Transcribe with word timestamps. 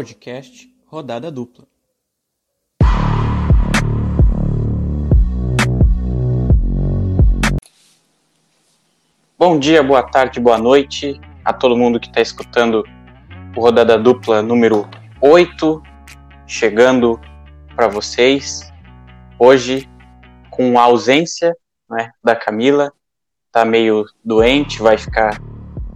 podcast 0.00 0.66
Rodada 0.86 1.30
Dupla. 1.30 1.66
Bom 9.38 9.58
dia, 9.58 9.82
boa 9.82 10.02
tarde, 10.02 10.40
boa 10.40 10.56
noite 10.56 11.20
a 11.44 11.52
todo 11.52 11.76
mundo 11.76 12.00
que 12.00 12.06
está 12.06 12.22
escutando 12.22 12.82
o 13.54 13.60
Rodada 13.60 13.98
Dupla 13.98 14.40
número 14.40 14.88
8, 15.20 15.82
chegando 16.46 17.20
para 17.76 17.86
vocês. 17.86 18.72
Hoje, 19.38 19.86
com 20.48 20.78
a 20.78 20.84
ausência 20.84 21.54
né, 21.90 22.10
da 22.24 22.34
Camila, 22.34 22.90
tá 23.52 23.66
meio 23.66 24.06
doente, 24.24 24.80
vai 24.80 24.96
ficar 24.96 25.38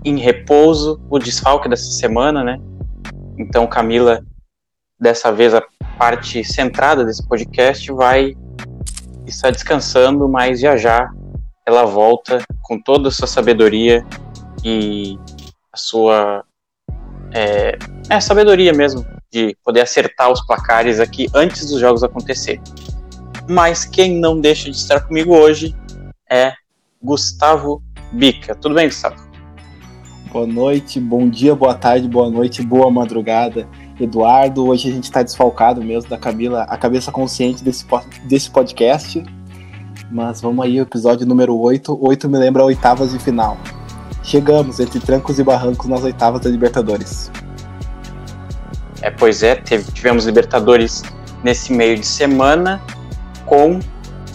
em 0.04 0.18
repouso, 0.18 1.00
o 1.08 1.18
desfalque 1.18 1.70
dessa 1.70 1.90
semana, 1.90 2.44
né? 2.44 2.60
Então, 3.38 3.66
Camila, 3.66 4.20
dessa 4.98 5.32
vez 5.32 5.54
a 5.54 5.62
parte 5.98 6.44
centrada 6.44 7.04
desse 7.04 7.26
podcast 7.26 7.90
vai 7.92 8.34
estar 9.26 9.50
descansando, 9.50 10.28
mas 10.28 10.60
já 10.60 10.76
já 10.76 11.10
ela 11.66 11.84
volta 11.84 12.42
com 12.62 12.80
toda 12.80 13.08
a 13.08 13.12
sua 13.12 13.26
sabedoria 13.26 14.04
e 14.62 15.18
a 15.72 15.76
sua 15.76 16.44
é, 17.32 17.78
é, 18.08 18.20
sabedoria 18.20 18.72
mesmo 18.72 19.04
de 19.32 19.56
poder 19.64 19.80
acertar 19.80 20.30
os 20.30 20.44
placares 20.46 21.00
aqui 21.00 21.28
antes 21.34 21.68
dos 21.68 21.80
jogos 21.80 22.04
acontecerem. 22.04 22.62
Mas 23.48 23.84
quem 23.84 24.18
não 24.18 24.40
deixa 24.40 24.70
de 24.70 24.76
estar 24.76 25.00
comigo 25.00 25.34
hoje 25.34 25.74
é 26.30 26.52
Gustavo 27.02 27.82
Bica. 28.12 28.54
Tudo 28.54 28.74
bem, 28.74 28.86
Gustavo? 28.86 29.23
Boa 30.34 30.48
noite, 30.48 30.98
bom 30.98 31.30
dia, 31.30 31.54
boa 31.54 31.74
tarde, 31.74 32.08
boa 32.08 32.28
noite, 32.28 32.60
boa 32.60 32.90
madrugada. 32.90 33.68
Eduardo, 34.00 34.66
hoje 34.66 34.88
a 34.88 34.92
gente 34.92 35.04
está 35.04 35.22
desfalcado 35.22 35.80
mesmo 35.80 36.10
da 36.10 36.18
Camila, 36.18 36.64
a 36.64 36.76
cabeça 36.76 37.12
consciente 37.12 37.62
desse, 37.62 37.86
desse 38.24 38.50
podcast. 38.50 39.24
Mas 40.10 40.40
vamos 40.40 40.64
aí, 40.64 40.80
episódio 40.80 41.24
número 41.24 41.56
8. 41.56 41.96
8 42.04 42.28
me 42.28 42.36
lembra 42.36 42.64
oitavas 42.64 43.12
de 43.12 43.18
final. 43.20 43.56
Chegamos 44.24 44.80
entre 44.80 44.98
trancos 44.98 45.38
e 45.38 45.44
barrancos 45.44 45.88
nas 45.88 46.02
oitavas 46.02 46.40
da 46.40 46.50
Libertadores. 46.50 47.30
É, 49.02 49.12
pois 49.12 49.40
é, 49.44 49.54
teve, 49.54 49.92
tivemos 49.92 50.26
Libertadores 50.26 51.04
nesse 51.44 51.72
meio 51.72 51.96
de 51.96 52.06
semana 52.06 52.82
com 53.46 53.78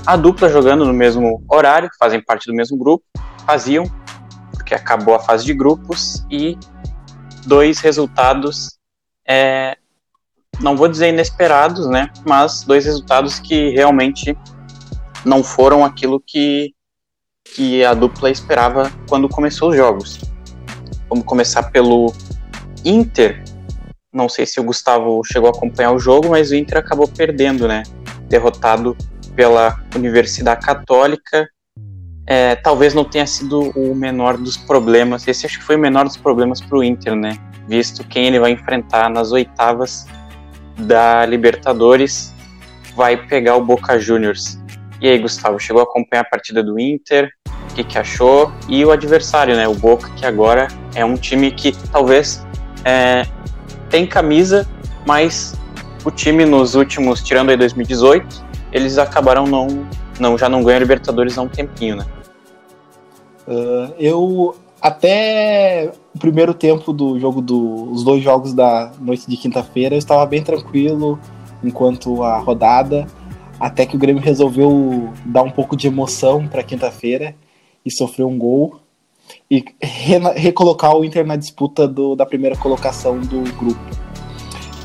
a 0.06 0.16
dupla 0.16 0.48
jogando 0.48 0.86
no 0.86 0.94
mesmo 0.94 1.44
horário, 1.50 1.90
fazem 2.00 2.24
parte 2.24 2.48
do 2.48 2.56
mesmo 2.56 2.78
grupo, 2.78 3.04
faziam, 3.46 3.84
porque 4.70 4.76
acabou 4.76 5.16
a 5.16 5.20
fase 5.20 5.44
de 5.44 5.54
grupos, 5.54 6.24
e 6.30 6.56
dois 7.48 7.80
resultados, 7.80 8.78
é, 9.28 9.76
não 10.60 10.78
vou 10.78 10.88
dizer 10.88 11.10
inesperados, 11.10 11.88
né, 11.88 12.12
mas 12.24 12.62
dois 12.64 12.86
resultados 12.86 13.40
que 13.40 13.72
realmente 13.72 14.38
não 15.26 15.44
foram 15.44 15.84
aquilo 15.84 16.20
que, 16.20 16.76
que 17.44 17.84
a 17.84 17.96
dupla 17.96 18.30
esperava 18.30 18.92
quando 19.08 19.28
começou 19.28 19.72
os 19.72 19.76
jogos. 19.76 20.20
Vamos 21.10 21.26
começar 21.26 21.64
pelo 21.72 22.14
Inter. 22.86 23.44
Não 24.14 24.30
sei 24.30 24.46
se 24.46 24.60
o 24.60 24.64
Gustavo 24.64 25.24
chegou 25.26 25.50
a 25.50 25.52
acompanhar 25.52 25.94
o 25.94 26.00
jogo, 26.00 26.30
mas 26.30 26.52
o 26.52 26.56
Inter 26.56 26.78
acabou 26.78 27.08
perdendo, 27.08 27.68
né? 27.68 27.82
Derrotado 28.28 28.96
pela 29.36 29.84
Universidade 29.96 30.64
Católica. 30.64 31.50
É, 32.32 32.56
talvez 32.56 32.94
não 32.94 33.04
tenha 33.04 33.26
sido 33.26 33.72
o 33.76 33.96
menor 33.96 34.38
dos 34.38 34.56
problemas. 34.56 35.28
Esse 35.28 35.48
acho 35.48 35.58
que 35.58 35.66
foi 35.66 35.76
o 35.76 35.80
menor 35.80 36.06
dos 36.06 36.16
problemas 36.16 36.62
para 36.62 36.78
o 36.78 36.84
Inter, 36.84 37.16
né? 37.16 37.36
Visto 37.68 38.04
quem 38.04 38.28
ele 38.28 38.40
vai 38.40 38.52
enfrentar 38.52 39.10
nas 39.10 39.32
oitavas 39.32 40.06
da 40.78 41.26
Libertadores, 41.26 42.32
vai 42.96 43.18
pegar 43.18 43.56
o 43.56 43.66
Boca 43.66 44.00
Juniors. 44.00 44.60
E 45.02 45.08
aí, 45.08 45.18
Gustavo, 45.18 45.60
chegou 45.60 45.82
a 45.82 45.84
acompanhar 45.84 46.22
a 46.22 46.30
partida 46.30 46.62
do 46.62 46.80
Inter? 46.80 47.32
O 47.72 47.74
que, 47.74 47.84
que 47.84 47.98
achou? 47.98 48.54
E 48.68 48.86
o 48.86 48.92
adversário, 48.92 49.56
né? 49.56 49.68
O 49.68 49.74
Boca, 49.74 50.12
que 50.16 50.24
agora 50.24 50.68
é 50.94 51.04
um 51.04 51.16
time 51.16 51.50
que 51.50 51.72
talvez 51.92 52.46
é, 52.86 53.26
tem 53.90 54.06
camisa, 54.06 54.68
mas 55.04 55.60
o 56.06 56.12
time 56.12 56.46
nos 56.46 56.76
últimos, 56.76 57.24
tirando 57.24 57.50
aí 57.50 57.58
2018, 57.58 58.46
eles 58.72 59.00
acabaram 59.00 59.48
não, 59.48 59.68
não 60.20 60.38
já 60.38 60.48
não 60.48 60.64
ganham 60.64 60.80
Libertadores 60.80 61.36
há 61.36 61.42
um 61.42 61.48
tempinho, 61.48 61.96
né? 61.96 62.06
Uh, 63.50 63.94
eu 63.98 64.56
até 64.80 65.92
o 66.16 66.20
primeiro 66.20 66.54
tempo 66.54 66.94
do 66.94 67.20
jogo 67.20 67.42
dos 67.42 68.04
dois 68.04 68.24
jogos 68.24 68.54
da 68.54 68.92
noite 69.02 69.28
de 69.28 69.36
quinta-feira 69.36 69.96
eu 69.96 70.00
estava 70.00 70.24
bem 70.26 70.42
tranquilo 70.44 71.20
enquanto 71.64 72.24
a 72.24 72.38
rodada 72.38 73.08
até 73.60 73.86
que 73.86 73.96
o 73.96 74.00
Grêmio 74.00 74.22
resolveu 74.22 75.12
dar 75.26 75.42
um 75.42 75.50
pouco 75.50 75.76
de 75.76 75.88
emoção 75.88 76.48
para 76.48 76.64
quinta-feira 76.64 77.36
e 77.86 77.92
sofreu 77.92 78.28
um 78.30 78.38
gol 78.38 78.80
e 79.50 79.64
re 79.82 80.18
recolocar 80.36 80.96
o 80.96 81.04
Inter 81.04 81.26
na 81.26 81.36
disputa 81.36 81.88
do, 81.88 82.16
da 82.16 82.26
primeira 82.26 82.56
colocação 82.56 83.20
do 83.20 83.42
grupo. 83.58 83.80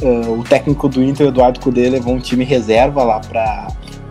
Uh, 0.02 0.40
o 0.40 0.44
técnico 0.44 0.88
do 0.88 1.02
Inter, 1.02 1.28
Eduardo 1.28 1.60
Cudê, 1.60 1.88
levou 1.88 2.14
um 2.14 2.18
time 2.18 2.44
reserva 2.44 3.04
lá 3.04 3.20
para 3.20 3.68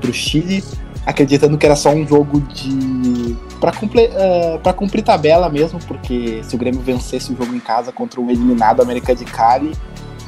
o 0.07 0.13
Chile, 0.13 0.63
acreditando 1.05 1.57
que 1.57 1.65
era 1.65 1.75
só 1.75 1.89
um 1.91 2.07
jogo 2.07 2.39
de 2.41 3.35
para 3.59 3.71
cumprir, 3.71 4.09
uh, 4.09 4.73
cumprir 4.73 5.03
tabela 5.03 5.49
mesmo, 5.49 5.79
porque 5.87 6.43
se 6.43 6.53
o 6.55 6.57
Grêmio 6.57 6.81
vencesse 6.81 7.31
o 7.31 7.37
jogo 7.37 7.55
em 7.55 7.59
casa 7.59 7.93
contra 7.93 8.19
o 8.19 8.29
eliminado 8.29 8.81
América 8.81 9.15
de 9.15 9.23
Cali, 9.23 9.71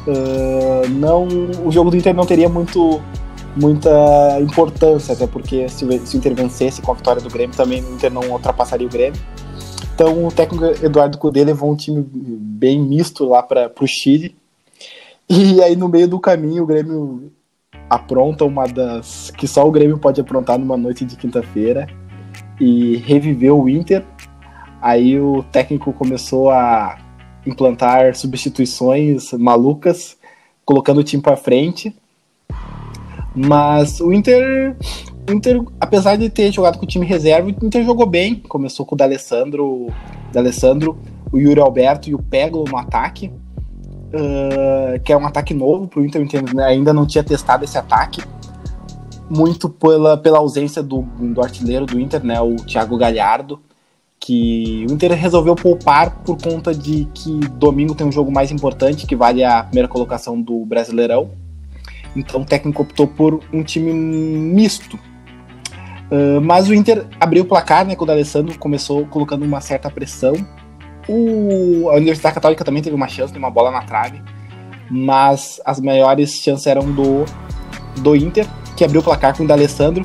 uh, 0.08 0.90
não, 0.90 1.28
o 1.66 1.72
jogo 1.72 1.92
do 1.92 1.98
Inter 1.98 2.14
não 2.14 2.26
teria 2.26 2.48
muito 2.48 3.02
muita 3.58 3.90
importância, 4.42 5.14
até 5.14 5.26
porque 5.28 5.68
se 5.70 5.86
se 6.06 6.16
o 6.16 6.18
Inter 6.18 6.34
vencesse 6.36 6.82
com 6.82 6.92
a 6.92 6.96
vitória 6.96 7.22
do 7.22 7.30
Grêmio, 7.30 7.56
também 7.56 7.84
o 7.84 7.94
Inter 7.94 8.12
não 8.12 8.22
ultrapassaria 8.32 8.88
o 8.88 8.90
Grêmio. 8.90 9.20
Então 9.94 10.26
o 10.26 10.32
técnico 10.32 10.66
Eduardo 10.86 11.18
Cudê 11.18 11.44
levou 11.44 11.72
um 11.72 11.76
time 11.76 12.06
bem 12.10 12.82
misto 12.82 13.26
lá 13.26 13.42
para 13.42 13.72
o 13.80 13.88
Chile. 13.88 14.36
E 15.30 15.62
aí 15.62 15.76
no 15.76 15.88
meio 15.88 16.08
do 16.08 16.20
caminho 16.20 16.64
o 16.64 16.66
Grêmio 16.66 17.32
apronta 17.90 18.46
uma 18.46 18.68
das 18.68 19.32
que 19.32 19.48
só 19.48 19.68
o 19.68 19.72
Grêmio 19.72 19.98
pode 19.98 20.20
aprontar 20.20 20.58
numa 20.58 20.78
noite 20.78 21.06
de 21.06 21.16
quinta-feira 21.16 21.88
e 22.60 22.98
reviveu 22.98 23.62
o 23.62 23.70
Inter. 23.70 24.04
Aí 24.82 25.20
o 25.20 25.44
técnico 25.44 25.94
começou 25.94 26.50
a 26.50 26.98
implantar 27.46 28.16
substituições 28.16 29.32
malucas, 29.34 30.18
colocando 30.64 31.00
o 31.00 31.04
time 31.04 31.22
para 31.22 31.38
frente 31.38 31.96
mas 33.36 34.00
o 34.00 34.14
Inter, 34.14 34.78
o 35.30 35.34
Inter, 35.34 35.62
apesar 35.80 36.16
de 36.16 36.30
ter 36.30 36.52
jogado 36.54 36.78
com 36.78 36.86
o 36.86 36.88
time 36.88 37.06
reserva, 37.06 37.48
o 37.48 37.66
Inter 37.66 37.84
jogou 37.84 38.06
bem. 38.06 38.36
Começou 38.36 38.86
com 38.86 38.96
o 38.96 38.98
D'Alessandro, 38.98 39.88
D'Alessandro 40.32 40.98
o 41.32 41.38
Yuri 41.38 41.60
Alberto 41.60 42.10
e 42.10 42.16
o 42.16 42.20
Peglo 42.20 42.64
no 42.64 42.78
ataque. 42.78 43.32
Uh, 44.16 45.00
que 45.04 45.12
é 45.12 45.18
um 45.18 45.28
ataque 45.28 45.54
novo 45.54 45.88
para 45.88 46.00
o 46.00 46.06
Inter, 46.06 46.22
Inter 46.22 46.44
ainda 46.60 46.94
não 46.94 47.06
tinha 47.06 47.24
testado 47.24 47.66
esse 47.66 47.78
ataque. 47.78 48.24
Muito 49.30 49.68
pela, 49.68 50.16
pela 50.16 50.38
ausência 50.38 50.82
do, 50.82 51.02
do 51.02 51.42
artilheiro 51.42 51.86
do 51.86 52.00
Inter, 52.00 52.24
né, 52.24 52.40
o 52.40 52.56
Thiago 52.56 52.96
Galhardo, 52.96 53.60
que 54.20 54.86
o 54.90 54.94
Inter 54.94 55.12
resolveu 55.14 55.56
poupar 55.56 56.24
por 56.24 56.38
conta 56.42 56.74
de 56.74 57.06
que 57.14 57.40
domingo 57.50 57.94
tem 57.94 58.08
um 58.08 58.12
jogo 58.12 58.32
mais 58.32 58.52
importante, 58.52 59.06
que 59.06 59.16
vale 59.16 59.44
a 59.44 59.64
primeira 59.64 59.90
colocação 59.90 60.40
do 60.40 60.66
Brasileirão 60.66 61.32
então 62.16 62.42
o 62.42 62.46
técnico 62.46 62.82
optou 62.82 63.08
por 63.08 63.42
um 63.52 63.62
time 63.62 63.94
misto. 63.94 64.98
Uh, 66.10 66.40
mas 66.42 66.70
o 66.70 66.74
Inter 66.74 67.06
abriu 67.20 67.44
o 67.44 67.48
placar, 67.48 67.86
né? 67.86 67.96
Quando 67.96 68.10
o 68.10 68.14
Alessandro 68.14 68.58
começou 68.58 69.06
colocando 69.08 69.44
uma 69.44 69.60
certa 69.60 69.90
pressão. 69.90 70.34
O, 71.08 71.90
a 71.90 71.96
Universidade 71.96 72.36
Católica 72.36 72.64
também 72.64 72.82
teve 72.82 72.96
uma 72.96 73.08
chance, 73.08 73.32
teve 73.32 73.44
uma 73.44 73.52
bola 73.52 73.72
na 73.72 73.82
trave. 73.82 74.22
Mas 74.90 75.60
as 75.66 75.80
maiores 75.80 76.34
chances 76.34 76.68
eram 76.68 76.92
do, 76.92 77.26
do 78.02 78.16
Inter, 78.16 78.48
que 78.76 78.84
abriu 78.84 79.02
o 79.02 79.04
placar 79.04 79.36
com 79.36 79.44
o 79.44 79.48
D'Alessandro. 79.48 80.04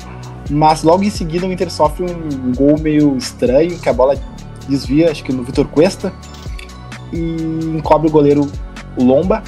Mas 0.49 0.83
logo 0.83 1.03
em 1.03 1.09
seguida 1.09 1.45
o 1.45 1.51
Inter 1.51 1.71
sofre 1.71 2.05
um 2.05 2.53
gol 2.53 2.79
meio 2.79 3.15
estranho, 3.17 3.79
que 3.79 3.89
a 3.89 3.93
bola 3.93 4.19
desvia, 4.67 5.11
acho 5.11 5.23
que 5.23 5.31
no 5.31 5.43
Vitor 5.43 5.67
Cuesta. 5.67 6.13
E 7.13 7.19
encobre 7.75 8.07
o 8.07 8.11
goleiro 8.11 8.49
Lomba. 8.97 9.43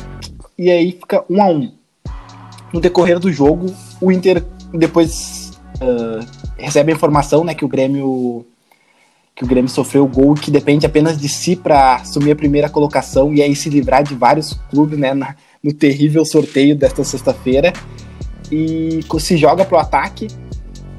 E 0.58 0.70
aí 0.70 0.92
fica 0.92 1.24
um 1.30 1.42
a 1.42 1.48
um 1.48 1.72
no 2.74 2.82
decorrer 2.82 3.20
do 3.20 3.32
jogo, 3.32 3.68
o 4.02 4.12
Inter 4.12 4.44
depois 4.74 5.52
uh, 5.76 6.26
recebe 6.58 6.92
a 6.92 6.96
informação 6.96 7.44
né, 7.44 7.54
que 7.54 7.64
o 7.64 7.68
Grêmio 7.68 8.44
que 9.44 9.46
o 9.46 9.50
Grêmio 9.50 9.70
sofreu 9.70 10.06
o 10.06 10.08
gol 10.08 10.34
que 10.34 10.50
depende 10.50 10.86
apenas 10.86 11.20
de 11.20 11.28
si 11.28 11.56
para 11.56 11.96
assumir 11.96 12.32
a 12.32 12.36
primeira 12.36 12.70
colocação 12.70 13.34
e 13.34 13.42
aí 13.42 13.56
se 13.56 13.70
livrar 13.70 14.04
de 14.04 14.16
vários 14.16 14.54
clubes 14.70 14.98
né, 14.98 15.14
na, 15.14 15.36
no 15.62 15.74
terrível 15.74 16.26
sorteio 16.26 16.76
desta 16.76 17.04
sexta-feira 17.04 17.74
e 18.52 19.02
se 19.20 19.38
joga 19.38 19.66
para 19.66 19.78
o 19.78 19.80
ataque 19.80 20.28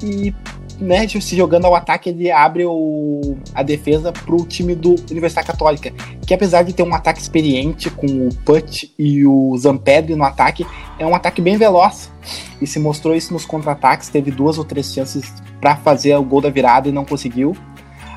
e 0.03 0.33
né, 0.79 1.07
se 1.07 1.35
jogando 1.35 1.65
ao 1.65 1.75
ataque, 1.75 2.09
ele 2.09 2.29
abre 2.29 2.65
o, 2.65 3.37
a 3.53 3.63
defesa 3.63 4.11
pro 4.11 4.45
time 4.45 4.75
do 4.75 4.95
Universidade 5.09 5.47
Católica, 5.47 5.91
que 6.25 6.33
apesar 6.33 6.63
de 6.63 6.73
ter 6.73 6.83
um 6.83 6.93
ataque 6.93 7.21
experiente 7.21 7.89
com 7.89 8.27
o 8.27 8.35
Put 8.43 8.93
e 8.99 9.25
o 9.25 9.55
Zampedri 9.57 10.15
no 10.15 10.23
ataque, 10.23 10.65
é 10.99 11.05
um 11.05 11.15
ataque 11.15 11.41
bem 11.41 11.57
veloz. 11.57 12.11
E 12.61 12.67
se 12.67 12.79
mostrou 12.79 13.15
isso 13.15 13.31
nos 13.31 13.45
contra-ataques, 13.45 14.09
teve 14.09 14.31
duas 14.31 14.57
ou 14.57 14.65
três 14.65 14.93
chances 14.93 15.31
para 15.61 15.77
fazer 15.77 16.15
o 16.15 16.23
gol 16.23 16.41
da 16.41 16.49
virada 16.49 16.89
e 16.89 16.91
não 16.91 17.05
conseguiu. 17.05 17.55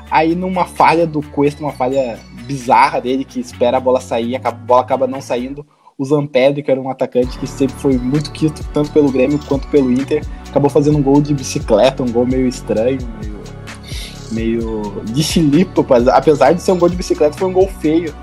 Aí 0.09 0.35
numa 0.35 0.65
falha 0.65 1.05
do 1.05 1.21
Cuesta, 1.21 1.63
uma 1.63 1.71
falha 1.71 2.19
bizarra 2.45 2.99
dele, 2.99 3.23
que 3.23 3.39
espera 3.39 3.77
a 3.77 3.79
bola 3.79 4.01
sair, 4.01 4.39
a 4.43 4.51
bola 4.51 4.81
acaba 4.81 5.05
não 5.05 5.21
saindo, 5.21 5.65
o 5.97 6.05
Zampedri, 6.05 6.63
que 6.63 6.71
era 6.71 6.79
um 6.79 6.89
atacante 6.89 7.37
que 7.37 7.45
sempre 7.45 7.75
foi 7.75 7.97
muito 7.97 8.31
quito, 8.31 8.63
tanto 8.73 8.91
pelo 8.91 9.11
Grêmio 9.11 9.39
quanto 9.47 9.67
pelo 9.67 9.91
Inter, 9.91 10.23
acabou 10.47 10.69
fazendo 10.69 10.97
um 10.97 11.01
gol 11.01 11.21
de 11.21 11.33
bicicleta, 11.33 12.01
um 12.01 12.11
gol 12.11 12.25
meio 12.25 12.47
estranho, 12.47 12.99
meio, 13.21 13.41
meio 14.31 15.03
de 15.05 15.21
chilipo, 15.21 15.85
apesar 16.11 16.53
de 16.53 16.61
ser 16.61 16.71
um 16.71 16.79
gol 16.79 16.89
de 16.89 16.95
bicicleta, 16.95 17.37
foi 17.37 17.47
um 17.47 17.53
gol 17.53 17.67
feio. 17.67 18.15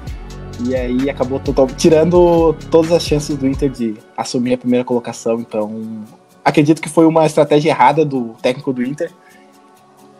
E 0.66 0.74
aí 0.74 1.10
acabou 1.10 1.38
total, 1.38 1.66
tirando 1.66 2.56
todas 2.70 2.90
as 2.90 3.02
chances 3.02 3.36
do 3.36 3.46
Inter 3.46 3.68
de 3.68 3.94
assumir 4.16 4.54
a 4.54 4.58
primeira 4.58 4.84
colocação. 4.84 5.38
Então, 5.38 6.02
acredito 6.42 6.80
que 6.80 6.88
foi 6.88 7.04
uma 7.04 7.26
estratégia 7.26 7.68
errada 7.68 8.06
do 8.06 8.34
técnico 8.40 8.72
do 8.72 8.82
Inter, 8.82 9.12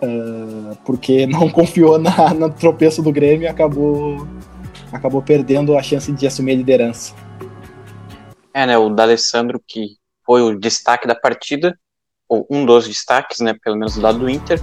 uh, 0.02 0.76
porque 0.84 1.26
não 1.28 1.48
confiou 1.48 1.98
na, 1.98 2.32
no 2.34 2.50
tropeço 2.50 3.02
do 3.02 3.12
Grêmio 3.12 3.44
e 3.44 3.48
acabou, 3.48 4.26
acabou 4.93 5.22
perdendo 5.22 5.76
a 5.76 5.82
chance 5.82 6.10
de 6.12 6.26
assumir 6.26 6.52
a 6.52 6.56
liderança. 6.56 7.14
É, 8.52 8.66
né, 8.66 8.78
o 8.78 8.88
D'Alessandro 8.88 9.60
que 9.66 9.96
foi 10.25 10.43
o 10.43 10.58
destaque 10.58 11.06
da 11.06 11.14
partida, 11.14 11.78
ou 12.28 12.46
um 12.50 12.66
dos 12.66 12.88
destaques, 12.88 13.40
né, 13.40 13.54
pelo 13.62 13.76
menos 13.76 13.94
do 13.94 14.00
lado 14.00 14.19
do 14.19 14.28
Inter, 14.28 14.60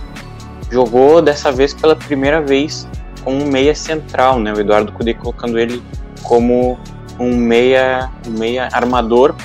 jogou 0.69 1.21
dessa 1.21 1.51
vez 1.51 1.73
pela 1.73 1.95
primeira 1.95 2.41
vez 2.41 2.87
com 3.23 3.33
um 3.33 3.45
meia 3.45 3.73
central, 3.73 4.39
né, 4.39 4.51
o 4.51 4.59
Eduardo 4.59 4.91
Cudê 4.91 5.13
colocando 5.13 5.57
ele 5.57 5.81
como 6.23 6.77
um 7.19 7.35
meia, 7.35 8.11
um 8.27 8.31
meia 8.31 8.67
armador, 8.71 9.35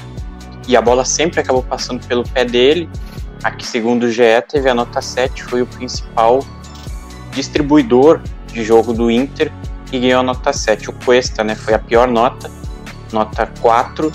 e 0.66 0.76
a 0.76 0.82
bola 0.82 1.04
sempre 1.04 1.40
acabou 1.40 1.62
passando 1.62 2.06
pelo 2.06 2.22
pé 2.28 2.44
dele. 2.44 2.88
Aqui, 3.42 3.66
segundo 3.66 4.04
o 4.04 4.10
GE, 4.10 4.22
teve 4.48 4.68
a 4.68 4.74
nota 4.74 5.00
7, 5.00 5.44
foi 5.44 5.62
o 5.62 5.66
principal 5.66 6.40
distribuidor 7.32 8.20
de 8.46 8.64
jogo 8.64 8.92
do 8.92 9.10
Inter 9.10 9.52
e 9.92 9.98
ganhou 10.00 10.20
a 10.20 10.22
nota 10.22 10.52
7. 10.52 10.90
O 10.90 10.92
Cuesta, 10.92 11.44
né, 11.44 11.54
foi 11.54 11.74
a 11.74 11.78
pior 11.78 12.08
nota, 12.08 12.50
nota 13.12 13.46
4, 13.60 14.12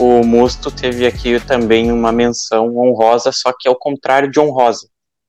o 0.00 0.24
Musto 0.24 0.70
teve 0.70 1.06
aqui 1.06 1.38
também 1.40 1.92
uma 1.92 2.10
menção 2.10 2.74
honrosa, 2.74 3.30
só 3.32 3.52
que 3.52 3.68
ao 3.68 3.76
contrário 3.76 4.30
de 4.30 4.40
honrosa. 4.40 4.88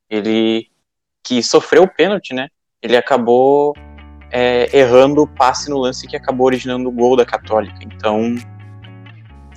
Ele 0.09 0.67
que 1.23 1.43
sofreu 1.43 1.83
o 1.83 1.93
pênalti, 1.93 2.33
né? 2.33 2.47
Ele 2.81 2.95
acabou 2.95 3.73
é, 4.31 4.69
errando 4.75 5.23
o 5.23 5.27
passe 5.27 5.69
no 5.69 5.77
lance 5.77 6.07
que 6.07 6.15
acabou 6.15 6.47
originando 6.47 6.88
o 6.88 6.91
gol 6.91 7.17
da 7.17 7.25
Católica. 7.25 7.79
Então 7.81 8.35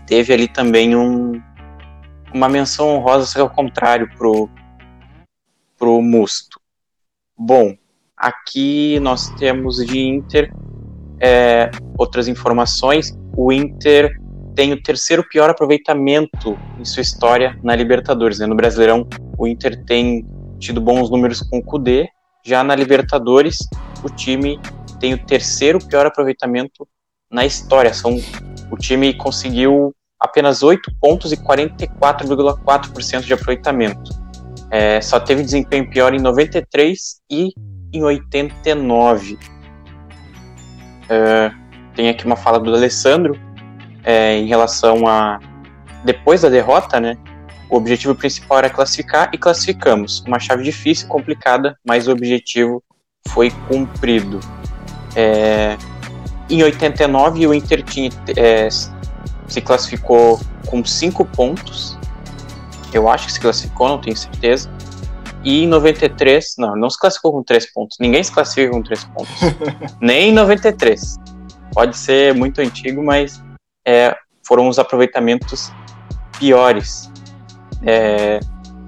teve 0.05 0.33
ali 0.33 0.49
também 0.49 0.97
um, 0.97 1.41
uma 2.35 2.49
menção 2.49 2.89
honrosa, 2.89 3.27
só 3.27 3.35
que 3.35 3.41
ao 3.41 3.51
contrário 3.51 4.11
pro, 4.19 4.51
pro 5.79 6.03
Musto. 6.03 6.61
Bom, 7.39 7.77
aqui 8.17 8.99
nós 9.01 9.31
temos 9.37 9.77
de 9.77 10.01
Inter 10.01 10.53
é, 11.21 11.71
outras 11.97 12.27
informações. 12.27 13.17
O 13.37 13.53
Inter 13.53 14.21
tem 14.55 14.73
o 14.73 14.83
terceiro 14.83 15.27
pior 15.29 15.49
aproveitamento 15.49 16.59
em 16.79 16.85
sua 16.85 17.03
história 17.03 17.59
na 17.63 17.75
Libertadores. 17.75 18.41
Né? 18.41 18.47
No 18.47 18.57
Brasileirão, 18.57 19.07
o 19.39 19.47
Inter 19.47 19.85
tem 19.85 20.27
tido 20.59 20.81
bons 20.81 21.11
números 21.11 21.41
com 21.41 21.59
o 21.59 21.63
Cudê. 21.63 22.09
Já 22.45 22.63
na 22.65 22.75
Libertadores, 22.75 23.59
o 24.03 24.11
time 24.11 24.61
tem 25.01 25.15
o 25.15 25.25
terceiro 25.25 25.79
pior 25.87 26.07
aproveitamento 26.07 26.87
na 27.31 27.47
história. 27.47 27.95
São, 27.95 28.17
o 28.71 28.77
time 28.77 29.15
conseguiu 29.15 29.95
apenas 30.25 30.63
8 30.63 30.91
pontos 31.01 31.33
e 31.33 31.37
44,4% 31.37 33.21
de 33.21 33.33
aproveitamento. 33.33 34.11
É, 34.71 35.01
só 35.01 35.21
teve 35.21 35.43
desempenho 35.43 35.89
pior 35.89 36.15
em 36.15 36.21
93 36.21 37.21
e 37.31 37.53
em 37.93 38.03
89. 38.03 39.39
É, 41.09 41.53
tem 41.95 42.09
aqui 42.09 42.25
uma 42.25 42.37
fala 42.37 42.59
do 42.59 42.75
Alessandro, 42.75 43.39
é, 44.03 44.37
em 44.37 44.47
relação 44.47 45.07
a 45.07 45.39
depois 46.05 46.43
da 46.43 46.49
derrota, 46.49 47.01
né? 47.01 47.17
O 47.71 47.77
objetivo 47.77 48.15
principal 48.15 48.59
era 48.59 48.71
classificar 48.71 49.31
e 49.33 49.39
classificamos. 49.39 50.23
Uma 50.27 50.39
chave 50.39 50.63
difícil, 50.63 51.09
complicada, 51.09 51.79
mas 51.87 52.07
o 52.09 52.13
objetivo 52.13 52.83
foi 53.29 53.51
cumprido. 53.69 54.41
É, 55.17 55.77
em 56.51 56.63
89, 56.63 57.47
o 57.47 57.55
Inter 57.55 57.83
tinha, 57.83 58.11
é, 58.37 58.69
se 59.49 59.61
classificou 59.61 60.41
com 60.67 60.85
cinco 60.85 61.25
pontos. 61.25 61.99
Eu 62.93 63.09
acho 63.09 63.27
que 63.27 63.33
se 63.33 63.41
classificou, 63.41 63.89
não 63.89 64.01
tenho 64.01 64.17
certeza. 64.17 64.71
E 65.43 65.65
em 65.65 65.67
93, 65.67 66.55
não, 66.59 66.75
não 66.75 66.89
se 66.89 66.99
classificou 66.99 67.33
com 67.33 67.43
três 67.43 67.71
pontos. 67.71 67.99
Ninguém 68.01 68.23
se 68.23 68.33
classifica 68.33 68.71
com 68.71 68.83
três 68.83 69.05
pontos. 69.05 69.35
Nem 70.01 70.31
em 70.31 70.33
93. 70.33 71.17
Pode 71.73 71.97
ser 71.97 72.35
muito 72.35 72.61
antigo, 72.61 73.03
mas 73.03 73.43
é, 73.87 74.17
foram 74.47 74.69
os 74.69 74.79
aproveitamentos 74.79 75.71
piores 76.39 77.11
é, 77.85 78.41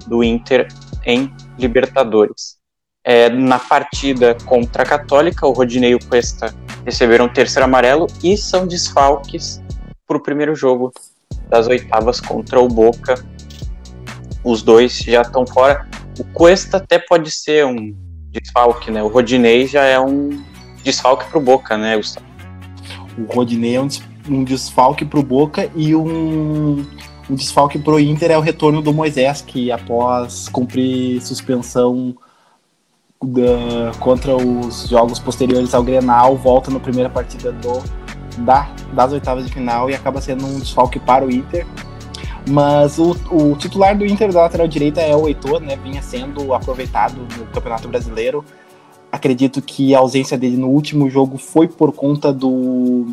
do 0.07 0.23
Inter 0.23 0.67
em 1.05 1.31
Libertadores. 1.57 2.57
É, 3.03 3.29
na 3.29 3.59
partida 3.59 4.35
contra 4.45 4.83
a 4.83 4.85
Católica, 4.85 5.47
o 5.47 5.51
Rodinei 5.51 5.91
e 5.91 5.95
o 5.95 5.99
Cuesta 5.99 6.53
receberam 6.85 7.29
terceiro 7.29 7.65
amarelo 7.65 8.07
e 8.23 8.35
são 8.35 8.67
desfalques 8.67 9.61
para 10.07 10.17
o 10.17 10.19
primeiro 10.19 10.55
jogo 10.55 10.93
das 11.49 11.67
oitavas 11.67 12.19
contra 12.21 12.59
o 12.59 12.67
Boca. 12.67 13.15
Os 14.43 14.63
dois 14.63 14.97
já 14.99 15.21
estão 15.21 15.45
fora. 15.45 15.87
O 16.17 16.23
Cuesta 16.23 16.77
até 16.77 16.97
pode 16.97 17.29
ser 17.29 17.65
um 17.65 17.93
desfalque, 18.31 18.89
né? 18.89 19.03
O 19.03 19.07
Rodinei 19.07 19.67
já 19.67 19.83
é 19.83 19.99
um 19.99 20.43
desfalque 20.83 21.25
para 21.25 21.37
o 21.37 21.41
Boca, 21.41 21.77
né, 21.77 21.97
Gustavo? 21.97 22.25
O 23.17 23.33
Rodinei 23.33 23.75
é 23.75 23.81
um 23.81 23.89
um 24.29 24.43
desfalque 24.43 25.05
para 25.05 25.19
o 25.19 25.23
Boca 25.23 25.69
e 25.75 25.95
um, 25.95 26.85
um 27.29 27.35
desfalque 27.35 27.79
para 27.79 27.93
o 27.93 27.99
Inter 27.99 28.31
é 28.31 28.37
o 28.37 28.41
retorno 28.41 28.81
do 28.81 28.93
Moisés, 28.93 29.41
que 29.41 29.71
após 29.71 30.49
cumprir 30.49 31.21
suspensão 31.21 32.15
da, 33.23 33.91
contra 33.99 34.35
os 34.35 34.87
jogos 34.87 35.19
posteriores 35.19 35.73
ao 35.73 35.83
Grenal, 35.83 36.35
volta 36.35 36.69
na 36.69 36.79
primeira 36.79 37.09
partida 37.09 37.51
do, 37.51 37.83
da, 38.37 38.69
das 38.93 39.11
oitavas 39.11 39.45
de 39.45 39.53
final 39.53 39.89
e 39.89 39.95
acaba 39.95 40.21
sendo 40.21 40.45
um 40.45 40.59
desfalque 40.59 40.99
para 40.99 41.25
o 41.25 41.31
Inter. 41.31 41.65
Mas 42.49 42.97
o, 42.97 43.11
o 43.29 43.55
titular 43.57 43.97
do 43.97 44.05
Inter 44.05 44.31
da 44.31 44.41
lateral 44.41 44.67
direita 44.67 45.01
é 45.01 45.15
o 45.15 45.27
Heitor, 45.27 45.59
né? 45.59 45.75
Vinha 45.75 46.01
sendo 46.01 46.53
aproveitado 46.53 47.27
no 47.37 47.45
Campeonato 47.47 47.87
Brasileiro. 47.87 48.43
Acredito 49.11 49.61
que 49.61 49.93
a 49.93 49.99
ausência 49.99 50.37
dele 50.37 50.57
no 50.57 50.69
último 50.69 51.09
jogo 51.09 51.37
foi 51.37 51.67
por 51.67 51.91
conta 51.91 52.31
do, 52.31 53.07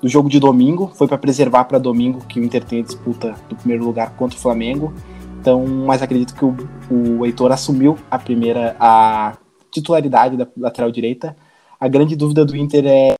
do 0.00 0.08
jogo 0.08 0.28
de 0.28 0.40
domingo, 0.40 0.90
foi 0.94 1.06
para 1.06 1.18
preservar 1.18 1.64
para 1.64 1.78
domingo 1.78 2.24
que 2.26 2.40
o 2.40 2.44
Inter 2.44 2.64
tem 2.64 2.80
a 2.80 2.82
disputa 2.82 3.34
do 3.48 3.54
primeiro 3.54 3.84
lugar 3.84 4.10
contra 4.16 4.36
o 4.36 4.40
Flamengo. 4.40 4.92
Então, 5.40 5.64
mas 5.66 6.02
acredito 6.02 6.34
que 6.34 6.44
o, 6.44 6.56
o 6.90 7.26
Heitor 7.26 7.52
assumiu 7.52 7.98
a 8.10 8.18
primeira 8.18 8.76
a 8.78 9.36
titularidade 9.70 10.36
da 10.36 10.46
lateral 10.56 10.90
direita. 10.90 11.36
A 11.78 11.88
grande 11.88 12.14
dúvida 12.14 12.44
do 12.44 12.56
Inter 12.56 12.84
é 12.86 13.14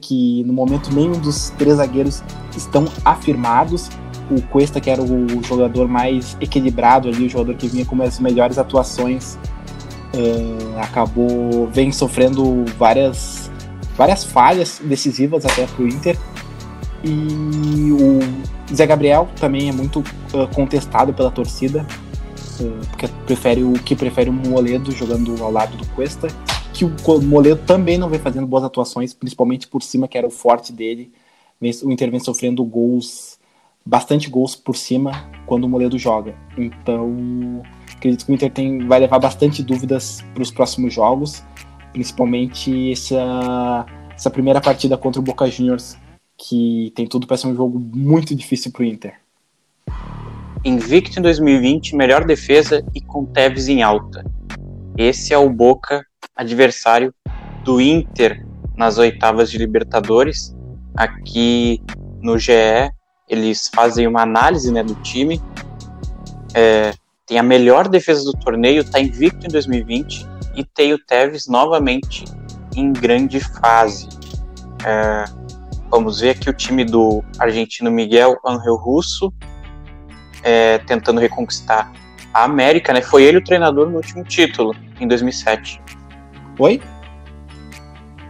que 0.00 0.42
no 0.44 0.52
momento 0.52 0.92
nenhum 0.92 1.12
dos 1.12 1.50
três 1.50 1.76
zagueiros 1.76 2.22
estão 2.56 2.86
afirmados. 3.04 3.88
O 4.30 4.40
Cuesta, 4.42 4.80
que 4.80 4.88
era 4.88 5.02
o 5.02 5.42
jogador 5.42 5.88
mais 5.88 6.36
equilibrado 6.40 7.08
ali, 7.08 7.26
o 7.26 7.28
jogador 7.28 7.56
que 7.56 7.66
vinha 7.66 7.84
com 7.84 8.00
as 8.00 8.20
melhores 8.20 8.58
atuações, 8.58 9.36
uh, 10.14 10.78
acabou 10.80 11.68
vem 11.72 11.90
sofrendo 11.90 12.64
várias 12.78 13.50
várias 13.96 14.24
falhas 14.24 14.80
decisivas 14.82 15.44
até 15.44 15.66
para 15.66 15.84
o 15.84 15.88
Inter. 15.88 16.16
E 17.02 17.92
o 17.92 18.74
Zé 18.74 18.86
Gabriel 18.86 19.28
também 19.38 19.68
é 19.68 19.72
muito 19.72 20.00
uh, 20.00 20.46
contestado 20.54 21.12
pela 21.12 21.30
torcida, 21.30 21.86
uh, 22.60 22.86
porque 22.90 23.08
prefere 23.26 23.64
o 23.64 23.72
que 23.72 23.96
prefere 23.96 24.30
o 24.30 24.32
Moledo 24.32 24.92
jogando 24.92 25.42
ao 25.42 25.50
lado 25.50 25.76
do 25.76 25.86
Cuesta, 25.88 26.28
que 26.72 26.84
o 26.84 27.22
Moledo 27.22 27.60
também 27.66 27.98
não 27.98 28.08
vem 28.08 28.18
fazendo 28.18 28.46
boas 28.46 28.64
atuações, 28.64 29.12
principalmente 29.12 29.66
por 29.66 29.82
cima, 29.82 30.08
que 30.08 30.16
era 30.16 30.26
o 30.26 30.30
forte 30.30 30.72
dele. 30.72 31.12
O 31.82 31.90
Inter 31.90 32.10
vem 32.10 32.20
sofrendo 32.20 32.64
gols, 32.64 33.38
bastante 33.84 34.30
gols 34.30 34.56
por 34.56 34.76
cima 34.76 35.30
quando 35.46 35.64
o 35.64 35.68
Moledo 35.68 35.98
joga. 35.98 36.34
Então, 36.56 37.62
acredito 37.94 38.24
que 38.24 38.32
o 38.32 38.34
Inter 38.34 38.50
tem, 38.50 38.86
vai 38.86 39.00
levar 39.00 39.18
bastante 39.18 39.62
dúvidas 39.62 40.24
para 40.34 40.42
os 40.42 40.50
próximos 40.50 40.94
jogos 40.94 41.42
principalmente 41.92 42.92
essa, 42.92 43.86
essa 44.14 44.30
primeira 44.30 44.60
partida 44.60 44.96
contra 44.96 45.20
o 45.20 45.24
Boca 45.24 45.48
Juniors, 45.50 45.96
que 46.36 46.92
tem 46.94 47.06
tudo 47.06 47.26
para 47.26 47.36
ser 47.36 47.48
um 47.48 47.54
jogo 47.54 47.78
muito 47.78 48.34
difícil 48.34 48.72
para 48.72 48.82
o 48.82 48.84
Inter. 48.84 49.14
invicto 50.64 51.18
em 51.18 51.22
2020, 51.22 51.96
melhor 51.96 52.24
defesa 52.24 52.84
e 52.94 53.00
com 53.00 53.24
Tevez 53.24 53.68
em 53.68 53.82
alta. 53.82 54.24
Esse 54.96 55.32
é 55.32 55.38
o 55.38 55.50
Boca 55.50 56.04
adversário 56.34 57.14
do 57.64 57.80
Inter 57.80 58.46
nas 58.76 58.98
oitavas 58.98 59.50
de 59.50 59.58
Libertadores. 59.58 60.54
Aqui 60.96 61.82
no 62.20 62.38
GE 62.38 62.90
eles 63.28 63.70
fazem 63.72 64.06
uma 64.06 64.22
análise 64.22 64.72
né, 64.72 64.82
do 64.82 64.94
time. 64.96 65.40
É, 66.52 66.92
tem 67.26 67.38
a 67.38 67.42
melhor 67.42 67.86
defesa 67.88 68.24
do 68.24 68.32
torneio, 68.32 68.80
está 68.80 68.98
invicto 68.98 69.46
em 69.46 69.50
2020 69.50 70.26
e 70.56 70.64
tem 70.64 70.92
o 70.92 70.98
Tevez 70.98 71.46
novamente 71.46 72.24
em 72.74 72.92
grande 72.92 73.38
fase. 73.38 74.08
É, 74.84 75.24
vamos 75.88 76.20
ver 76.20 76.30
aqui 76.30 76.50
o 76.50 76.52
time 76.52 76.84
do 76.84 77.22
argentino 77.38 77.90
Miguel 77.90 78.36
Angel 78.44 78.74
Russo 78.74 79.32
é, 80.42 80.78
tentando 80.78 81.20
reconquistar 81.20 81.92
a 82.34 82.44
América, 82.44 82.92
né? 82.92 83.00
Foi 83.00 83.22
ele 83.22 83.38
o 83.38 83.44
treinador 83.44 83.88
no 83.88 83.96
último 83.96 84.24
título, 84.24 84.74
em 84.98 85.06
2007. 85.06 85.80
Oi? 86.60 86.78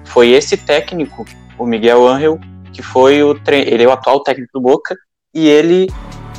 Foi 0.04 0.30
esse 0.30 0.56
técnico, 0.56 1.24
o 1.58 1.66
Miguel 1.66 2.06
Angel, 2.06 2.38
que 2.72 2.80
foi 2.80 3.24
o 3.24 3.34
tre... 3.34 3.62
ele 3.62 3.82
é 3.82 3.88
o 3.88 3.90
atual 3.90 4.22
técnico 4.22 4.52
do 4.54 4.60
Boca 4.60 4.96
e 5.34 5.48
ele 5.48 5.88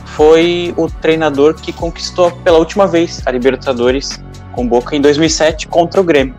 foi 0.06 0.74
o 0.78 0.90
treinador 0.90 1.54
que 1.56 1.74
conquistou 1.74 2.32
pela 2.32 2.60
última 2.60 2.88
vez 2.88 3.22
a 3.28 3.32
Libertadores 3.32 4.24
com 4.54 4.66
Boca 4.66 4.96
em 4.96 5.02
2007 5.02 5.68
contra 5.68 6.00
o 6.00 6.04
Grêmio. 6.06 6.34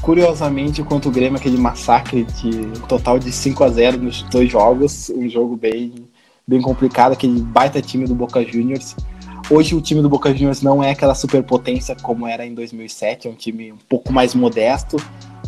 Curiosamente, 0.00 0.82
contra 0.82 1.10
o 1.10 1.12
Grêmio, 1.12 1.38
aquele 1.38 1.58
massacre 1.58 2.24
de 2.24 2.48
um 2.48 2.86
total 2.88 3.18
de 3.18 3.30
5 3.30 3.62
a 3.64 3.68
0 3.68 3.98
nos 3.98 4.22
dois 4.22 4.50
jogos, 4.50 5.10
um 5.10 5.28
jogo 5.28 5.58
bem, 5.58 6.08
bem 6.48 6.62
complicado, 6.62 7.12
aquele 7.12 7.38
baita 7.38 7.82
time 7.82 8.06
do 8.06 8.14
Boca 8.14 8.42
Juniors. 8.42 8.96
Hoje 9.50 9.74
o 9.74 9.80
time 9.80 10.00
do 10.00 10.08
Boca 10.08 10.32
Juniors 10.32 10.62
não 10.62 10.82
é 10.82 10.90
aquela 10.90 11.14
superpotência 11.14 11.94
como 12.00 12.26
era 12.26 12.46
em 12.46 12.54
2007, 12.54 13.28
é 13.28 13.30
um 13.30 13.34
time 13.34 13.72
um 13.72 13.78
pouco 13.88 14.12
mais 14.12 14.34
modesto, 14.34 14.96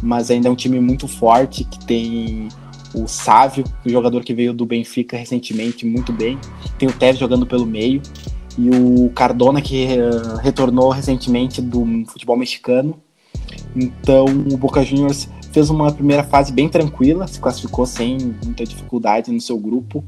mas 0.03 0.31
ainda 0.31 0.49
é 0.49 0.51
um 0.51 0.57
time 0.57 0.79
muito 0.81 1.09
forte, 1.09 1.65
que 1.65 1.85
tem 1.87 2.49
o 2.95 3.09
Sávio, 3.09 3.65
o 3.85 3.89
jogador 3.89 4.23
que 4.23 4.33
veio 4.33 4.53
do 4.53 4.65
Benfica 4.65 5.17
recentemente, 5.17 5.85
muito 5.85 6.13
bem. 6.13 6.39
Tem 6.79 6.89
o 6.89 6.93
Tevez 6.93 7.19
jogando 7.19 7.45
pelo 7.45 7.67
meio. 7.67 8.01
E 8.57 8.71
o 8.71 9.11
Cardona, 9.11 9.61
que 9.61 9.87
uh, 9.87 10.37
retornou 10.37 10.91
recentemente 10.91 11.61
do 11.61 11.85
futebol 12.07 12.37
mexicano. 12.37 13.01
Então, 13.75 14.27
o 14.27 14.57
Boca 14.57 14.85
Juniors 14.85 15.29
fez 15.51 15.71
uma 15.71 15.91
primeira 15.93 16.23
fase 16.23 16.53
bem 16.53 16.69
tranquila, 16.69 17.27
se 17.27 17.41
classificou 17.41 17.85
sem 17.85 18.19
muita 18.45 18.65
dificuldade 18.65 19.33
no 19.33 19.41
seu 19.41 19.59
grupo. 19.59 20.05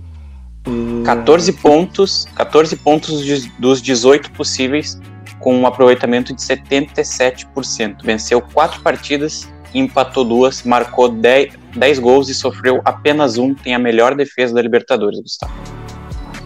14 1.05 1.53
pontos, 1.53 2.27
14 2.35 2.77
pontos 2.77 3.25
dos 3.59 3.81
18 3.81 4.31
possíveis, 4.33 5.01
com 5.41 5.57
um 5.57 5.67
aproveitamento 5.67 6.35
de 6.35 6.43
77%. 6.43 8.03
Venceu 8.03 8.41
quatro 8.41 8.81
partidas 8.81 9.49
empatou 9.79 10.25
duas, 10.25 10.63
marcou 10.63 11.09
10, 11.09 11.55
10 11.77 11.99
gols 11.99 12.29
e 12.29 12.35
sofreu 12.35 12.81
apenas 12.85 13.39
um. 13.39 13.55
Tem 13.55 13.75
a 13.75 13.79
melhor 13.79 14.15
defesa 14.15 14.55
da 14.55 14.63
Libertadores, 14.63 15.21
Gustavo. 15.21 15.53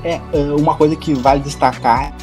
É, 0.02 0.20
é 0.32 0.38
uma 0.54 0.74
coisa 0.76 0.96
que 0.96 1.12
vale 1.14 1.40
destacar, 1.40 2.14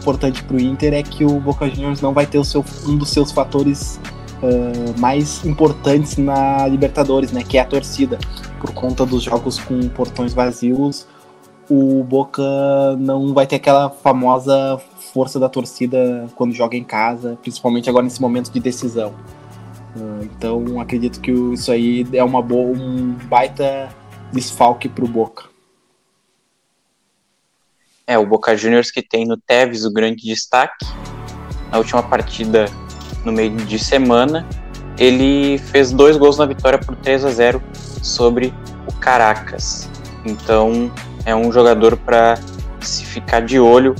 importante 0.00 0.42
para 0.44 0.56
o 0.56 0.60
Inter, 0.60 0.94
é 0.94 1.02
que 1.02 1.24
o 1.24 1.40
Boca 1.40 1.68
Juniors 1.68 2.00
não 2.00 2.12
vai 2.12 2.26
ter 2.26 2.38
o 2.38 2.44
seu, 2.44 2.64
um 2.86 2.96
dos 2.96 3.10
seus 3.10 3.32
fatores 3.32 4.00
uh, 4.42 4.98
mais 4.98 5.44
importantes 5.44 6.16
na 6.16 6.66
Libertadores, 6.68 7.32
né? 7.32 7.42
Que 7.46 7.58
é 7.58 7.60
a 7.60 7.64
torcida. 7.64 8.18
Por 8.60 8.72
conta 8.72 9.06
dos 9.06 9.22
jogos 9.22 9.58
com 9.58 9.88
portões 9.88 10.34
vazios, 10.34 11.06
o 11.70 12.02
Boca 12.02 12.42
não 12.98 13.34
vai 13.34 13.46
ter 13.46 13.56
aquela 13.56 13.90
famosa 13.90 14.80
força 15.12 15.38
da 15.38 15.48
torcida 15.48 16.26
quando 16.34 16.54
joga 16.54 16.76
em 16.76 16.84
casa, 16.84 17.38
principalmente 17.42 17.88
agora 17.88 18.04
nesse 18.04 18.20
momento 18.20 18.50
de 18.50 18.58
decisão. 18.58 19.14
Ah, 19.96 20.20
então 20.22 20.80
acredito 20.80 21.20
que 21.20 21.30
isso 21.30 21.70
aí 21.70 22.06
é 22.12 22.24
uma 22.24 22.42
boa, 22.42 22.76
um 22.76 23.12
baita 23.24 23.88
desfalque 24.32 24.88
para 24.88 25.04
o 25.04 25.08
Boca. 25.08 25.44
É, 28.06 28.18
o 28.18 28.26
Boca 28.26 28.56
Juniors 28.56 28.90
que 28.90 29.02
tem 29.02 29.26
no 29.26 29.36
Tevez 29.36 29.84
o 29.84 29.92
grande 29.92 30.24
destaque. 30.24 30.86
Na 31.70 31.76
última 31.76 32.02
partida, 32.02 32.64
no 33.24 33.30
meio 33.30 33.54
de 33.54 33.78
semana, 33.78 34.48
ele 34.98 35.58
fez 35.58 35.92
dois 35.92 36.16
gols 36.16 36.38
na 36.38 36.46
vitória 36.46 36.78
por 36.78 36.96
3 36.96 37.24
a 37.24 37.30
0 37.30 37.62
sobre 38.02 38.52
o 38.86 38.92
Caracas. 38.92 39.88
Então 40.24 40.90
é 41.24 41.34
um 41.34 41.52
jogador 41.52 41.96
para 41.96 42.38
se 42.80 43.04
ficar 43.04 43.40
de 43.40 43.60
olho, 43.60 43.94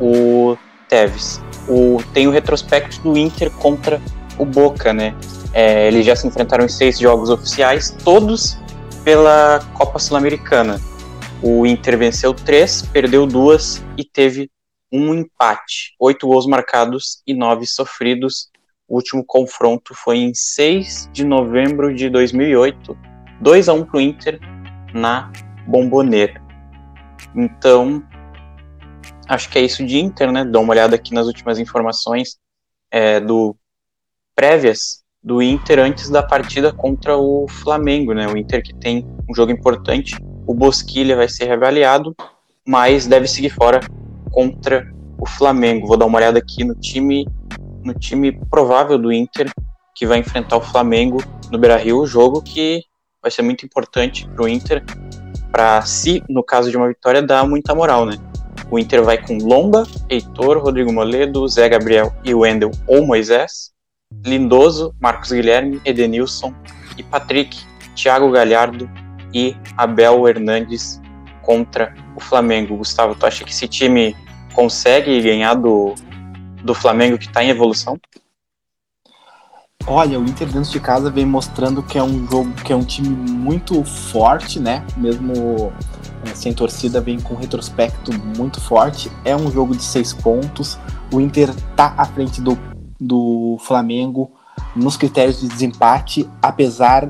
o 0.00 0.56
Tevez. 0.88 1.40
O, 1.68 1.98
tem 2.12 2.28
o 2.28 2.30
retrospecto 2.30 3.02
do 3.02 3.16
Inter 3.16 3.50
contra 3.50 4.00
o 4.38 4.44
Boca, 4.44 4.92
né? 4.92 5.14
É, 5.52 5.88
eles 5.88 6.04
já 6.04 6.14
se 6.14 6.26
enfrentaram 6.26 6.64
em 6.64 6.68
seis 6.68 6.98
jogos 6.98 7.30
oficiais, 7.30 7.96
todos 8.04 8.58
pela 9.02 9.60
Copa 9.74 9.98
Sul-Americana. 9.98 10.80
O 11.42 11.66
Inter 11.66 11.98
venceu 11.98 12.32
três, 12.34 12.82
perdeu 12.82 13.26
duas 13.26 13.82
e 13.96 14.04
teve 14.04 14.50
um 14.92 15.14
empate. 15.14 15.94
Oito 15.98 16.26
gols 16.26 16.46
marcados 16.46 17.22
e 17.26 17.34
nove 17.34 17.66
sofridos. 17.66 18.48
O 18.88 18.96
último 18.96 19.24
confronto 19.24 19.94
foi 19.94 20.18
em 20.18 20.32
6 20.34 21.10
de 21.12 21.24
novembro 21.24 21.94
de 21.94 22.08
2008, 22.08 22.96
2 23.40 23.68
a 23.68 23.72
1 23.72 23.84
para 23.84 23.96
o 23.96 24.00
Inter 24.00 24.40
na 24.94 25.32
Bomboneira. 25.66 26.40
Então, 27.34 28.02
acho 29.28 29.50
que 29.50 29.58
é 29.58 29.62
isso 29.62 29.84
de 29.84 29.98
Inter, 29.98 30.30
né? 30.30 30.44
Dá 30.44 30.60
uma 30.60 30.72
olhada 30.72 30.94
aqui 30.94 31.12
nas 31.12 31.26
últimas 31.26 31.58
informações 31.58 32.38
é, 32.90 33.18
do 33.20 33.56
prévias 34.34 35.02
do 35.22 35.42
Inter 35.42 35.80
antes 35.80 36.08
da 36.08 36.22
partida 36.22 36.72
contra 36.72 37.16
o 37.16 37.48
Flamengo, 37.48 38.12
né? 38.14 38.28
O 38.28 38.36
Inter 38.36 38.62
que 38.62 38.74
tem 38.74 39.04
um 39.28 39.34
jogo 39.34 39.50
importante, 39.50 40.16
o 40.46 40.54
Bosquilha 40.54 41.16
vai 41.16 41.28
ser 41.28 41.46
reavaliado, 41.46 42.14
mas 42.64 43.06
deve 43.06 43.26
seguir 43.26 43.50
fora 43.50 43.80
contra 44.30 44.88
o 45.18 45.26
Flamengo. 45.26 45.88
Vou 45.88 45.96
dar 45.96 46.06
uma 46.06 46.18
olhada 46.18 46.38
aqui 46.38 46.62
no 46.62 46.74
time, 46.76 47.26
no 47.86 47.94
time 47.94 48.32
provável 48.50 48.98
do 48.98 49.12
Inter 49.12 49.50
que 49.94 50.04
vai 50.04 50.18
enfrentar 50.18 50.56
o 50.56 50.60
Flamengo 50.60 51.22
no 51.50 51.58
Beira-Rio, 51.58 52.04
jogo 52.06 52.42
que 52.42 52.82
vai 53.22 53.30
ser 53.30 53.42
muito 53.42 53.64
importante 53.64 54.28
para 54.28 54.44
o 54.44 54.48
Inter, 54.48 54.84
para 55.50 55.80
se, 55.82 56.22
no 56.28 56.42
caso 56.42 56.70
de 56.70 56.76
uma 56.76 56.88
vitória, 56.88 57.22
dar 57.22 57.46
muita 57.46 57.74
moral, 57.74 58.04
né? 58.04 58.16
O 58.70 58.78
Inter 58.78 59.02
vai 59.02 59.16
com 59.16 59.38
Lomba, 59.38 59.86
Heitor, 60.10 60.58
Rodrigo 60.58 60.92
Moledo, 60.92 61.46
Zé 61.48 61.68
Gabriel 61.68 62.12
e 62.24 62.34
Wendel 62.34 62.72
ou 62.86 63.06
Moisés. 63.06 63.70
Lindoso, 64.24 64.94
Marcos 65.00 65.32
Guilherme, 65.32 65.80
Edenilson 65.84 66.52
e 66.96 67.02
Patrick, 67.02 67.58
Thiago 67.94 68.30
Galhardo 68.30 68.88
e 69.32 69.56
Abel 69.76 70.28
Hernandes 70.28 71.00
contra 71.42 71.94
o 72.14 72.20
Flamengo. 72.20 72.76
Gustavo, 72.76 73.14
tu 73.14 73.26
acha 73.26 73.44
que 73.44 73.50
esse 73.50 73.66
time 73.66 74.16
consegue 74.52 75.20
ganhar 75.20 75.54
do, 75.54 75.94
do 76.62 76.74
Flamengo 76.74 77.18
que 77.18 77.26
está 77.26 77.42
em 77.42 77.50
evolução? 77.50 77.98
Olha, 79.86 80.18
o 80.18 80.24
Inter 80.24 80.48
dentro 80.48 80.70
de 80.70 80.80
casa 80.80 81.10
vem 81.10 81.24
mostrando 81.24 81.82
que 81.82 81.96
é 81.96 82.02
um 82.02 82.26
jogo, 82.28 82.52
que 82.64 82.72
é 82.72 82.76
um 82.76 82.84
time 82.84 83.08
muito 83.08 83.84
forte, 83.84 84.58
né? 84.58 84.84
Mesmo 84.96 85.72
eh, 86.24 86.34
sem 86.34 86.52
torcida, 86.52 87.00
vem 87.00 87.20
com 87.20 87.34
um 87.34 87.36
retrospecto 87.36 88.10
muito 88.36 88.60
forte. 88.60 89.10
É 89.24 89.36
um 89.36 89.50
jogo 89.50 89.76
de 89.76 89.84
seis 89.84 90.12
pontos. 90.12 90.76
O 91.12 91.20
Inter 91.20 91.54
tá 91.76 91.94
à 91.96 92.04
frente 92.04 92.40
do 92.40 92.58
do 93.00 93.58
Flamengo 93.60 94.32
nos 94.74 94.96
critérios 94.96 95.40
de 95.40 95.48
desempate, 95.48 96.28
apesar 96.42 97.08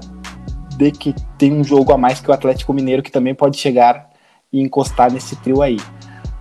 de 0.76 0.91
que 0.91 1.15
tem 1.38 1.53
um 1.53 1.65
jogo 1.65 1.93
a 1.93 1.99
mais 1.99 2.21
que 2.21 2.31
o 2.31 2.35
Atlético 2.35 2.73
Mineiro 2.73 3.03
que 3.03 3.11
também 3.11 3.35
pode 3.35 3.57
chegar 3.57 4.11
e 4.53 4.61
encostar 4.61 5.11
nesse 5.11 5.37
trio 5.37 5.62
aí. 5.62 5.79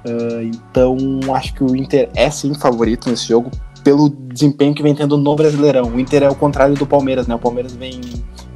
Uh, 0.05 0.43
então 0.43 0.95
acho 1.33 1.53
que 1.55 1.63
o 1.63 1.75
Inter 1.75 2.09
é 2.15 2.29
sim 2.29 2.53
favorito 2.53 3.09
nesse 3.09 3.27
jogo 3.27 3.49
pelo 3.83 4.09
desempenho 4.09 4.73
que 4.73 4.81
vem 4.81 4.95
tendo 4.95 5.17
no 5.17 5.35
Brasileirão. 5.35 5.89
O 5.89 5.99
Inter 5.99 6.23
é 6.23 6.29
o 6.29 6.35
contrário 6.35 6.75
do 6.75 6.85
Palmeiras, 6.85 7.27
né? 7.27 7.35
O 7.35 7.39
Palmeiras 7.39 7.73
vem 7.73 8.01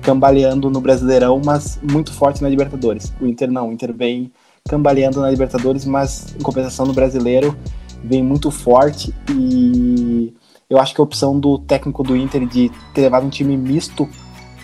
cambaleando 0.01 0.70
no 0.70 0.82
Brasileirão, 0.82 1.39
mas 1.44 1.79
muito 1.84 2.12
forte 2.12 2.41
na 2.41 2.50
Libertadores. 2.50 3.13
O 3.22 3.27
Inter 3.27 3.51
não, 3.51 3.70
o 3.70 3.72
Inter 3.72 3.94
vem 3.94 4.32
cambaleando 4.68 5.22
na 5.22 5.29
Libertadores, 5.29 5.86
mas 5.86 6.36
em 6.36 6.41
compensação 6.41 6.86
no 6.86 6.94
Brasileiro 6.94 7.56
vem 8.03 8.24
muito 8.24 8.50
forte 8.50 9.13
e 9.29 10.34
eu 10.70 10.79
acho 10.79 10.94
que 10.94 11.01
a 11.01 11.03
opção 11.03 11.39
do 11.39 11.60
técnico 11.60 12.03
do 12.03 12.15
Inter 12.15 12.48
de 12.48 12.72
ter 12.94 13.01
levado 13.01 13.25
um 13.25 13.29
time 13.29 13.58
misto 13.58 14.08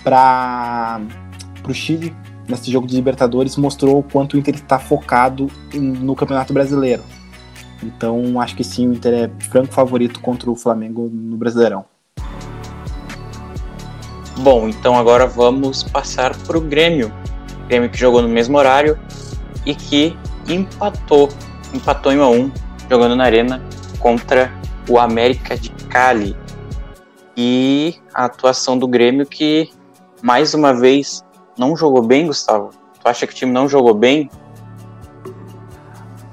para 0.03 1.01
o 1.67 1.73
Chile 1.73 2.15
nesse 2.47 2.71
jogo 2.71 2.87
de 2.87 2.95
Libertadores 2.95 3.55
mostrou 3.57 3.99
o 3.99 4.03
quanto 4.03 4.35
o 4.35 4.37
Inter 4.37 4.55
está 4.55 4.79
focado 4.79 5.49
no 5.73 6.15
Campeonato 6.15 6.53
Brasileiro. 6.53 7.03
Então 7.83 8.39
acho 8.39 8.55
que 8.55 8.63
sim, 8.63 8.87
o 8.87 8.93
Inter 8.93 9.13
é 9.13 9.31
franco 9.45 9.73
favorito 9.73 10.19
contra 10.19 10.49
o 10.49 10.55
Flamengo 10.55 11.09
no 11.11 11.37
Brasileirão. 11.37 11.85
Bom, 14.39 14.67
então 14.67 14.97
agora 14.97 15.25
vamos 15.25 15.83
passar 15.83 16.35
para 16.35 16.57
o 16.57 16.61
Grêmio. 16.61 17.11
Grêmio 17.67 17.89
que 17.89 17.97
jogou 17.97 18.21
no 18.21 18.27
mesmo 18.27 18.57
horário 18.57 18.99
e 19.65 19.73
que 19.73 20.15
empatou 20.47 21.29
empatou 21.73 22.11
em 22.11 22.19
1 22.19 22.23
a 22.23 22.29
1 22.29 22.51
jogando 22.89 23.15
na 23.15 23.23
arena 23.23 23.61
contra 23.99 24.51
o 24.89 24.99
América 24.99 25.57
de 25.57 25.69
Cali. 25.89 26.35
E 27.35 27.95
a 28.13 28.25
atuação 28.25 28.77
do 28.77 28.87
Grêmio 28.87 29.25
que 29.25 29.69
mais 30.21 30.53
uma 30.53 30.73
vez 30.73 31.23
não 31.57 31.75
jogou 31.75 32.01
bem, 32.01 32.27
Gustavo. 32.27 32.71
Tu 33.01 33.07
acha 33.07 33.27
que 33.27 33.33
o 33.33 33.35
time 33.35 33.51
não 33.51 33.67
jogou 33.67 33.93
bem? 33.93 34.29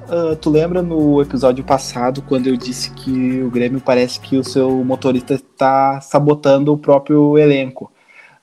Uh, 0.08 0.36
tu 0.36 0.50
lembra 0.50 0.82
no 0.82 1.22
episódio 1.22 1.64
passado 1.64 2.22
quando 2.22 2.46
eu 2.46 2.56
disse 2.56 2.90
que 2.90 3.42
o 3.42 3.50
Grêmio 3.50 3.80
parece 3.80 4.20
que 4.20 4.36
o 4.36 4.44
seu 4.44 4.84
motorista 4.84 5.34
está 5.34 6.00
sabotando 6.00 6.72
o 6.72 6.76
próprio 6.76 7.38
elenco? 7.38 7.90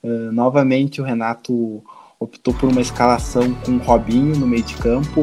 Uh, 0.04 0.32
novamente 0.32 1.00
o 1.02 1.04
Renato 1.04 1.84
optou 2.20 2.54
por 2.54 2.70
uma 2.70 2.82
escalação 2.82 3.54
com 3.64 3.74
o 3.74 3.78
Robinho 3.78 4.36
no 4.36 4.48
meio 4.48 4.64
de 4.64 4.76
campo. 4.76 5.22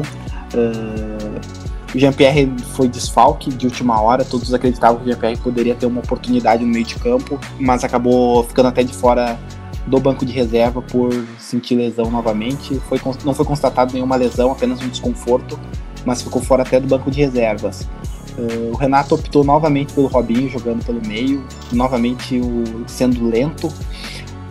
Uh, 0.53 1.67
o 1.93 1.99
Jean-Pierre 1.99 2.49
foi 2.75 2.87
desfalque 2.87 3.49
de 3.49 3.65
última 3.65 4.01
hora, 4.01 4.23
todos 4.23 4.53
acreditavam 4.53 4.97
que 4.97 5.03
o 5.03 5.07
Jean-Pierre 5.07 5.37
poderia 5.37 5.75
ter 5.75 5.85
uma 5.85 5.99
oportunidade 5.99 6.63
no 6.63 6.71
meio 6.71 6.85
de 6.85 6.95
campo, 6.95 7.39
mas 7.59 7.83
acabou 7.83 8.43
ficando 8.43 8.67
até 8.67 8.83
de 8.83 8.93
fora 8.93 9.39
do 9.87 9.99
banco 9.99 10.25
de 10.25 10.33
reserva 10.33 10.81
por 10.81 11.11
sentir 11.39 11.75
lesão 11.75 12.11
novamente. 12.11 12.75
Foi, 12.81 12.99
não 13.23 13.33
foi 13.33 13.45
constatado 13.45 13.93
nenhuma 13.93 14.15
lesão, 14.15 14.51
apenas 14.51 14.81
um 14.81 14.89
desconforto 14.89 15.59
mas 16.07 16.21
ficou 16.21 16.41
fora 16.41 16.63
até 16.63 16.79
do 16.79 16.87
banco 16.87 17.11
de 17.11 17.19
reservas. 17.19 17.81
Uh, 18.37 18.71
o 18.71 18.75
Renato 18.77 19.13
optou 19.13 19.43
novamente 19.43 19.93
pelo 19.93 20.07
Robinho 20.07 20.47
jogando 20.49 20.85
pelo 20.85 21.05
meio, 21.05 21.45
novamente 21.73 22.39
o, 22.39 22.87
sendo 22.87 23.27
lento. 23.27 23.67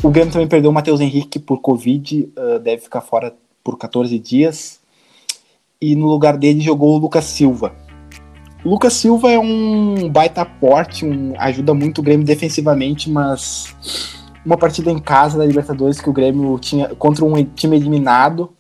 O 0.03 0.11
Grêmio 0.11 0.31
também 0.31 0.47
perdeu 0.47 0.71
o 0.71 0.75
Matheus 0.75 1.01
Henrique 1.01 1.39
por 1.39 1.63
Covid, 1.63 2.29
uh, 2.37 2.59
deve 2.59 2.83
ficar 2.83 3.01
fora 3.01 3.35
por 3.65 3.79
14 3.79 4.19
dias. 4.19 4.81
E 5.81 5.97
no 5.97 6.07
lugar 6.07 6.37
dele 6.37 6.61
jogou 6.61 6.95
o 6.95 6.99
Lucas 6.99 7.25
Silva. 7.25 7.75
O 8.63 8.69
Lucas 8.69 8.93
Silva 8.93 9.33
é 9.33 9.39
um 9.39 10.11
baita 10.11 10.45
porte, 10.45 11.07
um, 11.07 11.33
ajuda 11.39 11.73
muito 11.73 12.01
o 12.01 12.03
Grêmio 12.03 12.27
defensivamente, 12.27 13.09
mas 13.11 13.75
uma 14.47 14.57
partida 14.57 14.91
em 14.91 14.99
casa 14.99 15.37
da 15.37 15.45
Libertadores 15.45 16.01
que 16.01 16.09
o 16.09 16.13
Grêmio 16.13 16.59
tinha 16.59 16.95
contra 16.95 17.25
um 17.25 17.45
time 17.45 17.77
eliminado 17.77 18.57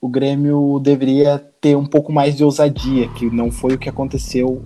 o 0.00 0.08
Grêmio 0.08 0.78
deveria 0.78 1.44
ter 1.60 1.76
um 1.76 1.84
pouco 1.84 2.12
mais 2.12 2.36
de 2.36 2.44
ousadia, 2.44 3.08
que 3.08 3.28
não 3.28 3.50
foi 3.50 3.74
o 3.74 3.78
que 3.78 3.88
aconteceu 3.88 4.62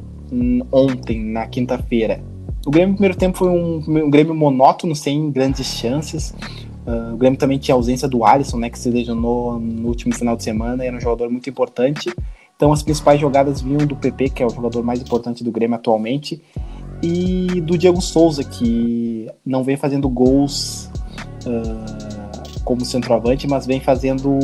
ontem, 0.71 1.25
na 1.25 1.47
quinta-feira. 1.47 2.23
O 2.67 2.71
Grêmio 2.71 2.91
no 2.91 2.95
primeiro 2.95 3.17
tempo 3.17 3.39
foi 3.39 3.49
um, 3.49 3.83
um 3.87 4.11
Grêmio 4.11 4.35
monótono, 4.35 4.95
sem 4.95 5.31
grandes 5.31 5.67
chances. 5.67 6.35
Uh, 6.87 7.15
o 7.15 7.17
Grêmio 7.17 7.39
também 7.39 7.59
tinha 7.59 7.75
ausência 7.75 8.07
do 8.07 8.25
Alisson, 8.25 8.59
né, 8.59 8.69
que 8.69 8.79
se 8.79 8.91
lesionou 8.91 9.59
no 9.59 9.89
último 9.89 10.15
final 10.15 10.37
de 10.37 10.43
semana, 10.43 10.85
era 10.85 10.97
um 10.97 11.01
jogador 11.01 11.31
muito 11.31 11.49
importante. 11.49 12.13
Então 12.55 12.73
as 12.73 12.83
principais 12.83 13.19
jogadas 13.19 13.63
vinham 13.63 13.87
do 13.87 13.97
PP, 13.97 14.31
que 14.31 14.43
é 14.43 14.47
o 14.47 14.51
jogador 14.51 14.83
mais 14.83 15.01
importante 15.01 15.43
do 15.43 15.51
Grêmio 15.51 15.77
atualmente, 15.77 16.43
e 17.03 17.61
do 17.61 17.79
Diego 17.79 18.01
Souza, 18.01 18.45
que 18.45 19.29
não 19.45 19.65
vem 19.65 19.77
fazendo 19.77 20.09
gols 20.09 20.91
uh, 21.47 22.61
como 22.65 22.85
centroavante, 22.85 23.49
mas 23.49 23.67
vem 23.67 23.81
fazendo. 23.81 24.39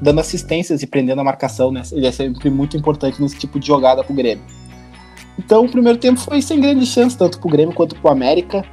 dando 0.00 0.20
assistências 0.20 0.82
e 0.82 0.86
prendendo 0.86 1.20
a 1.20 1.24
marcação, 1.24 1.70
né? 1.70 1.82
Ele 1.92 2.06
é 2.06 2.12
sempre 2.12 2.50
muito 2.50 2.76
importante 2.76 3.20
nesse 3.20 3.38
tipo 3.38 3.60
de 3.60 3.66
jogada 3.66 4.02
pro 4.02 4.14
Grêmio. 4.14 4.44
Então 5.38 5.64
o 5.64 5.70
primeiro 5.70 5.98
tempo 5.98 6.18
foi 6.18 6.40
sem 6.40 6.60
grande 6.60 6.86
chance, 6.86 7.16
tanto 7.16 7.38
pro 7.38 7.50
Grêmio 7.50 7.74
quanto 7.74 7.94
pro 7.96 8.10
América. 8.10 8.64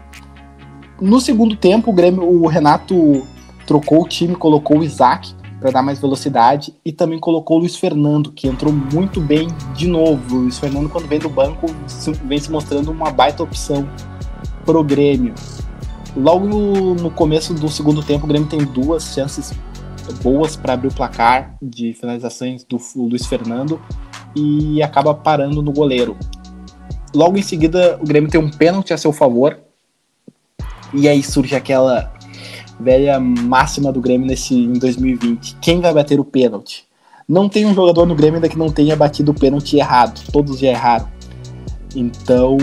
No 1.02 1.20
segundo 1.20 1.56
tempo, 1.56 1.92
o 1.92 1.94
Grêmio, 1.94 2.24
o 2.24 2.48
Renato 2.48 3.28
trocou 3.68 4.04
o 4.04 4.08
time, 4.08 4.36
colocou 4.36 4.80
o 4.80 4.84
Isaac 4.84 5.36
para 5.64 5.72
dar 5.72 5.82
mais 5.82 5.98
velocidade 5.98 6.76
e 6.84 6.92
também 6.92 7.18
colocou 7.18 7.56
o 7.56 7.60
Luiz 7.62 7.78
Fernando, 7.78 8.34
que 8.34 8.50
entrou 8.50 8.74
muito 8.74 9.22
bem 9.22 9.48
de 9.74 9.88
novo. 9.88 10.36
O 10.36 10.40
Luiz 10.42 10.60
Fernando, 10.60 10.90
quando 10.90 11.08
vem 11.08 11.20
do 11.20 11.30
banco, 11.30 11.68
vem 12.26 12.38
se 12.38 12.52
mostrando 12.52 12.92
uma 12.92 13.10
baita 13.10 13.42
opção 13.42 13.88
pro 14.66 14.84
Grêmio. 14.84 15.34
Logo 16.18 16.46
no, 16.46 16.96
no 16.96 17.10
começo 17.10 17.54
do 17.54 17.70
segundo 17.70 18.04
tempo, 18.04 18.26
o 18.26 18.28
Grêmio 18.28 18.50
tem 18.50 18.60
duas 18.60 19.14
chances 19.14 19.54
boas 20.22 20.58
para 20.58 20.74
abrir 20.74 20.90
o 20.90 20.94
placar 20.94 21.56
de 21.62 21.94
finalizações 21.94 22.66
do 22.66 22.78
Luiz 22.98 23.26
Fernando 23.26 23.82
e 24.36 24.84
acaba 24.84 25.14
parando 25.14 25.62
no 25.62 25.72
goleiro. 25.72 26.18
Logo 27.16 27.38
em 27.38 27.42
seguida, 27.42 27.98
o 28.02 28.06
Grêmio 28.06 28.30
tem 28.30 28.42
um 28.42 28.52
pênalti 28.52 28.94
a 28.94 28.98
seu 28.98 29.14
favor. 29.14 29.58
E 30.94 31.08
aí 31.08 31.24
surge 31.24 31.56
aquela 31.56 32.13
velha 32.80 33.20
máxima 33.20 33.92
do 33.92 34.02
Grêmio 34.02 34.28
nesse 34.28 34.56
em 34.56 34.74
2020. 34.74 35.58
Quem 35.62 35.82
vai 35.82 35.94
bater 35.94 36.20
o 36.20 36.26
pênalti? 36.26 36.86
Não 37.28 37.48
tem 37.48 37.66
um 37.66 37.74
jogador 37.74 38.06
no 38.06 38.16
Grêmio 38.16 38.36
ainda 38.36 38.50
que 38.50 38.58
não 38.58 38.70
tenha 38.70 38.96
batido 38.96 39.32
o 39.32 39.36
pênalti 39.36 39.78
errado. 39.78 40.22
Todos 40.32 40.60
já 40.60 40.68
erraram. 40.68 41.08
Então 41.96 42.58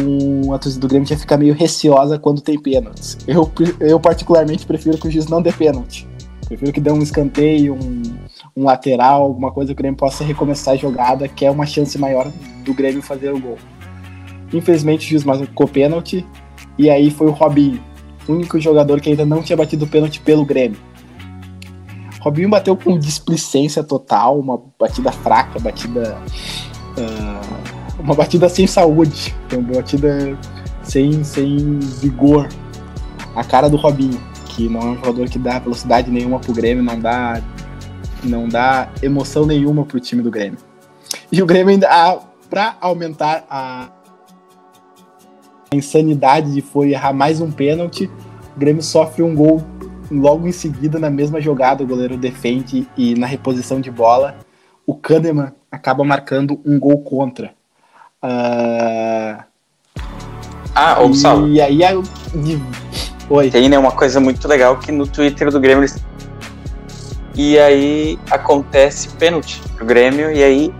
a 0.52 0.58
torcida 0.58 0.80
do 0.80 0.88
Grêmio 0.88 1.08
já 1.08 1.16
fica 1.16 1.36
meio 1.36 1.54
receosa 1.54 2.18
quando 2.18 2.40
tem 2.40 2.58
pênaltis. 2.58 3.16
Eu, 3.26 3.50
eu 3.80 4.00
particularmente 4.00 4.66
prefiro 4.66 4.98
que 4.98 5.08
o 5.08 5.10
juiz 5.10 5.26
não 5.26 5.40
dê 5.40 5.52
pênalti. 5.52 6.08
Prefiro 6.46 6.72
que 6.72 6.80
dê 6.80 6.90
um 6.90 7.00
escanteio, 7.00 7.74
um, 7.74 8.02
um 8.56 8.64
lateral, 8.64 9.22
alguma 9.22 9.52
coisa 9.52 9.68
que 9.68 9.74
o 9.74 9.82
Grêmio 9.82 9.96
possa 9.96 10.24
recomeçar 10.24 10.74
a 10.74 10.76
jogada, 10.76 11.28
que 11.28 11.44
é 11.44 11.50
uma 11.50 11.64
chance 11.64 11.96
maior 11.96 12.30
do 12.64 12.74
Grêmio 12.74 13.00
fazer 13.00 13.32
o 13.32 13.38
gol. 13.38 13.56
Infelizmente 14.52 15.06
o 15.06 15.10
juiz 15.10 15.24
marcou 15.24 15.68
pênalti 15.68 16.26
e 16.76 16.90
aí 16.90 17.10
foi 17.10 17.28
o 17.28 17.30
Robinho, 17.30 17.80
único 18.28 18.60
jogador 18.60 19.00
que 19.00 19.10
ainda 19.10 19.24
não 19.24 19.42
tinha 19.42 19.56
batido 19.56 19.86
pênalti 19.86 20.20
pelo 20.20 20.44
Grêmio. 20.44 20.78
Robinho 22.20 22.50
bateu 22.50 22.76
com 22.76 22.98
displicência 22.98 23.82
total, 23.82 24.38
uma 24.38 24.60
batida 24.78 25.10
fraca, 25.10 25.58
batida. 25.58 26.18
Uh, 26.98 27.80
uma 28.00 28.14
batida 28.14 28.48
sem 28.48 28.66
saúde, 28.66 29.34
uma 29.52 29.74
batida 29.74 30.38
sem, 30.82 31.22
sem 31.24 31.78
vigor. 31.78 32.48
A 33.34 33.44
cara 33.44 33.68
do 33.68 33.76
Robinho, 33.76 34.20
que 34.46 34.68
não 34.68 34.80
é 34.80 34.84
um 34.84 34.94
jogador 34.96 35.28
que 35.28 35.38
dá 35.38 35.58
velocidade 35.58 36.10
nenhuma 36.10 36.38
pro 36.38 36.52
Grêmio, 36.52 36.82
não 36.82 36.98
dá, 36.98 37.42
não 38.24 38.48
dá 38.48 38.90
emoção 39.02 39.46
nenhuma 39.46 39.84
pro 39.84 40.00
time 40.00 40.22
do 40.22 40.30
Grêmio. 40.30 40.58
E 41.30 41.42
o 41.42 41.46
Grêmio 41.46 41.72
ainda, 41.72 41.88
ah, 41.90 42.20
aumentar 42.80 43.44
a 43.48 43.88
insanidade 45.72 46.52
de 46.52 46.60
foi 46.60 46.92
errar 46.92 47.12
mais 47.12 47.40
um 47.40 47.50
pênalti, 47.50 48.10
o 48.56 48.58
Grêmio 48.58 48.82
sofre 48.82 49.22
um 49.22 49.34
gol 49.34 49.62
logo 50.10 50.48
em 50.48 50.52
seguida 50.52 50.98
na 50.98 51.08
mesma 51.08 51.40
jogada, 51.40 51.84
o 51.84 51.86
goleiro 51.86 52.16
defende 52.16 52.88
e 52.96 53.14
na 53.14 53.26
reposição 53.26 53.80
de 53.80 53.90
bola, 53.90 54.36
o 54.84 54.94
Kahneman 54.94 55.52
acaba 55.70 56.02
marcando 56.02 56.60
um 56.66 56.78
gol 56.78 57.00
contra. 57.02 57.54
Uh... 58.22 59.42
Ah, 60.74 61.00
ô 61.00 61.08
Gustavo. 61.08 61.46
E 61.46 61.60
aí 61.60 61.84
a... 61.84 61.92
Oi. 63.28 63.50
Tem 63.50 63.68
né, 63.68 63.78
uma 63.78 63.92
coisa 63.92 64.18
muito 64.18 64.48
legal 64.48 64.76
que 64.78 64.90
no 64.90 65.06
Twitter 65.06 65.50
do 65.50 65.60
Grêmio 65.60 65.82
eles... 65.82 65.96
E 67.36 67.56
aí 67.58 68.18
acontece 68.28 69.08
pênalti 69.10 69.60
pro 69.76 69.86
Grêmio 69.86 70.32
e 70.32 70.42
aí 70.42 70.74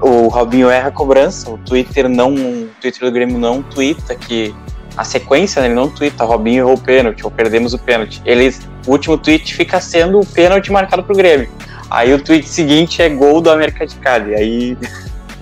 o 0.00 0.28
Robinho 0.28 0.68
erra 0.70 0.88
a 0.88 0.92
cobrança, 0.92 1.50
o 1.50 1.58
Twitter 1.58 2.08
não. 2.08 2.34
O 2.34 2.68
Twitter 2.80 3.08
do 3.08 3.12
Grêmio 3.12 3.38
não 3.38 3.62
twitta 3.62 4.14
que. 4.14 4.54
A 4.96 5.04
sequência, 5.04 5.60
né, 5.60 5.68
ele 5.68 5.74
não 5.74 5.90
twitta, 5.90 6.24
Robinho 6.24 6.60
errou 6.60 6.74
o 6.74 6.80
pênalti, 6.80 7.22
ou 7.22 7.30
perdemos 7.30 7.74
o 7.74 7.78
pênalti. 7.78 8.22
Eles, 8.24 8.66
o 8.86 8.92
último 8.92 9.18
tweet 9.18 9.54
fica 9.54 9.78
sendo 9.78 10.20
o 10.20 10.24
pênalti 10.24 10.72
marcado 10.72 11.04
pro 11.04 11.14
Grêmio. 11.14 11.50
Aí 11.90 12.14
o 12.14 12.22
tweet 12.22 12.48
seguinte 12.48 13.02
é 13.02 13.08
gol 13.10 13.42
do 13.42 13.50
América 13.50 13.86
de 13.86 13.94
Cali. 13.96 14.34
Aí 14.34 14.76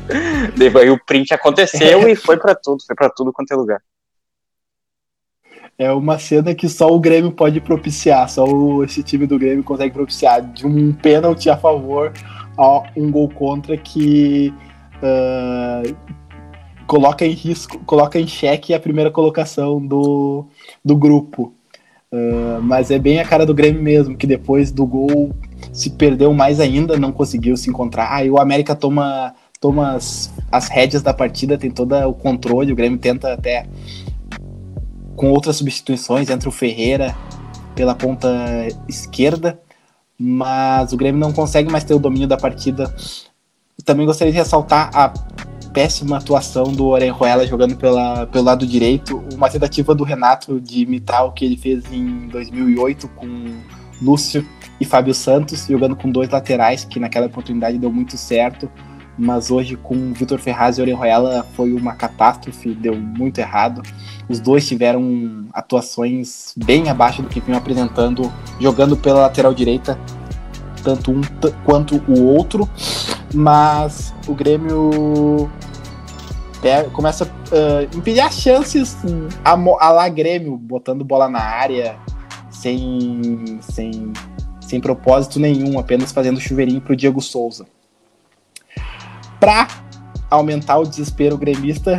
Aí 0.81 0.91
o 0.91 0.99
print 1.05 1.33
aconteceu 1.33 2.09
e 2.09 2.15
foi 2.15 2.37
para 2.37 2.55
tudo, 2.55 2.85
foi 2.87 2.95
para 2.95 3.09
tudo 3.09 3.33
quanto 3.33 3.53
é 3.53 3.57
lugar. 3.57 3.81
É 5.77 5.91
uma 5.91 6.19
cena 6.19 6.55
que 6.55 6.69
só 6.69 6.89
o 6.89 7.01
Grêmio 7.01 7.33
pode 7.33 7.61
propiciar, 7.61 8.29
só 8.29 8.45
o, 8.45 8.85
esse 8.85 9.03
time 9.03 9.27
do 9.27 9.39
Grêmio 9.39 9.65
consegue 9.65 9.93
propiciar 9.93 10.41
de 10.41 10.65
um 10.65 10.93
pênalti 10.93 11.51
a 11.51 11.57
favor 11.57 12.13
um 12.97 13.11
gol 13.11 13.29
contra 13.29 13.77
que 13.77 14.53
uh, 14.97 15.97
coloca 16.87 17.25
em 17.25 17.33
risco, 17.33 17.79
coloca 17.81 18.19
em 18.19 18.27
xeque 18.27 18.75
a 18.75 18.81
primeira 18.81 19.11
colocação 19.11 19.85
do, 19.85 20.47
do 20.85 20.97
grupo. 20.97 21.53
Uh, 22.13 22.63
mas 22.63 22.91
é 22.91 22.99
bem 22.99 23.19
a 23.19 23.25
cara 23.25 23.45
do 23.45 23.55
Grêmio 23.55 23.83
mesmo, 23.83 24.17
que 24.17 24.27
depois 24.27 24.71
do 24.71 24.87
gol 24.87 25.35
se 25.73 25.91
perdeu 25.91 26.33
mais 26.33 26.61
ainda, 26.61 26.97
não 26.97 27.11
conseguiu 27.11 27.57
se 27.57 27.69
encontrar. 27.69 28.13
Aí 28.13 28.31
o 28.31 28.39
América 28.39 28.75
toma 28.75 29.35
toma 29.61 29.95
as, 29.95 30.31
as 30.53 30.69
rédeas 30.69 31.03
da 31.03 31.15
partida, 31.15 31.57
tem 31.57 31.71
todo 31.71 31.95
o 32.07 32.13
controle, 32.13 32.71
o 32.71 32.77
Grêmio 32.77 32.99
tenta 32.99 33.33
até 33.33 33.67
com 35.17 35.31
outras 35.31 35.57
substituições, 35.57 36.29
entra 36.29 36.51
o 36.51 36.53
Ferreira 36.53 37.17
pela 37.75 37.95
ponta 37.95 38.29
esquerda, 38.87 39.59
mas 40.19 40.93
o 40.93 40.97
Grêmio 40.97 41.21
não 41.21 41.33
consegue 41.33 41.71
mais 41.71 41.85
ter 41.85 41.95
o 41.95 41.99
domínio 41.99 42.29
da 42.29 42.37
partida. 42.37 42.95
Também 43.85 44.07
gostaria 44.07 44.33
de 44.33 44.39
ressaltar 44.39 44.91
a 44.95 45.13
péssima 45.73 46.19
atuação 46.19 46.73
do 46.73 46.87
Orenjuela 46.87 47.47
jogando 47.47 47.77
pela, 47.77 48.27
pelo 48.27 48.45
lado 48.45 48.67
direito, 48.67 49.23
uma 49.35 49.51
tentativa 49.51 49.95
do 49.95 50.05
Renato 50.05 50.61
de 50.61 50.83
imitar 50.83 51.27
o 51.27 51.33
que 51.33 51.45
ele 51.45 51.57
fez 51.57 51.85
em 51.93 52.29
2008 52.29 53.09
com 53.09 53.27
Lúcio 54.01 54.47
e 54.81 54.85
Fábio 54.85 55.13
Santos, 55.13 55.67
jogando 55.67 55.97
com 55.97 56.11
dois 56.11 56.29
laterais, 56.31 56.85
que 56.85 57.01
naquela 57.01 57.27
oportunidade 57.27 57.79
deu 57.79 57.93
muito 57.93 58.17
certo 58.17 58.71
mas 59.19 59.51
hoje 59.51 59.77
com 59.77 60.13
Vitor 60.13 60.39
Ferraz 60.39 60.79
e 60.79 60.81
Orejuela 60.81 61.47
foi 61.55 61.73
uma 61.73 61.95
catástrofe, 61.95 62.75
deu 62.75 62.95
muito 62.95 63.39
errado. 63.39 63.83
Os 64.29 64.41
dois 64.41 64.67
tiveram 64.67 65.47
atuações 65.53 66.53
bem 66.57 66.89
abaixo 66.89 67.23
do 67.23 67.29
que 67.29 67.41
vinham 67.41 67.59
apresentando, 67.59 68.33
jogando 68.61 68.97
pela 68.97 69.21
lateral 69.21 69.55
direita, 69.55 69.99
tanto 70.83 71.13
um 71.13 71.21
quanto 71.65 72.03
o 72.09 72.25
outro, 72.25 72.69
mas 73.33 74.15
o 74.27 74.35
Grêmio 74.35 75.51
começa 76.93 77.25
a 77.25 77.27
uh, 77.27 77.99
impedir 77.99 78.21
as 78.21 78.39
chances 78.39 78.97
a, 79.45 79.53
a 79.53 79.91
lá 79.91 80.09
Grêmio, 80.09 80.57
botando 80.57 81.05
bola 81.05 81.29
na 81.29 81.41
área, 81.41 81.97
sem, 82.51 83.59
sem, 83.61 84.13
sem 84.61 84.81
propósito 84.81 85.39
nenhum, 85.39 85.79
apenas 85.79 86.11
fazendo 86.11 86.41
chuveirinho 86.41 86.81
para 86.81 86.95
o 86.95 86.97
Diego 86.97 87.21
Souza. 87.21 87.67
Para 89.45 89.69
aumentar 90.31 90.79
o 90.79 90.85
desespero 90.85 91.37
gremista, 91.37 91.99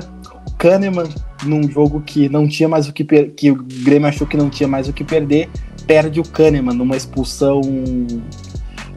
Kahneman, 0.58 1.08
num 1.44 1.70
jogo 1.70 2.02
que 2.02 2.28
não 2.28 2.48
tinha 2.48 2.68
mais 2.68 2.88
o 2.90 2.92
que 2.92 3.04
que 3.04 3.52
o 3.52 3.64
Grêmio 3.84 4.08
achou 4.08 4.26
que 4.26 4.36
não 4.36 4.50
tinha 4.50 4.68
mais 4.68 4.90
o 4.90 4.94
que 4.94 5.04
perder, 5.04 5.48
perde 5.86 6.20
o 6.20 6.24
Kahneman 6.24 6.74
numa 6.74 6.98
expulsão. 6.98 7.62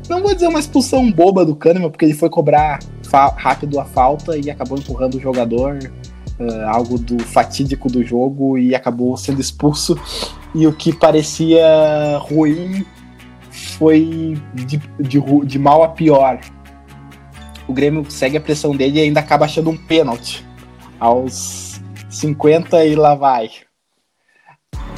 Não 0.08 0.22
vou 0.22 0.32
dizer 0.32 0.48
uma 0.48 0.58
expulsão 0.58 1.12
boba 1.12 1.44
do 1.44 1.54
Kahneman, 1.54 1.90
porque 1.90 2.06
ele 2.06 2.14
foi 2.14 2.30
cobrar 2.30 2.78
rápido 3.36 3.78
a 3.78 3.84
falta 3.84 4.38
e 4.38 4.50
acabou 4.50 4.78
empurrando 4.78 5.16
o 5.16 5.20
jogador, 5.20 5.78
uh, 6.40 6.68
algo 6.68 6.98
do 6.98 7.22
fatídico 7.22 7.90
do 7.90 8.02
jogo, 8.02 8.56
e 8.56 8.74
acabou 8.74 9.14
sendo 9.18 9.42
expulso. 9.42 9.94
E 10.54 10.66
o 10.66 10.72
que 10.72 10.90
parecia 10.90 12.16
ruim 12.18 12.82
foi 13.50 14.38
de, 14.54 14.80
de, 14.98 15.20
de 15.44 15.58
mal 15.58 15.82
a 15.82 15.88
pior. 15.88 16.40
O 17.68 17.72
Grêmio 17.72 18.10
segue 18.10 18.38
a 18.38 18.40
pressão 18.40 18.74
dele 18.74 18.98
e 18.98 19.02
ainda 19.02 19.20
acaba 19.20 19.44
achando 19.44 19.68
um 19.68 19.76
pênalti 19.76 20.44
aos 20.98 21.80
50 22.08 22.84
e 22.86 22.96
lá 22.96 23.14
vai. 23.14 23.50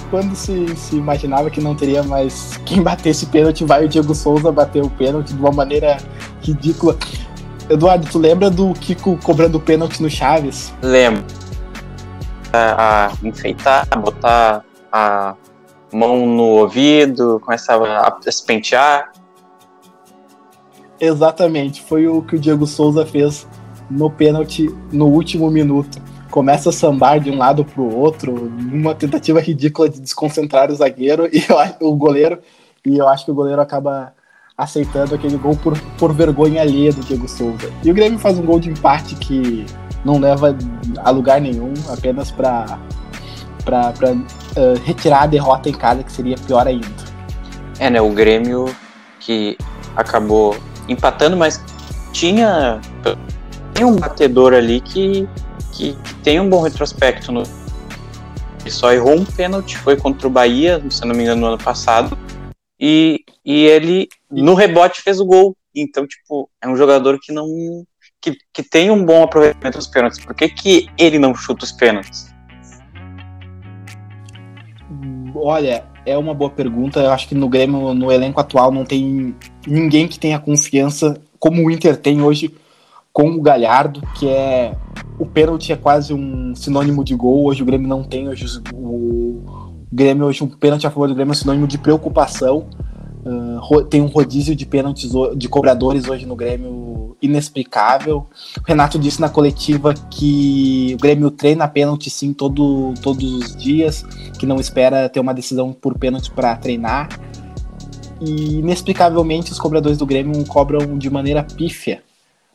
Quando 0.09 0.35
se, 0.35 0.77
se 0.77 0.97
imaginava 0.97 1.51
que 1.51 1.61
não 1.61 1.75
teria 1.75 2.03
mais 2.05 2.57
quem 2.65 2.83
batesse 2.83 3.27
pênalti, 3.27 3.65
vai 3.65 3.85
o 3.85 3.89
Diego 3.89 4.15
Souza 4.15 4.53
bater 4.53 4.83
o 4.83 4.91
pênalti 4.91 5.33
de 5.33 5.41
uma 5.41 5.51
maneira 5.51 5.97
ridícula. 6.41 6.97
Eduardo, 7.69 8.07
tu 8.11 8.19
lembra 8.19 8.49
do 8.49 8.73
Kiko 8.75 9.19
cobrando 9.23 9.61
pênalti 9.61 10.01
no 10.03 10.09
Chaves? 10.09 10.73
Lembro. 10.83 11.25
A, 12.53 13.07
a 13.07 13.13
enfeitar, 13.23 13.87
botar 14.01 14.65
a 14.93 15.37
mão 15.93 16.27
no 16.27 16.43
ouvido, 16.43 17.41
começava 17.45 17.87
a 17.87 18.31
se 18.31 18.45
pentear. 18.45 19.13
Exatamente, 21.01 21.83
foi 21.83 22.07
o 22.07 22.23
que 22.23 22.37
o 22.37 22.39
Diego 22.39 22.67
Souza 22.67 23.07
fez 23.07 23.47
no 23.91 24.11
pênalti 24.11 24.69
no 24.93 25.07
último 25.07 25.51
minuto. 25.51 26.01
Começa 26.31 26.69
a 26.69 26.73
sambar 26.73 27.19
de 27.19 27.31
um 27.31 27.39
lado 27.39 27.65
para 27.65 27.81
o 27.81 27.97
outro, 27.97 28.51
numa 28.51 28.95
tentativa 28.95 29.41
ridícula 29.41 29.89
de 29.89 30.01
desconcentrar 30.01 30.71
o 30.71 30.75
zagueiro 30.75 31.29
e 31.33 31.45
o 31.81 31.97
goleiro, 31.97 32.39
e 32.85 32.99
eu 32.99 33.09
acho 33.09 33.25
que 33.25 33.31
o 33.31 33.35
goleiro 33.35 33.61
acaba 33.61 34.13
aceitando 34.57 35.15
aquele 35.15 35.39
gol 35.39 35.57
por, 35.57 35.77
por 35.99 36.13
vergonha 36.13 36.61
alheia 36.61 36.93
do 36.93 37.01
Diego 37.01 37.27
Souza. 37.27 37.73
E 37.83 37.91
o 37.91 37.95
Grêmio 37.95 38.19
faz 38.19 38.39
um 38.39 38.45
gol 38.45 38.61
de 38.61 38.69
empate 38.69 39.15
que 39.17 39.65
não 40.05 40.19
leva 40.19 40.57
a 40.99 41.11
lugar 41.11 41.41
nenhum, 41.41 41.73
apenas 41.89 42.31
para 42.31 42.79
para 43.65 43.93
uh, 43.93 44.79
retirar 44.85 45.23
a 45.23 45.27
derrota 45.27 45.69
em 45.69 45.73
casa, 45.73 46.03
que 46.03 46.11
seria 46.11 46.37
pior 46.47 46.67
ainda. 46.67 46.89
É, 47.79 47.91
né? 47.91 48.01
O 48.01 48.11
Grêmio 48.11 48.75
que 49.21 49.57
acabou 49.95 50.57
empatando, 50.89 51.37
mas 51.37 51.63
tinha, 52.13 52.81
tinha 53.75 53.87
um 53.87 53.97
batedor 53.97 54.53
ali 54.53 54.81
que, 54.81 55.29
que, 55.73 55.95
que 55.95 56.15
tem 56.17 56.41
um 56.41 56.49
bom 56.49 56.63
retrospecto. 56.63 57.33
No, 57.33 57.43
ele 58.61 58.71
só 58.71 58.93
errou 58.93 59.15
um 59.15 59.25
pênalti, 59.25 59.77
foi 59.79 59.97
contra 59.97 60.27
o 60.27 60.31
Bahia, 60.31 60.83
se 60.91 61.05
não 61.05 61.15
me 61.15 61.23
engano, 61.23 61.41
no 61.41 61.47
ano 61.49 61.59
passado. 61.59 62.17
E, 62.79 63.25
e 63.45 63.65
ele, 63.65 64.09
no 64.31 64.55
rebote, 64.55 65.03
fez 65.03 65.21
o 65.21 65.27
gol. 65.27 65.57
Então, 65.75 66.07
tipo, 66.07 66.51
é 66.61 66.69
um 66.69 66.77
jogador 66.77 67.19
que 67.21 67.33
não. 67.33 67.47
que, 68.21 68.37
que 68.53 68.63
tem 68.63 68.91
um 68.91 69.05
bom 69.05 69.23
aproveitamento 69.23 69.79
dos 69.79 69.87
pênaltis. 69.87 70.25
Por 70.25 70.35
que, 70.35 70.49
que 70.49 70.89
ele 70.99 71.19
não 71.19 71.35
chuta 71.35 71.65
os 71.65 71.73
pênaltis? 71.73 72.31
Olha, 75.35 75.90
é 76.05 76.17
uma 76.17 76.35
boa 76.35 76.51
pergunta. 76.51 77.01
Eu 77.01 77.11
acho 77.11 77.29
que 77.29 77.35
no 77.35 77.49
Grêmio, 77.49 77.95
no 77.95 78.11
elenco 78.11 78.41
atual, 78.41 78.71
não 78.71 78.85
tem 78.85 79.35
ninguém 79.67 80.09
que 80.09 80.19
tenha 80.19 80.39
confiança 80.39 81.21
como 81.39 81.67
o 81.67 81.71
Inter 81.71 81.97
tem 81.97 82.23
hoje 82.23 82.55
com 83.13 83.31
o 83.31 83.41
Galhardo, 83.41 84.03
que 84.19 84.29
é. 84.29 84.77
O 85.19 85.27
pênalti 85.27 85.71
é 85.71 85.77
quase 85.77 86.15
um 86.15 86.55
sinônimo 86.55 87.05
de 87.05 87.15
gol. 87.15 87.47
Hoje 87.47 87.63
o 87.63 87.67
Grêmio 87.67 87.87
não 87.87 88.03
tem. 88.03 88.29
Hoje 88.29 88.47
o, 88.73 89.43
Grêmio 89.93 90.27
hoje 90.27 90.43
um 90.43 90.49
pênalti 90.49 90.87
a 90.87 90.91
favor 90.91 91.09
do 91.09 91.15
Grêmio 91.15 91.33
é 91.33 91.35
sinônimo 91.35 91.67
de 91.67 91.77
preocupação. 91.77 92.67
Uh, 93.23 93.85
tem 93.85 94.01
um 94.01 94.07
rodízio 94.07 94.57
de 94.57 94.65
pênaltis 94.65 95.11
de 95.37 95.49
cobradores 95.49 96.09
hoje 96.09 96.25
no 96.25 96.35
Grêmio 96.35 96.90
inexplicável. 97.23 98.27
O 98.59 98.63
Renato 98.67 98.99
disse 98.99 99.21
na 99.21 99.29
coletiva 99.29 99.95
que 100.11 100.95
o 100.95 101.03
Grêmio 101.03 101.31
treina 101.31 101.69
pênalti 101.69 102.11
sim 102.11 102.33
todo, 102.33 102.95
todos 103.03 103.33
os 103.33 103.57
dias, 103.57 104.03
que 104.39 104.47
não 104.47 104.57
espera 104.57 105.09
ter 105.09 105.21
uma 105.21 105.35
decisão 105.35 105.73
por 105.73 105.99
pênalti 105.99 106.31
para 106.31 106.57
treinar. 106.57 107.09
E 108.21 108.59
inexplicavelmente 108.59 109.51
os 109.53 109.59
cobradores 109.59 109.99
do 109.99 110.07
Grêmio 110.07 110.45
cobram 110.47 110.99
de 110.99 111.09
maneira 111.09 111.43
pífia. 111.43 112.03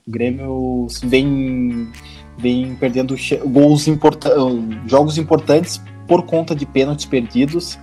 O 0.07 0.11
Grêmio 0.11 0.87
vem, 1.03 1.91
vem 2.37 2.75
perdendo 2.75 3.15
gols 3.45 3.87
importa 3.87 4.29
jogos 4.85 5.17
importantes 5.17 5.81
por 6.07 6.23
conta 6.23 6.55
de 6.55 6.65
pênaltis 6.65 7.05
perdidos. 7.05 7.79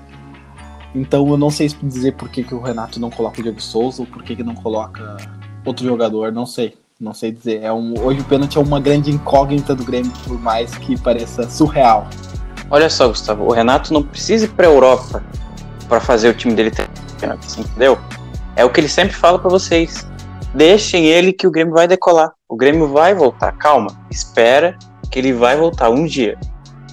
Então 0.94 1.28
eu 1.28 1.36
não 1.36 1.50
sei 1.50 1.68
dizer 1.82 2.12
por 2.12 2.28
que, 2.28 2.44
que 2.44 2.54
o 2.54 2.60
Renato 2.60 3.00
não 3.00 3.10
coloca 3.10 3.40
o 3.40 3.42
Diego 3.42 3.60
Souza 3.60 4.02
ou 4.02 4.06
por 4.06 4.22
que, 4.22 4.36
que 4.36 4.42
não 4.42 4.54
coloca 4.54 5.16
outro 5.64 5.84
jogador, 5.86 6.32
não 6.32 6.46
sei. 6.46 6.74
Não 7.00 7.12
sei 7.12 7.32
dizer. 7.32 7.62
É 7.62 7.72
um, 7.72 7.94
hoje 8.00 8.20
o 8.20 8.24
pênalti 8.24 8.56
é 8.56 8.60
uma 8.60 8.78
grande 8.78 9.10
incógnita 9.10 9.74
do 9.74 9.84
Grêmio, 9.84 10.12
por 10.24 10.38
mais 10.38 10.72
que 10.76 10.98
pareça 11.00 11.48
surreal. 11.50 12.08
Olha 12.70 12.88
só, 12.88 13.08
Gustavo, 13.08 13.44
o 13.44 13.52
Renato 13.52 13.92
não 13.92 14.02
precisa 14.02 14.44
ir 14.44 14.48
para 14.48 14.66
a 14.66 14.70
Europa 14.70 15.22
para 15.88 16.00
fazer 16.00 16.28
o 16.28 16.34
time 16.34 16.54
dele 16.54 16.70
ter 16.70 16.88
pênalti, 17.20 17.60
entendeu? 17.60 17.98
É 18.54 18.64
o 18.64 18.70
que 18.70 18.80
ele 18.80 18.88
sempre 18.88 19.14
fala 19.14 19.38
para 19.38 19.50
vocês. 19.50 20.06
Deixem 20.54 21.06
ele 21.06 21.32
que 21.32 21.46
o 21.46 21.50
Grêmio 21.50 21.74
vai 21.74 21.88
decolar. 21.88 22.32
O 22.48 22.56
Grêmio 22.56 22.86
vai 22.88 23.14
voltar. 23.14 23.52
Calma, 23.52 23.88
espera 24.10 24.78
que 25.10 25.18
ele 25.18 25.32
vai 25.32 25.56
voltar 25.56 25.90
um 25.90 26.04
dia. 26.04 26.38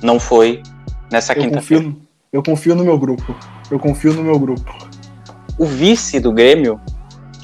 Não 0.02 0.20
foi 0.20 0.64
nessa 1.12 1.36
quinta-feira. 1.36 1.94
Eu 2.32 2.42
confio 2.42 2.76
no 2.76 2.84
meu 2.84 2.98
grupo. 2.98 3.36
Eu 3.70 3.78
confio 3.78 4.14
no 4.14 4.24
meu 4.24 4.40
grupo. 4.40 4.74
O 5.58 5.66
vice 5.66 6.20
do 6.20 6.32
Grêmio 6.32 6.80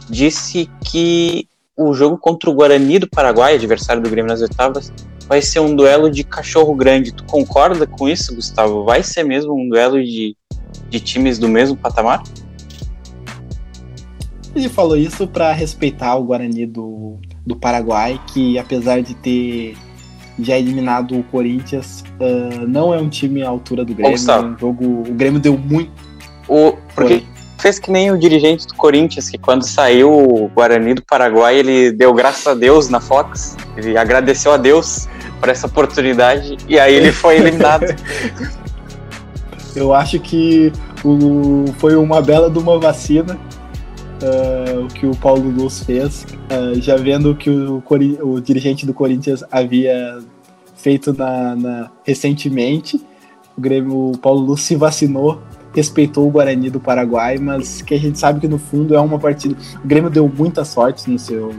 disse 0.10 0.70
que 0.84 1.48
o 1.78 1.94
jogo 1.94 2.18
contra 2.18 2.50
o 2.50 2.54
Guarani 2.54 3.00
do 3.00 3.10
Paraguai, 3.10 3.56
adversário 3.56 4.02
do 4.02 4.10
Grêmio 4.10 4.32
nas 4.32 4.42
oitavas, 4.42 4.92
vai 5.28 5.42
ser 5.42 5.60
um 5.60 5.76
duelo 5.76 6.10
de 6.10 6.24
cachorro 6.24 6.74
grande. 6.74 7.12
Tu 7.12 7.24
concorda 7.26 7.86
com 7.86 8.08
isso, 8.08 8.36
Gustavo? 8.36 8.84
Vai 8.84 9.04
ser 9.04 9.24
mesmo 9.24 9.54
um 9.54 9.68
duelo 9.68 10.02
de, 10.02 10.36
de 10.90 11.00
times 11.00 11.38
do 11.38 11.50
mesmo 11.50 11.76
patamar? 11.76 12.24
Ele 14.56 14.70
falou 14.70 14.96
isso 14.96 15.28
para 15.28 15.52
respeitar 15.52 16.16
o 16.16 16.24
Guarani 16.24 16.66
do, 16.66 17.18
do 17.46 17.58
Paraguai, 17.58 18.22
que 18.28 18.58
apesar 18.58 19.02
de 19.02 19.14
ter 19.16 19.76
já 20.40 20.58
eliminado 20.58 21.18
o 21.18 21.24
Corinthians. 21.24 22.04
Uh, 22.20 22.68
não 22.68 22.94
é 22.94 22.98
um 22.98 23.10
time 23.10 23.44
à 23.44 23.50
altura 23.50 23.84
do 23.84 23.94
Grêmio. 23.94 24.18
É 24.18 24.40
um 24.40 24.58
jogo, 24.58 24.86
o 24.86 25.14
Grêmio 25.14 25.40
deu 25.40 25.58
muito. 25.58 25.92
O, 26.48 26.74
porque 26.94 27.20
Foi. 27.20 27.35
Fez 27.66 27.80
que 27.80 27.90
nem 27.90 28.12
o 28.12 28.18
dirigente 28.18 28.68
do 28.68 28.76
Corinthians, 28.76 29.28
que 29.28 29.40
quando 29.40 29.64
saiu 29.64 30.14
o 30.14 30.48
Guarani 30.50 30.94
do 30.94 31.02
Paraguai, 31.02 31.58
ele 31.58 31.92
deu 31.92 32.14
graças 32.14 32.46
a 32.46 32.54
Deus 32.54 32.90
na 32.90 33.00
Fox. 33.00 33.58
Ele 33.76 33.98
agradeceu 33.98 34.52
a 34.54 34.58
Deus 34.58 35.08
por 35.40 35.50
essa 35.50 35.66
oportunidade 35.66 36.58
e 36.70 36.78
aí 36.78 36.94
ele 36.94 37.12
foi 37.12 37.38
eliminado. 37.38 37.88
Eu 39.76 39.96
acho 39.96 40.20
que 40.20 40.72
o, 41.04 41.66
foi 41.80 41.96
uma 41.96 42.22
bela 42.22 42.52
de 42.52 42.60
uma 42.60 42.80
vacina 42.80 43.34
uh, 43.34 44.86
o 44.86 44.88
que 44.88 45.08
o 45.08 45.16
Paulo 45.16 45.50
Luz 45.50 45.82
fez, 45.82 46.24
uh, 46.24 46.80
já 46.80 46.96
vendo 46.96 47.34
que 47.34 47.50
o, 47.50 47.84
o, 48.22 48.40
dirigente 48.40 48.86
do 48.86 48.94
Corinthians 48.94 49.44
havia 49.52 50.20
feito 50.76 51.12
na, 51.14 51.56
na, 51.56 51.92
recentemente. 52.06 53.02
O 53.58 53.62
Grêmio, 53.62 54.12
o 54.12 54.18
Paulo 54.20 54.42
Luz 54.42 54.62
se 54.62 54.76
vacinou, 54.76 55.42
respeitou 55.76 56.28
o 56.28 56.32
Guarani 56.32 56.70
do 56.70 56.80
Paraguai, 56.80 57.38
mas 57.38 57.82
que 57.82 57.94
a 57.94 58.00
gente 58.00 58.18
sabe 58.18 58.40
que 58.40 58.48
no 58.48 58.58
fundo 58.58 58.96
é 58.96 59.00
uma 59.00 59.20
partida. 59.20 59.56
O 59.84 59.88
Grêmio 59.88 60.10
deu 60.10 60.28
muita 60.28 60.64
sorte 60.66 61.10
no 61.10 61.20
seu 61.20 61.54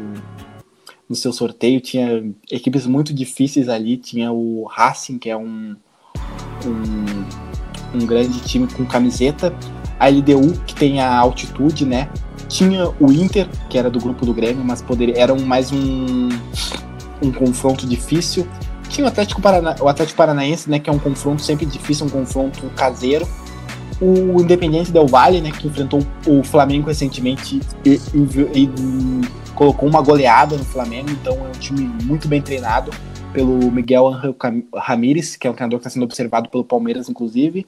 no 1.08 1.14
seu 1.14 1.32
sorteio, 1.32 1.80
tinha 1.80 2.24
equipes 2.50 2.84
muito 2.84 3.14
difíceis 3.14 3.68
ali, 3.68 3.96
tinha 3.96 4.32
o 4.32 4.64
Racing, 4.64 5.18
que 5.18 5.30
é 5.30 5.36
um, 5.36 5.76
um, 6.66 7.96
um 8.00 8.04
grande 8.04 8.40
time 8.40 8.66
com 8.66 8.84
camiseta, 8.84 9.54
a 10.00 10.08
LDU, 10.08 10.60
que 10.66 10.74
tem 10.74 11.00
a 11.00 11.16
altitude, 11.16 11.86
né? 11.86 12.10
tinha 12.48 12.88
o 13.00 13.12
Inter, 13.12 13.48
que 13.68 13.78
era 13.78 13.90
do 13.90 13.98
grupo 13.98 14.24
do 14.24 14.32
Grêmio, 14.32 14.64
mas 14.64 14.80
poderia, 14.80 15.18
era 15.18 15.34
um, 15.34 15.44
mais 15.44 15.72
um, 15.72 16.28
um 17.22 17.32
confronto 17.32 17.86
difícil. 17.86 18.46
Tinha 18.88 19.04
o 19.04 19.08
Atlético, 19.08 19.40
Parana, 19.42 19.76
o 19.80 19.88
Atlético 19.88 20.16
Paranaense, 20.16 20.70
né, 20.70 20.78
que 20.78 20.88
é 20.88 20.92
um 20.92 20.98
confronto 20.98 21.42
sempre 21.42 21.66
difícil, 21.66 22.06
um 22.06 22.10
confronto 22.10 22.70
caseiro. 22.76 23.26
O 24.00 24.40
Independente 24.40 24.92
Del 24.92 25.06
Valle, 25.06 25.40
né, 25.40 25.50
que 25.50 25.66
enfrentou 25.66 26.00
o 26.26 26.42
Flamengo 26.42 26.88
recentemente 26.88 27.60
e, 27.84 28.00
e, 28.14 28.64
e 28.64 29.52
colocou 29.54 29.88
uma 29.88 30.02
goleada 30.02 30.56
no 30.56 30.64
Flamengo, 30.64 31.10
então 31.10 31.34
é 31.46 31.48
um 31.48 31.58
time 31.58 31.90
muito 32.04 32.28
bem 32.28 32.42
treinado 32.42 32.90
pelo 33.32 33.70
Miguel 33.70 34.12
Ramírez, 34.74 35.36
que 35.36 35.46
é 35.46 35.50
um 35.50 35.52
treinador 35.52 35.78
que 35.78 35.86
está 35.86 35.90
sendo 35.90 36.04
observado 36.04 36.48
pelo 36.48 36.64
Palmeiras, 36.64 37.08
inclusive. 37.08 37.66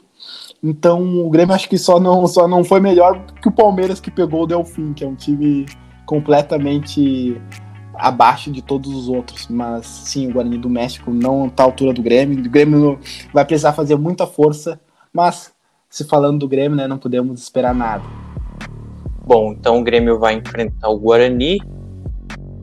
Então 0.63 1.27
o 1.27 1.31
Grêmio 1.31 1.55
acho 1.55 1.69
que 1.69 1.79
só 1.79 2.01
não, 2.01 2.27
só 2.27 2.49
não 2.49 2.65
foi 2.65 2.81
melhor 2.81 3.23
que 3.41 3.49
o 3.49 3.53
Palmeiras 3.53 4.01
que 4.01 4.11
pegou 4.11 4.45
o 4.45 4.47
Delfim, 4.47 4.93
que 4.93 5.05
é 5.05 5.07
um 5.07 5.15
time 5.15 5.67
completamente 6.07 7.41
abaixo 7.95 8.51
de 8.51 8.63
todos 8.63 8.95
os 8.95 9.09
outros. 9.09 9.47
Mas 9.49 9.87
sim, 9.87 10.29
o 10.29 10.33
Guarani 10.33 10.57
do 10.57 10.71
México 10.71 11.11
não 11.11 11.47
está 11.47 11.65
à 11.65 11.67
altura 11.67 11.93
do 11.93 12.03
Grêmio. 12.03 12.39
O 12.39 12.51
Grêmio 12.51 12.99
vai 13.33 13.45
precisar 13.45 13.73
fazer 13.75 13.97
muita 13.97 14.27
força, 14.27 14.81
mas 15.13 15.53
se 15.91 16.05
falando 16.05 16.41
do 16.41 16.49
Grêmio, 16.49 16.77
né, 16.77 16.87
não 16.87 16.99
podemos 16.99 17.43
esperar 17.43 17.75
nada. 17.75 18.05
Bom, 19.25 19.53
então 19.53 19.79
o 19.79 19.85
Grêmio 19.85 20.19
vai 20.19 20.35
enfrentar 20.35 20.89
o 20.89 20.99
Guarani. 20.99 21.59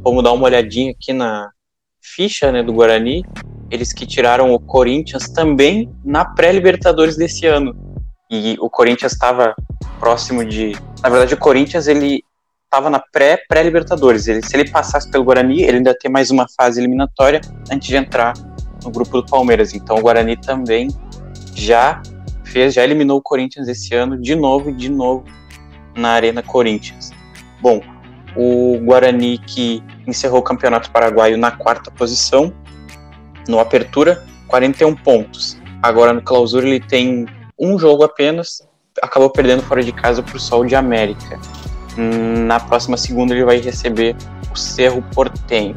Vamos 0.03 0.23
dar 0.23 0.31
uma 0.31 0.45
olhadinha 0.45 0.91
aqui 0.91 1.13
na 1.13 1.49
ficha 2.01 2.51
né, 2.51 2.61
do 2.61 2.73
Guarani. 2.73 3.23
Eles 3.69 3.91
que 3.91 4.05
tiraram 4.05 4.53
o 4.53 4.59
Corinthians 4.59 5.29
também 5.29 5.91
na 6.03 6.23
pré-Libertadores 6.25 7.17
desse 7.17 7.45
ano. 7.45 7.75
E 8.29 8.55
o 8.59 8.69
Corinthians 8.69 9.13
estava 9.13 9.55
próximo 9.99 10.45
de. 10.45 10.73
Na 11.01 11.09
verdade, 11.09 11.33
o 11.33 11.37
Corinthians 11.37 11.87
ele 11.87 12.23
estava 12.63 12.89
na 12.89 12.99
pré-pré-Libertadores. 12.99 14.27
Ele, 14.27 14.43
se 14.43 14.55
ele 14.55 14.69
passasse 14.69 15.09
pelo 15.09 15.23
Guarani, 15.23 15.61
ele 15.63 15.77
ainda 15.77 15.95
tem 15.97 16.11
mais 16.11 16.29
uma 16.29 16.45
fase 16.57 16.79
eliminatória 16.79 17.41
antes 17.71 17.87
de 17.87 17.95
entrar 17.95 18.33
no 18.83 18.91
grupo 18.91 19.21
do 19.21 19.25
Palmeiras. 19.25 19.73
Então 19.73 19.97
o 19.97 20.01
Guarani 20.01 20.37
também 20.37 20.87
já 21.53 22.01
fez, 22.55 22.73
já 22.73 22.85
eliminou 22.85 23.17
o 23.17 23.21
Corinthians 23.21 23.67
esse 23.67 23.93
ano, 23.93 24.17
de 24.17 24.33
novo 24.33 24.71
de 24.71 24.87
novo 24.87 25.25
na 25.93 26.11
Arena 26.11 26.41
Corinthians. 26.41 27.11
Bom, 27.61 27.81
o 28.33 28.79
Guarani 28.81 29.37
que 29.39 29.83
encerrou 30.07 30.39
o 30.39 30.41
Campeonato 30.41 30.89
Paraguaio 30.89 31.37
na 31.37 31.51
quarta 31.51 31.91
posição, 31.91 32.53
no 33.49 33.59
Apertura, 33.59 34.23
41 34.47 34.95
pontos. 34.95 35.57
Agora 35.83 36.13
no 36.13 36.21
Clausura 36.21 36.65
ele 36.65 36.79
tem 36.79 37.25
um 37.59 37.77
jogo 37.77 38.05
apenas, 38.05 38.65
acabou 39.01 39.29
perdendo 39.29 39.61
fora 39.61 39.83
de 39.83 39.91
casa 39.91 40.23
para 40.23 40.37
o 40.37 40.39
Sol 40.39 40.63
de 40.63 40.75
América. 40.75 41.37
Na 41.97 42.57
próxima 42.57 42.95
segunda 42.95 43.33
ele 43.33 43.43
vai 43.43 43.57
receber 43.57 44.15
o 44.49 44.55
Cerro 44.55 45.03
Portenho. 45.13 45.75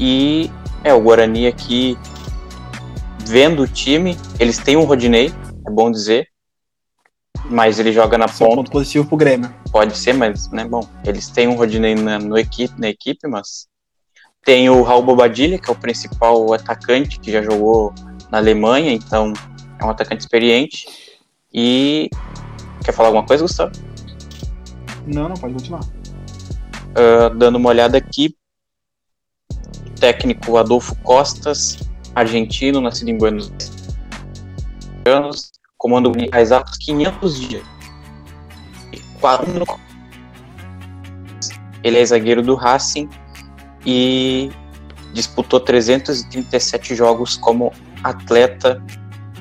E 0.00 0.50
é 0.82 0.92
o 0.92 1.00
Guarani 1.00 1.46
aqui 1.46 1.96
vendo 3.24 3.62
o 3.62 3.68
time, 3.68 4.16
eles 4.40 4.58
têm 4.58 4.76
um 4.76 4.82
Rodinei, 4.82 5.32
é 5.68 5.72
bom 5.72 5.90
dizer. 5.90 6.28
Mas 7.44 7.78
ele 7.78 7.92
joga 7.92 8.18
na 8.18 8.24
Esse 8.24 8.38
ponta. 8.38 8.50
É 8.50 8.52
um 8.52 8.56
ponto 8.56 8.70
positivo 8.70 9.06
pro 9.06 9.16
Grêmio. 9.16 9.54
Pode 9.70 9.96
ser, 9.96 10.12
mas, 10.12 10.50
né, 10.50 10.64
bom, 10.64 10.80
eles 11.04 11.28
têm 11.28 11.46
um 11.46 11.54
Rodinei 11.54 11.94
na, 11.94 12.18
no 12.18 12.36
equipe, 12.36 12.74
na 12.80 12.88
equipe, 12.88 13.28
mas 13.28 13.68
tem 14.44 14.68
o 14.68 14.82
Raul 14.82 15.02
Bobadilha, 15.02 15.58
que 15.58 15.70
é 15.70 15.72
o 15.72 15.76
principal 15.76 16.52
atacante, 16.52 17.20
que 17.20 17.30
já 17.30 17.42
jogou 17.42 17.92
na 18.30 18.38
Alemanha, 18.38 18.92
então 18.92 19.32
é 19.78 19.84
um 19.84 19.90
atacante 19.90 20.22
experiente. 20.22 20.86
E 21.52 22.10
quer 22.84 22.92
falar 22.92 23.08
alguma 23.08 23.26
coisa, 23.26 23.42
Gustavo? 23.42 23.72
Não, 25.06 25.28
não, 25.28 25.36
pode 25.36 25.54
continuar. 25.54 25.82
Uh, 25.82 27.34
dando 27.36 27.56
uma 27.56 27.68
olhada 27.68 27.96
aqui, 27.98 28.36
técnico 30.00 30.56
Adolfo 30.56 30.94
Costas, 31.02 31.78
argentino, 32.14 32.80
nascido 32.80 33.08
em 33.08 33.18
Buenos 33.18 33.50
Aires, 35.06 35.52
comando 35.78 36.12
há 36.32 36.40
exatos 36.40 36.76
500 36.76 37.40
dias. 37.40 37.62
Ele 41.82 41.98
é 41.98 42.04
zagueiro 42.04 42.42
do 42.42 42.54
Racing 42.54 43.08
e 43.86 44.50
disputou 45.12 45.60
337 45.60 46.94
jogos 46.94 47.36
como 47.36 47.72
atleta. 48.02 48.82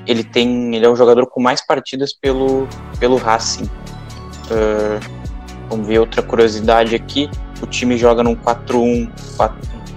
Ele 0.06 0.24
tem, 0.24 0.76
ele 0.76 0.86
é 0.86 0.90
o 0.90 0.96
jogador 0.96 1.28
com 1.28 1.42
mais 1.42 1.66
partidas 1.66 2.14
pelo 2.14 2.68
pelo 3.00 3.18
Racing. 3.18 3.66
Uh, 3.66 5.00
vamos 5.70 5.88
ver 5.88 6.00
outra 6.00 6.22
curiosidade 6.22 6.96
aqui. 6.96 7.30
O 7.62 7.66
time 7.66 7.98
joga 7.98 8.24
num 8.24 8.36
4-1, 8.36 9.12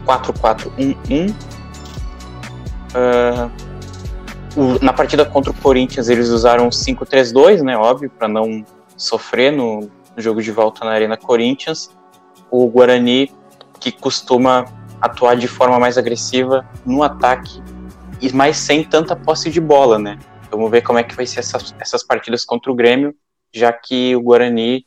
4-4-1-1. 0.07 1.35
Uh, 2.91 3.70
o, 4.57 4.83
na 4.85 4.93
partida 4.93 5.25
contra 5.25 5.51
o 5.53 5.55
Corinthians 5.55 6.09
eles 6.09 6.29
usaram 6.29 6.69
5-3-2, 6.69 7.63
né? 7.63 7.77
Óbvio, 7.77 8.11
para 8.11 8.29
não 8.29 8.65
sofrer 8.97 9.53
no, 9.53 9.81
no, 9.81 9.91
jogo 10.23 10.43
de 10.43 10.51
volta 10.51 10.85
na 10.85 10.93
Arena 10.93 11.17
Corinthians. 11.17 11.91
O 12.51 12.67
Guarani, 12.67 13.33
que 13.79 13.93
costuma 13.93 14.65
atuar 15.01 15.37
de 15.37 15.49
forma 15.49 15.79
mais 15.79 15.97
agressiva 15.97 16.69
no 16.85 17.03
ataque, 17.03 17.63
e 18.21 18.33
mais 18.33 18.59
sem 18.59 18.85
tanta 18.85 19.17
posse 19.17 19.51
de 19.51 19.61
bola, 19.61 19.99
né? 19.99 20.19
Vamos 20.51 20.71
ver 20.71 20.83
como 20.83 20.99
é 20.99 21.03
que 21.03 21.15
vai 21.15 21.27
ser 21.27 21.41
essas, 21.41 21.75
essas 21.79 22.03
partidas 22.03 22.45
contra 22.45 22.71
o 22.71 22.75
Grêmio, 22.75 23.15
já 23.53 23.73
que 23.73 24.15
o 24.15 24.21
Guarani 24.21 24.85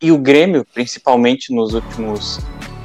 e 0.00 0.12
o 0.12 0.18
Grêmio, 0.18 0.64
principalmente 0.72 1.52
nos 1.52 1.74
últimos, 1.74 2.38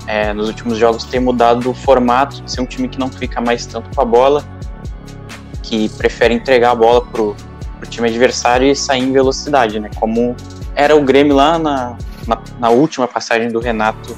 é, 0.07 0.33
nos 0.33 0.47
últimos 0.47 0.77
jogos, 0.77 1.03
tem 1.03 1.19
mudado 1.19 1.69
o 1.69 1.73
formato 1.73 2.41
de 2.41 2.51
ser 2.51 2.61
um 2.61 2.65
time 2.65 2.87
que 2.87 2.97
não 2.97 3.11
fica 3.11 3.39
mais 3.41 3.65
tanto 3.65 3.93
com 3.93 4.01
a 4.01 4.05
bola 4.05 4.43
que 5.69 5.87
prefere 5.89 6.33
entregar 6.33 6.71
a 6.71 6.75
bola 6.75 7.05
pro, 7.05 7.35
pro 7.77 7.87
time 7.87 8.09
adversário 8.09 8.67
e 8.67 8.75
sair 8.75 9.03
em 9.03 9.13
velocidade, 9.13 9.79
né? 9.79 9.91
Como 9.99 10.35
era 10.75 10.95
o 10.95 11.03
Grêmio 11.03 11.35
lá 11.35 11.59
na, 11.59 11.95
na, 12.25 12.41
na 12.59 12.69
última 12.71 13.07
passagem 13.07 13.49
do 13.49 13.59
Renato 13.59 14.17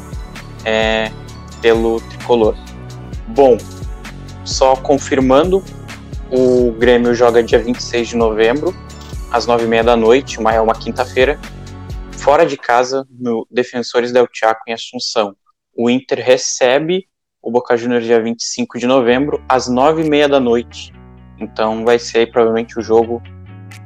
é, 0.64 1.12
pelo 1.62 2.00
tricolor. 2.00 2.56
Bom, 3.28 3.58
só 4.46 4.78
confirmando, 4.78 5.62
o 6.32 6.72
Grêmio 6.72 7.14
joga 7.14 7.44
dia 7.44 7.60
26 7.60 8.08
de 8.08 8.16
novembro, 8.16 8.74
às 9.30 9.46
9h30 9.46 9.84
da 9.84 9.98
noite, 9.98 10.40
uma, 10.40 10.54
é 10.54 10.62
uma 10.62 10.74
quinta-feira, 10.74 11.38
fora 12.14 12.46
de 12.46 12.56
casa, 12.56 13.06
no 13.10 13.46
Defensores 13.52 14.14
del 14.14 14.28
Chaco, 14.32 14.62
em 14.68 14.74
Assunção. 14.74 15.36
O 15.76 15.90
Inter 15.90 16.24
recebe 16.24 17.08
o 17.42 17.52
Boca 17.52 17.76
Juniors 17.76 18.06
dia 18.06 18.22
25 18.22 18.80
de 18.80 18.86
novembro, 18.86 19.44
às 19.50 19.70
9h30 19.70 20.28
da 20.28 20.40
noite, 20.40 20.94
então 21.42 21.84
vai 21.84 21.98
ser 21.98 22.20
aí, 22.20 22.28
provavelmente 22.28 22.78
o 22.80 22.82
jogo 22.82 23.22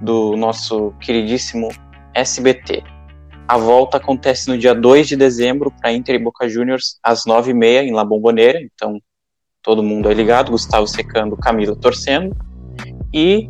do 0.01 0.35
nosso 0.35 0.93
queridíssimo 0.99 1.69
SBT. 2.13 2.83
A 3.47 3.57
volta 3.57 3.97
acontece 3.97 4.49
no 4.49 4.57
dia 4.57 4.73
2 4.73 5.07
de 5.07 5.15
dezembro 5.15 5.71
para 5.71 5.93
Inter 5.93 6.15
e 6.15 6.23
Boca 6.23 6.49
Juniors 6.49 6.97
às 7.03 7.25
9h30 7.25 7.83
em 7.83 7.93
La 7.93 8.03
Bombonera. 8.03 8.59
Então 8.59 8.99
todo 9.61 9.83
mundo 9.83 10.09
é 10.09 10.13
ligado, 10.13 10.51
Gustavo 10.51 10.87
secando, 10.87 11.37
Camila 11.37 11.75
torcendo. 11.75 12.35
E 13.13 13.49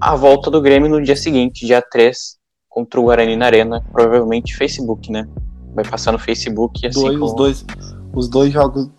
a 0.00 0.16
volta 0.16 0.50
do 0.50 0.60
Grêmio 0.60 0.88
no 0.88 1.02
dia 1.02 1.14
seguinte, 1.14 1.66
dia 1.66 1.82
3, 1.82 2.36
contra 2.68 2.98
o 2.98 3.04
Guarani 3.04 3.36
na 3.36 3.46
Arena, 3.46 3.84
provavelmente 3.92 4.56
Facebook, 4.56 5.12
né? 5.12 5.28
Vai 5.74 5.84
passar 5.84 6.12
no 6.12 6.18
Facebook 6.18 6.86
assim 6.86 7.00
dois, 7.00 7.18
como... 7.18 7.24
os 7.24 7.34
dois 7.34 7.66
Os 8.14 8.28
dois 8.28 8.52
jogos, 8.52 8.90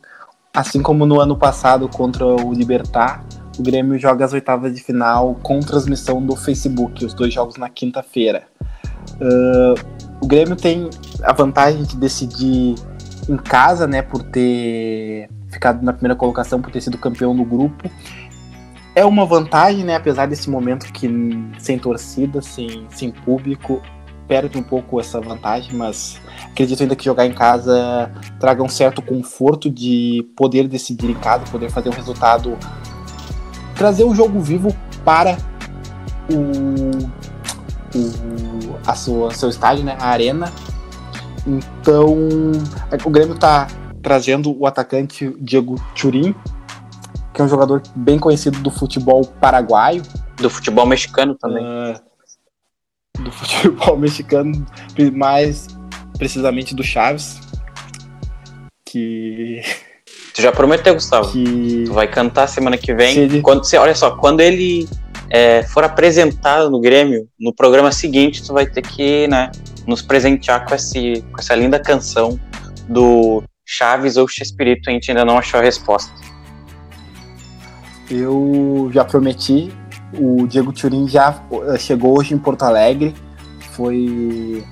assim 0.55 0.81
como 0.81 1.05
no 1.05 1.19
ano 1.19 1.35
passado 1.35 1.89
contra 1.89 2.25
o 2.25 2.53
Libertar, 2.53 3.25
o 3.57 3.63
Grêmio 3.63 3.97
joga 3.99 4.25
as 4.25 4.33
oitavas 4.33 4.73
de 4.73 4.81
final 4.81 5.35
com 5.41 5.59
transmissão 5.59 6.25
do 6.25 6.35
Facebook, 6.35 7.05
os 7.05 7.13
dois 7.13 7.33
jogos 7.33 7.57
na 7.57 7.69
quinta-feira. 7.69 8.43
Uh, 9.15 9.75
o 10.21 10.27
Grêmio 10.27 10.55
tem 10.55 10.89
a 11.21 11.33
vantagem 11.33 11.83
de 11.83 11.95
decidir 11.97 12.75
em 13.29 13.37
casa, 13.37 13.87
né, 13.87 14.01
por 14.01 14.23
ter 14.23 15.29
ficado 15.51 15.83
na 15.83 15.93
primeira 15.93 16.15
colocação, 16.15 16.61
por 16.61 16.71
ter 16.71 16.81
sido 16.81 16.97
campeão 16.97 17.35
do 17.35 17.43
grupo. 17.43 17.89
É 18.95 19.05
uma 19.05 19.25
vantagem, 19.25 19.83
né, 19.83 19.95
apesar 19.95 20.27
desse 20.27 20.49
momento 20.49 20.91
que 20.91 21.09
sem 21.59 21.77
torcida, 21.79 22.41
sem, 22.41 22.85
sem 22.89 23.11
público, 23.11 23.81
perde 24.27 24.57
um 24.57 24.63
pouco 24.63 24.99
essa 24.99 25.19
vantagem, 25.19 25.75
mas 25.75 26.19
acredito 26.45 26.81
ainda 26.81 26.95
que 26.95 27.03
jogar 27.03 27.25
em 27.25 27.33
casa 27.33 28.11
traga 28.39 28.63
um 28.63 28.69
certo 28.69 29.01
conforto 29.01 29.69
de 29.69 30.25
poder 30.35 30.67
decidir 30.67 31.09
em 31.09 31.15
casa, 31.15 31.43
poder 31.51 31.69
fazer 31.69 31.89
um 31.89 31.93
resultado 31.93 32.57
trazer 33.75 34.03
o 34.03 34.13
jogo 34.13 34.39
vivo 34.39 34.75
para 35.03 35.37
o, 36.29 36.91
o 37.97 38.79
a 38.85 38.95
sua 38.95 39.31
seu 39.31 39.49
estádio, 39.49 39.83
né, 39.83 39.97
a 39.99 40.07
arena. 40.07 40.51
Então, 41.45 42.15
o 43.03 43.09
Grêmio 43.09 43.35
está 43.35 43.67
trazendo 44.01 44.57
o 44.57 44.65
atacante 44.65 45.35
Diego 45.39 45.75
Turim, 45.95 46.35
que 47.33 47.41
é 47.41 47.43
um 47.43 47.49
jogador 47.49 47.81
bem 47.95 48.19
conhecido 48.19 48.59
do 48.59 48.69
futebol 48.69 49.25
paraguaio, 49.25 50.03
do 50.37 50.49
futebol 50.49 50.85
mexicano 50.85 51.35
também. 51.35 51.63
Uh, 51.63 53.23
do 53.23 53.31
futebol 53.31 53.95
mexicano, 53.99 54.65
mas 55.13 55.67
precisamente 56.17 56.75
do 56.75 56.83
Chaves, 56.83 57.39
que 58.85 59.61
Tu 60.33 60.41
já 60.41 60.51
prometeu, 60.51 60.93
Gustavo. 60.95 61.31
que 61.31 61.83
Tu 61.85 61.93
vai 61.93 62.07
cantar 62.07 62.47
semana 62.47 62.77
que 62.77 62.93
vem. 62.93 63.17
Ele- 63.17 63.41
Quando, 63.41 63.63
você, 63.63 63.77
olha 63.77 63.93
só, 63.93 64.11
quando 64.17 64.41
ele 64.41 64.87
é, 65.29 65.63
for 65.63 65.83
apresentado 65.83 66.69
no 66.71 66.79
Grêmio, 66.79 67.27
no 67.39 67.53
programa 67.53 67.91
seguinte, 67.91 68.43
tu 68.43 68.53
vai 68.53 68.65
ter 68.65 68.81
que 68.81 69.27
né, 69.27 69.51
nos 69.85 70.01
presentear 70.01 70.65
com, 70.67 70.73
esse, 70.75 71.23
com 71.31 71.39
essa 71.39 71.53
linda 71.55 71.79
canção 71.79 72.39
do 72.89 73.43
Chaves 73.65 74.17
ou 74.17 74.27
Chespirito. 74.27 74.89
A 74.89 74.93
gente 74.93 75.11
ainda 75.11 75.23
não 75.23 75.37
achou 75.37 75.59
a 75.59 75.63
resposta. 75.63 76.11
eu 78.09 78.89
já 78.93 79.03
prometi. 79.05 79.71
O 80.15 80.45
Diego 80.45 80.71
Turin 80.71 81.07
já 81.07 81.41
eh, 81.73 81.77
chegou 81.79 82.19
hoje 82.19 82.35
em 82.35 82.37
Porto 82.37 82.61
Alegre, 82.63 83.15
foi 83.71 84.63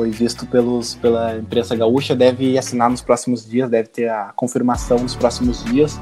foi 0.00 0.08
visto 0.08 0.46
pelos, 0.46 0.94
pela 0.94 1.36
imprensa 1.36 1.76
gaúcha, 1.76 2.16
deve 2.16 2.56
assinar 2.56 2.88
nos 2.88 3.02
próximos 3.02 3.46
dias, 3.46 3.68
deve 3.68 3.88
ter 3.88 4.08
a 4.08 4.32
confirmação 4.34 4.98
nos 4.98 5.14
próximos 5.14 5.62
dias. 5.62 6.00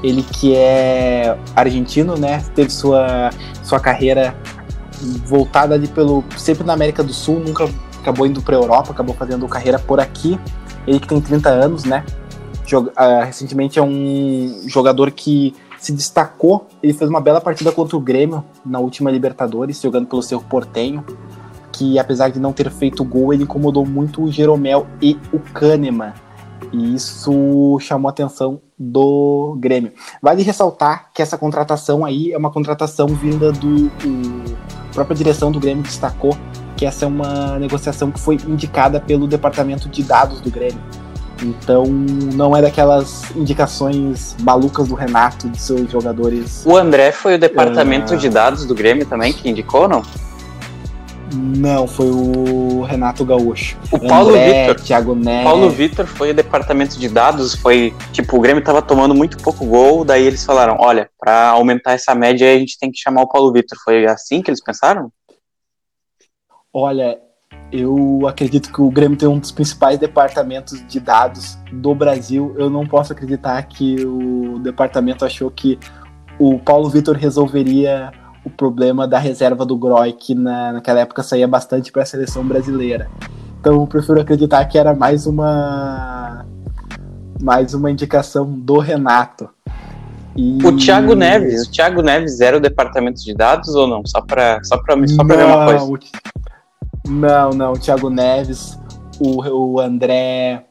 Ele 0.00 0.22
que 0.22 0.54
é 0.54 1.36
argentino, 1.56 2.16
né? 2.16 2.40
Teve 2.54 2.70
sua, 2.70 3.30
sua 3.64 3.80
carreira 3.80 4.36
voltada 5.26 5.74
ali 5.74 5.88
pelo 5.88 6.22
sempre 6.36 6.64
na 6.64 6.72
América 6.74 7.02
do 7.02 7.12
Sul, 7.12 7.40
nunca 7.40 7.68
acabou 8.00 8.28
indo 8.28 8.40
para 8.40 8.54
Europa, 8.54 8.92
acabou 8.92 9.12
fazendo 9.12 9.48
carreira 9.48 9.80
por 9.80 9.98
aqui. 9.98 10.38
Ele 10.86 11.00
que 11.00 11.08
tem 11.08 11.20
30 11.20 11.48
anos, 11.48 11.82
né? 11.84 12.04
Jog- 12.64 12.92
ah, 12.94 13.24
recentemente 13.24 13.76
é 13.76 13.82
um 13.82 14.62
jogador 14.68 15.10
que 15.10 15.52
se 15.80 15.90
destacou. 15.90 16.68
Ele 16.80 16.92
fez 16.92 17.10
uma 17.10 17.20
bela 17.20 17.40
partida 17.40 17.72
contra 17.72 17.96
o 17.96 18.00
Grêmio 18.00 18.44
na 18.64 18.78
última 18.78 19.10
Libertadores, 19.10 19.80
jogando 19.80 20.06
pelo 20.06 20.22
seu 20.22 20.40
Portenho. 20.40 21.04
Que 21.76 21.98
apesar 21.98 22.30
de 22.30 22.40
não 22.40 22.52
ter 22.52 22.70
feito 22.70 23.04
gol, 23.04 23.34
ele 23.34 23.42
incomodou 23.42 23.84
muito 23.84 24.22
o 24.22 24.30
Jeromel 24.32 24.86
e 25.02 25.18
o 25.32 25.38
Kahneman. 25.38 26.12
E 26.72 26.94
isso 26.94 27.78
chamou 27.80 28.08
a 28.08 28.10
atenção 28.10 28.60
do 28.78 29.56
Grêmio. 29.60 29.92
Vale 30.22 30.42
ressaltar 30.42 31.10
que 31.14 31.20
essa 31.22 31.36
contratação 31.36 32.04
aí 32.04 32.32
é 32.32 32.38
uma 32.38 32.50
contratação 32.50 33.06
vinda 33.08 33.52
do. 33.52 33.90
a 34.90 34.94
própria 34.94 35.16
direção 35.16 35.52
do 35.52 35.60
Grêmio 35.60 35.82
destacou 35.82 36.36
que 36.76 36.84
essa 36.84 37.04
é 37.04 37.08
uma 37.08 37.58
negociação 37.58 38.10
que 38.10 38.18
foi 38.20 38.36
indicada 38.46 38.98
pelo 39.00 39.26
departamento 39.26 39.88
de 39.88 40.02
dados 40.02 40.40
do 40.40 40.50
Grêmio. 40.50 40.80
Então 41.42 41.84
não 41.86 42.56
é 42.56 42.62
daquelas 42.62 43.24
indicações 43.36 44.34
malucas 44.40 44.88
do 44.88 44.94
Renato 44.94 45.48
de 45.50 45.60
seus 45.60 45.90
jogadores. 45.90 46.64
O 46.66 46.74
André 46.76 47.12
foi 47.12 47.34
o 47.34 47.38
departamento 47.38 48.14
Ah. 48.14 48.16
de 48.16 48.28
dados 48.30 48.64
do 48.64 48.74
Grêmio 48.74 49.04
também 49.06 49.32
que 49.32 49.48
indicou, 49.48 49.86
não? 49.86 50.02
Não, 51.34 51.88
foi 51.88 52.08
o 52.10 52.82
Renato 52.82 53.24
Gaúcho. 53.24 53.76
O 53.90 53.98
Paulo 53.98 54.30
André, 54.30 54.68
Vitor. 54.68 54.84
Thiago 54.84 55.14
Neves. 55.14 55.44
Paulo 55.44 55.70
Vitor 55.70 56.06
foi 56.06 56.30
o 56.30 56.34
departamento 56.34 56.98
de 56.98 57.08
dados, 57.08 57.54
foi 57.54 57.92
tipo, 58.12 58.36
o 58.36 58.40
Grêmio 58.40 58.62
tava 58.62 58.80
tomando 58.80 59.14
muito 59.14 59.36
pouco 59.38 59.66
gol, 59.66 60.04
daí 60.04 60.24
eles 60.24 60.44
falaram, 60.44 60.76
olha, 60.78 61.10
pra 61.18 61.48
aumentar 61.48 61.92
essa 61.92 62.14
média 62.14 62.54
a 62.54 62.58
gente 62.58 62.78
tem 62.78 62.90
que 62.90 62.98
chamar 62.98 63.22
o 63.22 63.28
Paulo 63.28 63.52
Vitor. 63.52 63.76
Foi 63.82 64.06
assim 64.06 64.40
que 64.40 64.50
eles 64.50 64.62
pensaram? 64.62 65.10
Olha, 66.72 67.18
eu 67.72 68.26
acredito 68.28 68.72
que 68.72 68.80
o 68.80 68.90
Grêmio 68.90 69.18
tem 69.18 69.28
um 69.28 69.38
dos 69.38 69.50
principais 69.50 69.98
departamentos 69.98 70.86
de 70.86 71.00
dados 71.00 71.58
do 71.72 71.94
Brasil. 71.94 72.54
Eu 72.56 72.70
não 72.70 72.86
posso 72.86 73.12
acreditar 73.12 73.60
que 73.64 74.04
o 74.04 74.58
departamento 74.60 75.24
achou 75.24 75.50
que 75.50 75.78
o 76.38 76.58
Paulo 76.58 76.88
Vitor 76.88 77.16
resolveria 77.16 78.12
o 78.46 78.50
problema 78.50 79.08
da 79.08 79.18
reserva 79.18 79.66
do 79.66 79.76
Groy, 79.76 80.12
que 80.12 80.32
na, 80.32 80.74
naquela 80.74 81.00
época 81.00 81.20
saía 81.24 81.48
bastante 81.48 81.90
para 81.90 82.04
a 82.04 82.06
seleção 82.06 82.44
brasileira. 82.46 83.10
Então 83.60 83.74
eu 83.74 83.86
prefiro 83.88 84.20
acreditar 84.20 84.64
que 84.66 84.78
era 84.78 84.94
mais 84.94 85.26
uma 85.26 86.46
mais 87.42 87.74
uma 87.74 87.90
indicação 87.90 88.46
do 88.48 88.78
Renato. 88.78 89.48
E- 90.36 90.64
O 90.64 90.76
Thiago 90.76 91.14
Neves, 91.16 91.66
o 91.66 91.70
Thiago 91.72 92.02
Neves 92.02 92.40
era 92.40 92.56
o 92.56 92.60
departamento 92.60 93.20
de 93.22 93.34
dados 93.34 93.74
ou 93.74 93.86
não? 93.88 94.06
Só 94.06 94.20
pra, 94.20 94.62
só 94.62 94.76
pra, 94.78 94.94
só 95.08 95.24
pra 95.24 95.36
ver 95.36 95.44
uma 95.44 95.64
coisa. 95.66 95.84
o 95.84 95.98
Não, 97.10 97.50
não, 97.50 97.72
o 97.72 97.78
Thiago 97.78 98.08
Neves, 98.10 98.78
o, 99.18 99.42
o 99.42 99.80
André, 99.80 100.64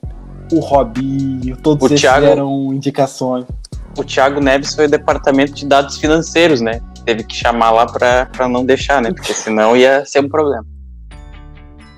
o 0.51 0.59
Robinho, 0.59 1.57
todos 1.57 1.91
O 1.91 1.95
Thiago- 1.95 2.25
eram 2.25 2.73
indicações. 2.73 3.45
O 3.97 4.03
Thiago 4.03 4.39
Neves 4.39 4.73
foi 4.73 4.85
o 4.85 4.89
departamento 4.89 5.53
de 5.53 5.65
dados 5.65 5.97
financeiros, 5.97 6.61
né? 6.61 6.79
Teve 7.05 7.23
que 7.23 7.35
chamar 7.35 7.71
lá 7.71 7.85
pra 7.85 8.47
não 8.49 8.65
deixar, 8.65 9.01
né? 9.01 9.11
Porque 9.13 9.33
senão 9.33 9.77
ia 9.77 10.03
ser 10.05 10.21
um 10.21 10.29
problema. 10.29 10.65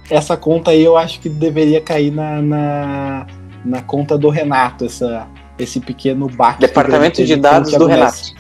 Essa 0.10 0.36
conta 0.38 0.72
aí 0.72 0.84
eu 0.84 0.98
acho 0.98 1.20
que 1.20 1.30
deveria 1.30 1.82
cair 1.82 2.12
na, 2.12 2.42
na, 2.42 3.28
na 3.64 3.82
conta 3.82 4.18
do 4.18 4.30
Renato, 4.30 4.86
essa, 4.86 5.28
esse 5.60 5.80
pequeno 5.80 6.28
baque. 6.30 6.62
Departamento 6.62 7.24
de 7.26 7.36
dados 7.36 7.72
do. 7.72 7.86
Renato. 7.86 8.36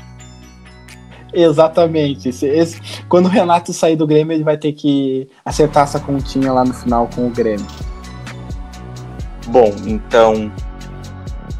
Exatamente. 1.33 2.29
Esse, 2.29 2.47
esse- 2.47 2.81
quando 3.09 3.25
o 3.25 3.29
Renato 3.29 3.73
sair 3.73 3.95
do 3.95 4.07
Grêmio, 4.07 4.33
ele 4.33 4.43
vai 4.43 4.57
ter 4.57 4.71
que 4.73 5.29
acertar 5.45 5.83
essa 5.83 5.99
continha 5.99 6.51
lá 6.51 6.63
no 6.63 6.73
final 6.73 7.09
com 7.13 7.27
o 7.27 7.29
Grêmio. 7.29 7.65
Bom, 9.47 9.73
então 9.85 10.51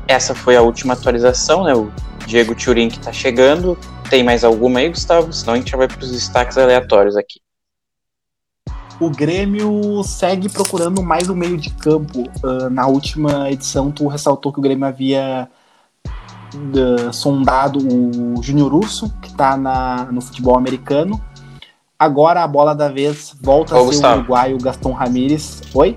essa 0.08 0.34
foi 0.34 0.56
a 0.56 0.62
última 0.62 0.94
atualização, 0.94 1.64
né? 1.64 1.74
O 1.74 1.92
Diego 2.26 2.56
Turin 2.56 2.90
que 2.90 3.00
tá 3.00 3.12
chegando. 3.12 3.78
Tem 4.10 4.24
mais 4.24 4.44
alguma 4.44 4.80
aí, 4.80 4.90
Gustavo? 4.90 5.34
Senão 5.34 5.54
a 5.54 5.58
gente 5.58 5.72
já 5.72 5.78
vai 5.78 5.88
pros 5.88 6.12
destaques 6.12 6.58
aleatórios 6.58 7.18
aqui. 7.18 7.42
O 9.00 9.12
Grêmio 9.12 10.02
segue 10.04 10.50
procurando 10.50 11.04
mais 11.04 11.30
o 11.30 11.36
meio 11.36 11.58
de 11.58 11.70
campo. 11.72 12.24
Ah, 12.44 12.70
na 12.70 12.88
última 12.88 13.52
edição, 13.52 13.92
tu 13.92 14.08
ressaltou 14.08 14.52
que 14.52 14.60
o 14.60 14.62
Grêmio 14.62 14.88
havia 14.88 15.48
ah, 16.08 17.12
sondado 17.12 17.80
o 17.80 18.42
Júnior 18.42 18.74
Urso, 18.74 19.14
que 19.22 19.30
está 19.30 19.58
no 20.12 20.22
futebol 20.22 20.58
americano. 20.58 21.22
Agora 22.00 22.44
a 22.44 22.48
bola 22.48 22.74
da 22.74 22.90
vez 22.90 23.36
volta 23.42 23.76
Ô, 23.76 23.78
a 23.78 23.82
ser 23.82 23.88
Gustavo. 23.88 24.16
o 24.16 24.20
uruguaio 24.20 24.58
Gaston 24.58 24.94
Ramírez. 24.94 25.62
Oi? 25.74 25.96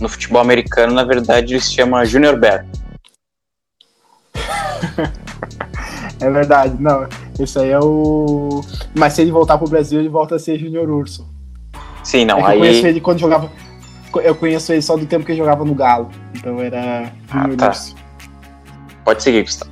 No 0.00 0.08
futebol 0.08 0.40
americano, 0.40 0.94
na 0.94 1.04
verdade, 1.04 1.54
ele 1.54 1.60
se 1.60 1.74
chama 1.74 2.04
Junior 2.04 2.38
Bear. 2.38 2.66
É 6.20 6.30
verdade, 6.30 6.74
não. 6.80 7.06
Esse 7.38 7.58
aí 7.58 7.70
é 7.70 7.78
o. 7.80 8.60
Mas 8.94 9.14
se 9.14 9.22
ele 9.22 9.30
voltar 9.32 9.56
pro 9.58 9.68
Brasil, 9.68 9.98
ele 9.98 10.08
volta 10.08 10.36
a 10.36 10.38
ser 10.38 10.58
Júnior 10.58 10.88
Urso. 10.90 11.26
Sim, 12.04 12.24
não, 12.24 12.38
é 12.38 12.42
que 12.42 12.52
eu 12.52 12.58
conheço 12.58 12.84
aí. 12.84 12.92
ele 12.92 13.00
quando 13.00 13.18
jogava. 13.18 13.50
Eu 14.16 14.34
conheço 14.34 14.72
ele 14.72 14.82
só 14.82 14.96
do 14.96 15.06
tempo 15.06 15.24
que 15.24 15.32
ele 15.32 15.38
jogava 15.38 15.64
no 15.64 15.74
Galo. 15.74 16.10
Então 16.34 16.60
era 16.60 17.12
Júnior 17.32 17.52
Ah, 17.52 17.56
tá. 17.56 17.68
Urso. 17.68 17.94
Pode 19.04 19.22
seguir, 19.22 19.42
Gustavo. 19.42 19.70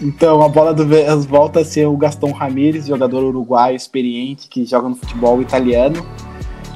Então, 0.00 0.42
a 0.42 0.48
bola 0.48 0.74
do 0.74 0.84
Vez 0.86 1.24
volta 1.26 1.60
a 1.60 1.64
ser 1.64 1.86
o 1.86 1.96
Gaston 1.96 2.32
Ramírez, 2.32 2.86
jogador 2.86 3.22
uruguaio 3.22 3.76
experiente 3.76 4.48
que 4.48 4.64
joga 4.64 4.88
no 4.88 4.96
futebol 4.96 5.40
italiano. 5.40 6.04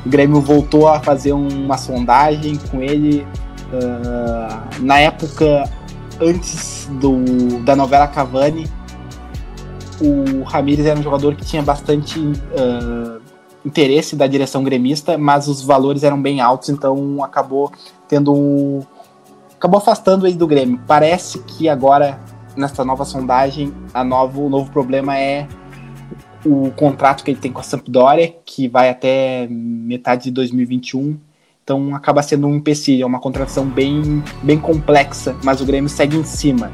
O 0.04 0.08
Grêmio 0.08 0.40
voltou 0.40 0.86
a 0.86 1.00
fazer 1.00 1.32
uma 1.32 1.76
sondagem 1.76 2.56
com 2.70 2.80
ele. 2.80 3.26
ah, 3.72 4.62
na 4.80 4.98
época, 5.00 5.64
antes 6.20 6.88
do, 7.00 7.62
da 7.64 7.76
novela 7.76 8.06
Cavani, 8.06 8.68
o 10.00 10.42
Ramírez 10.42 10.86
era 10.86 10.98
um 10.98 11.02
jogador 11.02 11.34
que 11.34 11.44
tinha 11.44 11.62
bastante 11.62 12.20
ah, 12.56 13.18
interesse 13.64 14.14
da 14.14 14.26
direção 14.26 14.62
gremista, 14.62 15.18
mas 15.18 15.48
os 15.48 15.62
valores 15.62 16.02
eram 16.02 16.20
bem 16.20 16.40
altos, 16.40 16.68
então 16.68 17.22
acabou 17.22 17.72
tendo 18.08 18.80
acabou 19.56 19.78
afastando 19.78 20.26
ele 20.26 20.36
do 20.36 20.46
Grêmio. 20.46 20.80
Parece 20.86 21.38
que 21.40 21.68
agora 21.68 22.20
nessa 22.56 22.84
nova 22.84 23.04
sondagem, 23.04 23.72
a 23.92 24.04
novo, 24.04 24.46
o 24.46 24.48
novo 24.48 24.70
problema 24.70 25.18
é 25.18 25.46
o 26.44 26.70
contrato 26.70 27.24
que 27.24 27.30
ele 27.30 27.40
tem 27.40 27.52
com 27.52 27.60
a 27.60 27.62
Sampdoria, 27.62 28.34
que 28.44 28.68
vai 28.68 28.88
até 28.88 29.46
metade 29.50 30.24
de 30.24 30.30
2021. 30.30 31.18
Então 31.66 31.96
acaba 31.96 32.22
sendo 32.22 32.46
um 32.46 32.54
empecilho, 32.54 33.02
é 33.02 33.06
uma 33.06 33.18
contratação 33.18 33.66
bem, 33.66 34.22
bem 34.40 34.56
complexa, 34.56 35.34
mas 35.42 35.60
o 35.60 35.66
Grêmio 35.66 35.90
segue 35.90 36.16
em 36.16 36.22
cima. 36.22 36.70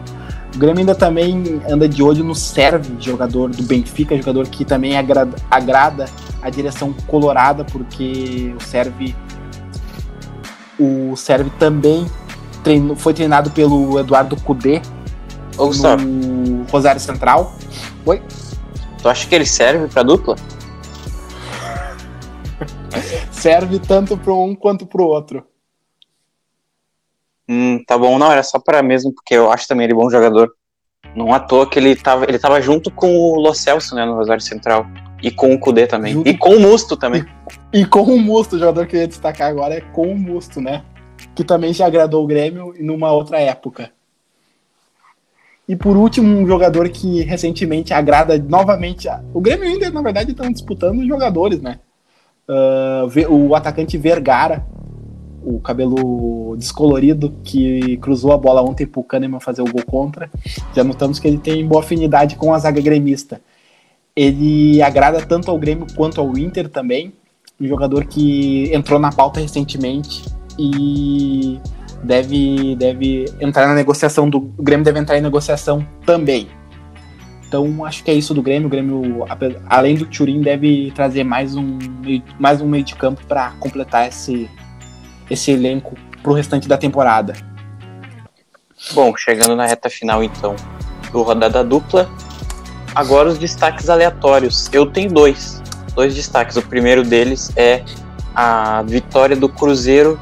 O 0.54 0.58
Grêmio 0.58 0.80
ainda 0.80 0.94
também 0.94 1.62
anda 1.66 1.88
de 1.88 2.02
olho 2.02 2.22
no 2.22 2.34
Serve, 2.34 2.94
jogador 3.00 3.48
do 3.48 3.62
Benfica, 3.62 4.14
jogador 4.14 4.46
que 4.48 4.66
também 4.66 4.98
agrada, 4.98 5.34
agrada 5.50 6.04
a 6.42 6.50
direção 6.50 6.92
colorada, 7.06 7.64
porque 7.64 8.54
o 8.54 8.62
Serve 8.62 9.16
o 10.78 11.16
Serve 11.16 11.48
também 11.58 12.04
treinou, 12.62 12.94
foi 12.94 13.14
treinado 13.14 13.50
pelo 13.50 13.98
Eduardo 13.98 14.36
Cudê, 14.42 14.82
Ô, 15.56 15.68
Gustavo, 15.68 16.04
no 16.04 16.64
Rosário 16.64 17.00
Central. 17.00 17.56
tu 19.00 19.08
acha 19.08 19.26
que 19.26 19.34
ele 19.34 19.46
serve 19.46 19.88
pra 19.88 20.02
dupla? 20.02 20.36
Serve 23.42 23.80
tanto 23.80 24.16
para 24.16 24.32
um 24.32 24.54
quanto 24.54 24.86
para 24.86 25.02
o 25.02 25.06
outro. 25.06 25.44
Hum, 27.48 27.82
tá 27.84 27.98
bom, 27.98 28.16
não, 28.16 28.30
era 28.30 28.44
só 28.44 28.60
pra 28.60 28.84
mesmo, 28.84 29.12
porque 29.12 29.34
eu 29.34 29.50
acho 29.50 29.66
também 29.66 29.82
ele 29.82 29.94
bom 29.94 30.08
jogador. 30.08 30.54
Não 31.16 31.34
à 31.34 31.40
toa 31.40 31.68
que 31.68 31.76
ele 31.76 31.96
tava, 31.96 32.24
ele 32.28 32.38
tava 32.38 32.62
junto 32.62 32.88
com 32.88 33.12
o 33.12 33.40
Lo 33.40 33.52
Celso, 33.52 33.96
né, 33.96 34.04
no 34.04 34.14
Rosário 34.14 34.40
Central. 34.40 34.86
E 35.20 35.28
com 35.32 35.52
o 35.52 35.58
Kudê 35.58 35.88
também. 35.88 36.12
Junto... 36.12 36.28
E 36.28 36.38
com 36.38 36.54
o 36.54 36.60
Musto 36.60 36.96
também. 36.96 37.26
E, 37.72 37.80
e, 37.80 37.84
com 37.84 38.02
o 38.02 38.16
Musto, 38.16 38.54
o 38.54 38.58
jogador 38.60 38.86
que 38.86 38.94
eu 38.94 39.00
ia 39.00 39.08
destacar 39.08 39.50
agora 39.50 39.74
é 39.74 39.80
com 39.80 40.12
o 40.12 40.16
Musto, 40.16 40.60
né? 40.60 40.84
Que 41.34 41.42
também 41.42 41.72
já 41.72 41.86
agradou 41.86 42.22
o 42.22 42.28
Grêmio 42.28 42.72
numa 42.78 43.10
outra 43.10 43.40
época. 43.40 43.90
E 45.68 45.74
por 45.74 45.96
último, 45.96 46.28
um 46.28 46.46
jogador 46.46 46.88
que 46.90 47.22
recentemente 47.22 47.92
agrada 47.92 48.38
novamente. 48.38 49.08
O 49.34 49.40
Grêmio 49.40 49.68
ainda, 49.68 49.90
na 49.90 50.00
verdade, 50.00 50.30
estão 50.30 50.48
disputando 50.48 51.04
jogadores, 51.04 51.60
né? 51.60 51.80
Uh, 52.48 53.32
o 53.32 53.54
atacante 53.54 53.96
Vergara, 53.96 54.66
o 55.44 55.60
cabelo 55.60 56.56
descolorido, 56.56 57.34
que 57.42 57.96
cruzou 57.98 58.32
a 58.32 58.38
bola 58.38 58.62
ontem 58.62 58.86
pro 58.86 59.02
Kahneman 59.02 59.40
fazer 59.40 59.62
o 59.62 59.70
gol 59.70 59.84
contra. 59.84 60.30
Já 60.74 60.84
notamos 60.84 61.18
que 61.18 61.26
ele 61.26 61.38
tem 61.38 61.66
boa 61.66 61.82
afinidade 61.82 62.36
com 62.36 62.52
a 62.52 62.58
zaga 62.58 62.80
gremista. 62.80 63.40
Ele 64.14 64.82
agrada 64.82 65.24
tanto 65.24 65.50
ao 65.50 65.58
Grêmio 65.58 65.86
quanto 65.96 66.20
ao 66.20 66.36
Inter 66.36 66.68
também. 66.68 67.12
Um 67.60 67.66
jogador 67.66 68.04
que 68.04 68.74
entrou 68.74 68.98
na 68.98 69.10
pauta 69.10 69.40
recentemente 69.40 70.24
e 70.58 71.58
deve, 72.02 72.76
deve 72.76 73.24
entrar 73.40 73.66
na 73.66 73.74
negociação 73.74 74.28
do 74.28 74.38
o 74.38 74.62
Grêmio 74.62 74.84
deve 74.84 74.98
entrar 74.98 75.16
em 75.16 75.22
negociação 75.22 75.86
também. 76.04 76.48
Então 77.52 77.84
acho 77.84 78.02
que 78.02 78.10
é 78.10 78.14
isso 78.14 78.32
do 78.32 78.40
Grêmio. 78.40 78.66
O 78.66 78.70
Grêmio, 78.70 79.26
além 79.66 79.94
do 79.94 80.06
Turim, 80.06 80.40
deve 80.40 80.90
trazer 80.94 81.22
mais 81.22 81.54
um 81.54 81.78
mais 82.40 82.62
um 82.62 82.66
meio 82.66 82.82
de 82.82 82.94
campo 82.94 83.22
para 83.26 83.50
completar 83.60 84.08
esse 84.08 84.50
esse 85.28 85.50
elenco 85.50 85.94
para 86.22 86.32
o 86.32 86.34
restante 86.34 86.66
da 86.66 86.78
temporada. 86.78 87.34
Bom, 88.94 89.14
chegando 89.14 89.54
na 89.54 89.66
reta 89.66 89.90
final 89.90 90.24
então 90.24 90.56
do 91.12 91.20
rodada 91.20 91.62
dupla, 91.62 92.08
agora 92.94 93.28
os 93.28 93.36
destaques 93.36 93.90
aleatórios. 93.90 94.70
Eu 94.72 94.86
tenho 94.86 95.12
dois, 95.12 95.62
dois 95.94 96.14
destaques. 96.14 96.56
O 96.56 96.62
primeiro 96.62 97.04
deles 97.04 97.52
é 97.54 97.84
a 98.34 98.82
vitória 98.82 99.36
do 99.36 99.46
Cruzeiro 99.46 100.18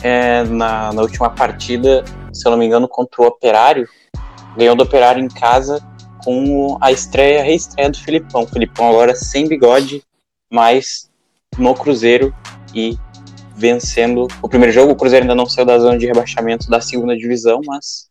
é, 0.00 0.44
na, 0.44 0.92
na, 0.92 1.02
última 1.02 1.28
partida, 1.28 2.04
se 2.32 2.46
eu 2.46 2.52
não 2.52 2.58
me 2.58 2.66
engano, 2.66 2.86
contra 2.86 3.20
o 3.20 3.26
Operário. 3.26 3.88
Ganhou 4.56 4.76
do 4.76 4.84
Operário 4.84 5.20
em 5.20 5.28
casa 5.28 5.87
com 6.24 6.78
a 6.80 6.90
estreia, 6.92 7.40
a 7.40 7.44
reestreia 7.44 7.90
do 7.90 7.98
Filipão. 7.98 8.42
O 8.42 8.46
Filipão 8.46 8.88
agora 8.88 9.14
sem 9.14 9.48
bigode, 9.48 10.02
mas 10.50 11.10
no 11.56 11.74
Cruzeiro 11.74 12.34
e 12.74 12.96
vencendo 13.54 14.28
o 14.42 14.48
primeiro 14.48 14.72
jogo. 14.72 14.92
O 14.92 14.96
Cruzeiro 14.96 15.24
ainda 15.24 15.34
não 15.34 15.46
saiu 15.46 15.66
da 15.66 15.78
zona 15.78 15.98
de 15.98 16.06
rebaixamento 16.06 16.68
da 16.68 16.80
segunda 16.80 17.16
divisão, 17.16 17.60
mas 17.66 18.08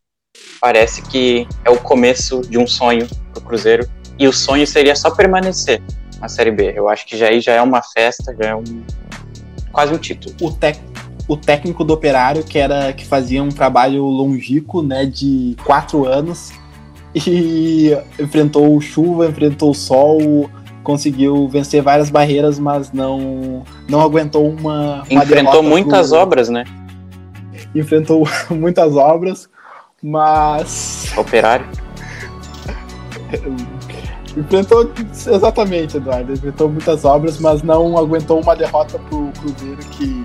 parece 0.60 1.02
que 1.02 1.46
é 1.64 1.70
o 1.70 1.78
começo 1.78 2.42
de 2.42 2.58
um 2.58 2.66
sonho 2.66 3.08
para 3.32 3.40
o 3.40 3.44
Cruzeiro. 3.44 3.88
E 4.18 4.26
o 4.26 4.32
sonho 4.32 4.66
seria 4.66 4.94
só 4.94 5.10
permanecer 5.10 5.82
na 6.20 6.28
Série 6.28 6.50
B. 6.50 6.72
Eu 6.74 6.88
acho 6.88 7.06
que 7.06 7.16
já 7.16 7.28
aí 7.28 7.40
já 7.40 7.52
é 7.52 7.62
uma 7.62 7.82
festa, 7.82 8.36
já 8.40 8.50
é 8.50 8.54
um 8.54 8.84
quase 9.72 9.94
um 9.94 9.98
título. 9.98 10.34
O 10.40 10.50
o 11.28 11.36
técnico 11.36 11.84
do 11.84 11.92
Operário, 11.92 12.42
que 12.42 12.58
era 12.58 12.92
que 12.92 13.04
fazia 13.04 13.42
um 13.42 13.50
trabalho 13.50 14.02
longínquo, 14.04 14.82
né, 14.82 15.04
de 15.04 15.54
quatro 15.62 16.06
anos, 16.06 16.50
e 17.26 17.96
enfrentou 18.18 18.80
chuva, 18.80 19.26
enfrentou 19.26 19.72
sol, 19.74 20.50
conseguiu 20.82 21.48
vencer 21.48 21.82
várias 21.82 22.10
barreiras, 22.10 22.58
mas 22.58 22.92
não 22.92 23.62
não 23.88 24.00
aguentou 24.00 24.48
uma, 24.48 25.02
uma 25.10 25.24
enfrentou 25.24 25.62
muitas 25.62 26.10
pro... 26.10 26.18
obras, 26.18 26.48
né? 26.48 26.64
Enfrentou 27.74 28.26
muitas 28.50 28.96
obras, 28.96 29.48
mas 30.02 31.12
Operário 31.16 31.66
enfrentou 34.36 34.90
exatamente, 35.12 35.96
Eduardo, 35.96 36.32
enfrentou 36.32 36.68
muitas 36.68 37.04
obras, 37.04 37.38
mas 37.38 37.62
não 37.62 37.98
aguentou 37.98 38.40
uma 38.40 38.54
derrota 38.54 38.98
pro 38.98 39.30
Cruzeiro 39.40 39.78
que 39.90 40.24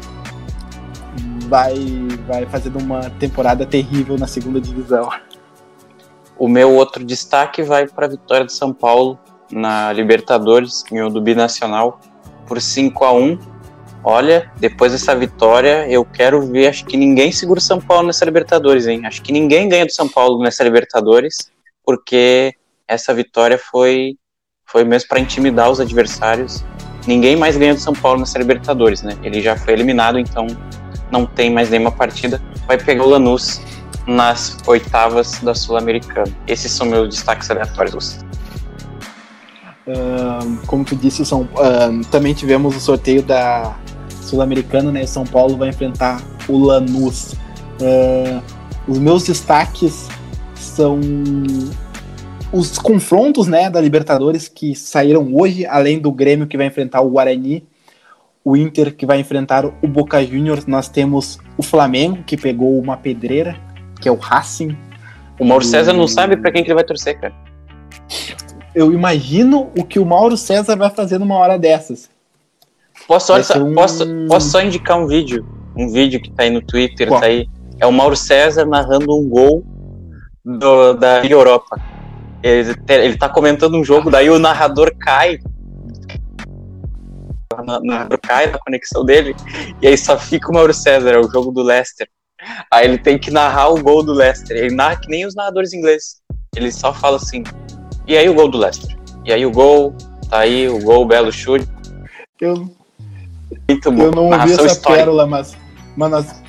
vai, 1.48 1.76
vai 2.28 2.46
fazendo 2.46 2.80
uma 2.80 3.10
temporada 3.12 3.66
terrível 3.66 4.18
na 4.18 4.28
segunda 4.28 4.60
divisão. 4.60 5.10
O 6.38 6.48
meu 6.48 6.72
outro 6.74 7.04
destaque 7.04 7.62
vai 7.62 7.88
para 7.88 8.06
a 8.06 8.10
vitória 8.10 8.46
de 8.46 8.54
São 8.54 8.74
Paulo 8.74 9.20
na 9.52 9.94
Libertadores, 9.94 10.84
em 10.92 11.10
do 11.10 11.22
Binacional, 11.22 12.00
por 12.48 12.60
5 12.60 13.06
a 13.06 13.14
1 13.14 13.54
Olha, 14.06 14.52
depois 14.58 14.92
dessa 14.92 15.16
vitória, 15.16 15.88
eu 15.88 16.04
quero 16.04 16.42
ver. 16.42 16.68
Acho 16.68 16.84
que 16.86 16.98
ninguém 16.98 17.32
segura 17.32 17.60
o 17.60 17.64
São 17.64 17.80
Paulo 17.80 18.08
nessa 18.08 18.26
Libertadores, 18.26 18.86
hein? 18.86 19.06
Acho 19.06 19.22
que 19.22 19.32
ninguém 19.32 19.70
ganha 19.70 19.86
do 19.86 19.94
São 19.94 20.10
Paulo 20.10 20.44
nessa 20.44 20.62
Libertadores, 20.62 21.50
porque 21.86 22.54
essa 22.86 23.14
vitória 23.14 23.58
foi, 23.58 24.18
foi 24.66 24.84
mesmo 24.84 25.08
para 25.08 25.22
intimidar 25.22 25.72
os 25.72 25.80
adversários. 25.80 26.66
Ninguém 27.08 27.38
mais 27.38 27.56
ganha 27.56 27.74
do 27.74 27.80
São 27.80 27.94
Paulo 27.94 28.20
nessa 28.20 28.38
Libertadores, 28.38 29.02
né? 29.02 29.18
Ele 29.24 29.42
já 29.42 29.56
foi 29.56 29.74
eliminado, 29.74 30.20
então 30.20 30.48
não 31.10 31.26
tem 31.26 31.50
mais 31.50 31.70
nenhuma 31.70 31.92
partida, 31.92 32.42
vai 32.68 32.78
pegar 32.78 33.04
o 33.06 33.10
Lanús 33.10 33.62
nas 34.08 34.58
oitavas 34.68 35.40
da 35.40 35.54
Sul-Americana. 35.54 36.32
Esses 36.48 36.72
são 36.72 36.88
meus 36.88 37.10
destaques 37.10 37.50
aleatórios. 37.50 38.20
Como 40.68 40.86
tu 40.86 40.96
disse, 40.96 41.26
são, 41.26 41.48
também 42.10 42.34
tivemos 42.34 42.76
o 42.76 42.80
sorteio 42.80 43.22
da 43.22 43.76
Sul-Americana, 44.22 44.92
né? 44.92 45.06
São 45.06 45.26
Paulo 45.26 45.58
vai 45.58 45.70
enfrentar 45.70 46.22
o 46.48 46.58
Lanús. 46.58 47.34
Uh, 47.82 48.42
os 48.88 48.98
meus 49.00 49.24
destaques 49.24 50.08
são 50.56 51.00
os 52.52 52.78
confrontos 52.78 53.48
né, 53.48 53.70
da 53.70 53.82
Libertadores 53.82 54.48
que 54.48 54.76
saíram 54.76 55.34
hoje, 55.34 55.66
além 55.66 56.00
do 56.00 56.12
Grêmio 56.12 56.48
que 56.48 56.56
vai 56.56 56.68
enfrentar 56.68 57.02
o 57.02 57.10
Guarani 57.10 57.66
o 58.44 58.58
Inter 58.58 58.94
que 58.96 59.06
vai 59.06 59.20
enfrentar 59.20 59.66
o 59.66 59.88
Boca 59.88 60.24
Juniors, 60.24 60.66
nós 60.66 60.90
temos 60.90 61.40
o 61.58 61.64
Flamengo 61.64 62.24
que 62.24 62.36
pegou 62.36 62.78
uma 62.80 62.98
pedreira, 62.98 63.56
que 64.04 64.10
é 64.10 64.12
o 64.12 64.16
Racing. 64.16 64.78
O 65.40 65.46
Mauro 65.46 65.64
César 65.64 65.94
não 65.94 66.08
sabe 66.08 66.36
para 66.36 66.52
quem 66.52 66.62
que 66.62 66.68
ele 66.70 66.76
vai 66.76 66.84
torcer, 66.84 67.18
cara. 67.20 67.34
Eu 68.76 68.92
imagino 68.92 69.72
o 69.78 69.86
que 69.86 69.98
o 69.98 70.06
Mauro 70.06 70.36
César 70.36 70.76
vai 70.76 70.90
fazer 70.90 71.18
numa 71.18 71.36
hora 71.36 71.58
dessas. 71.58 72.10
Posso, 73.08 73.42
só, 73.44 73.58
um... 73.60 73.74
posso, 73.74 74.06
posso 74.28 74.50
só 74.50 74.62
indicar 74.62 74.98
um 75.00 75.08
vídeo? 75.08 75.46
Um 75.76 75.88
vídeo 75.88 76.22
que 76.22 76.30
tá 76.32 76.44
aí 76.44 76.50
no 76.50 76.62
Twitter, 76.62 77.08
Qual? 77.08 77.22
tá 77.22 77.28
aí. 77.28 77.48
É 77.80 77.88
o 77.88 77.92
Mauro 77.92 78.16
César 78.16 78.66
narrando 78.66 79.18
um 79.18 79.28
gol 79.28 79.64
do, 80.44 80.94
da 80.94 81.26
Europa. 81.26 81.82
Ele, 82.44 82.76
ele 82.90 83.18
tá 83.18 83.30
comentando 83.30 83.78
um 83.78 83.84
jogo, 83.84 84.12
daí 84.12 84.30
o 84.30 84.38
narrador 84.38 84.94
cai 85.00 85.40
na, 87.66 87.80
na, 87.80 88.18
cai 88.18 88.48
na 88.48 88.60
conexão 88.60 89.06
dele, 89.06 89.36
e 89.82 89.88
aí 89.88 89.98
só 89.98 90.18
fica 90.18 90.50
o 90.50 90.54
Mauro 90.54 90.74
César, 90.74 91.12
é 91.12 91.20
o 91.20 91.30
jogo 91.30 91.52
do 91.52 91.62
Leicester. 91.62 92.08
Aí 92.72 92.86
ele 92.86 92.98
tem 92.98 93.18
que 93.18 93.32
narrar 93.32 93.70
o 93.70 93.82
gol 93.82 94.04
do 94.04 94.14
Leicester. 94.14 94.56
Ele 94.58 94.76
narra 94.76 94.98
que 94.98 95.10
nem 95.10 95.26
os 95.26 95.36
narradores 95.36 95.74
ingleses. 95.74 96.22
Ele 96.56 96.72
só 96.72 96.94
fala 96.94 97.18
assim, 97.18 97.44
e 98.08 98.18
aí 98.18 98.30
o 98.30 98.34
gol 98.34 98.50
do 98.50 98.58
Leicester? 98.58 98.96
E 99.26 99.32
aí 99.32 99.46
o 99.46 99.52
gol, 99.52 99.96
tá 100.30 100.40
aí 100.40 100.68
o 100.68 100.80
gol, 100.80 101.06
belo 101.06 101.32
chute. 101.32 101.68
Eu, 102.40 102.70
Muito 103.70 103.92
bom. 103.92 104.04
eu 104.04 104.12
não 104.12 104.26
ouvi 104.26 104.52
essa 104.52 104.66
histórica. 104.66 104.94
pérola, 104.94 105.26
mas, 105.26 105.56
mas, 105.96 106.12
nós, 106.12 106.44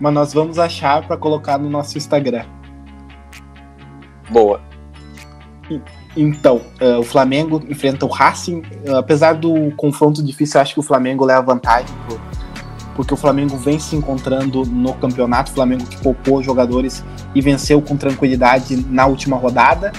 mas 0.00 0.14
nós 0.14 0.32
vamos 0.32 0.58
achar 0.58 1.06
para 1.06 1.16
colocar 1.16 1.58
no 1.58 1.70
nosso 1.70 1.96
Instagram. 1.96 2.44
Boa. 4.30 4.60
Então, 6.16 6.62
uh, 6.80 6.98
o 6.98 7.02
Flamengo 7.04 7.62
enfrenta 7.68 8.04
o 8.04 8.08
Racing. 8.08 8.62
Uh, 8.86 8.96
apesar 8.96 9.34
do 9.34 9.70
confronto 9.76 10.22
difícil, 10.22 10.60
acho 10.60 10.74
que 10.74 10.80
o 10.80 10.82
Flamengo 10.82 11.24
leva 11.24 11.42
vantagem, 11.42 11.94
por, 12.08 12.20
porque 12.98 13.14
o 13.14 13.16
Flamengo 13.16 13.56
vem 13.56 13.78
se 13.78 13.94
encontrando 13.94 14.66
no 14.66 14.92
campeonato. 14.94 15.52
O 15.52 15.54
Flamengo 15.54 15.86
que 15.86 15.96
poupou 15.98 16.42
jogadores 16.42 17.04
e 17.32 17.40
venceu 17.40 17.80
com 17.80 17.96
tranquilidade 17.96 18.74
na 18.90 19.06
última 19.06 19.36
rodada. 19.36 19.92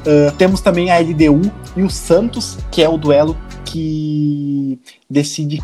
Uh, 0.00 0.34
temos 0.38 0.62
também 0.62 0.90
a 0.90 0.98
LDU 0.98 1.52
e 1.76 1.82
o 1.82 1.90
Santos, 1.90 2.56
que 2.70 2.82
é 2.82 2.88
o 2.88 2.96
duelo 2.96 3.36
que 3.66 4.80
decide 5.10 5.62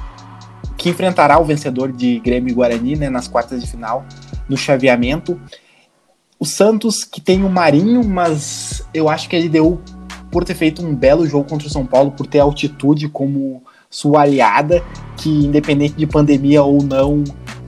que 0.77 0.91
enfrentará 0.91 1.41
o 1.41 1.45
vencedor 1.47 1.91
de 1.91 2.21
Grêmio 2.21 2.51
e 2.51 2.55
Guarani 2.55 2.97
né, 2.97 3.09
nas 3.09 3.27
quartas 3.27 3.63
de 3.63 3.67
final 3.67 4.05
no 4.47 4.55
chaveamento. 4.55 5.41
O 6.39 6.45
Santos, 6.45 7.03
que 7.03 7.23
tem 7.23 7.45
o 7.45 7.49
Marinho, 7.49 8.05
mas 8.07 8.87
eu 8.93 9.09
acho 9.09 9.27
que 9.27 9.35
ele 9.35 9.49
deu 9.49 9.81
por 10.31 10.45
ter 10.45 10.55
feito 10.55 10.85
um 10.85 10.95
belo 10.95 11.27
jogo 11.27 11.49
contra 11.49 11.67
o 11.67 11.71
São 11.71 11.87
Paulo, 11.87 12.11
por 12.11 12.27
ter 12.27 12.41
altitude 12.41 13.09
como 13.09 13.63
sua 13.93 14.23
aliada, 14.23 14.83
que 15.19 15.29
independente 15.29 15.95
de 15.95 16.07
pandemia 16.07 16.63
ou 16.63 16.83
não, 16.83 17.23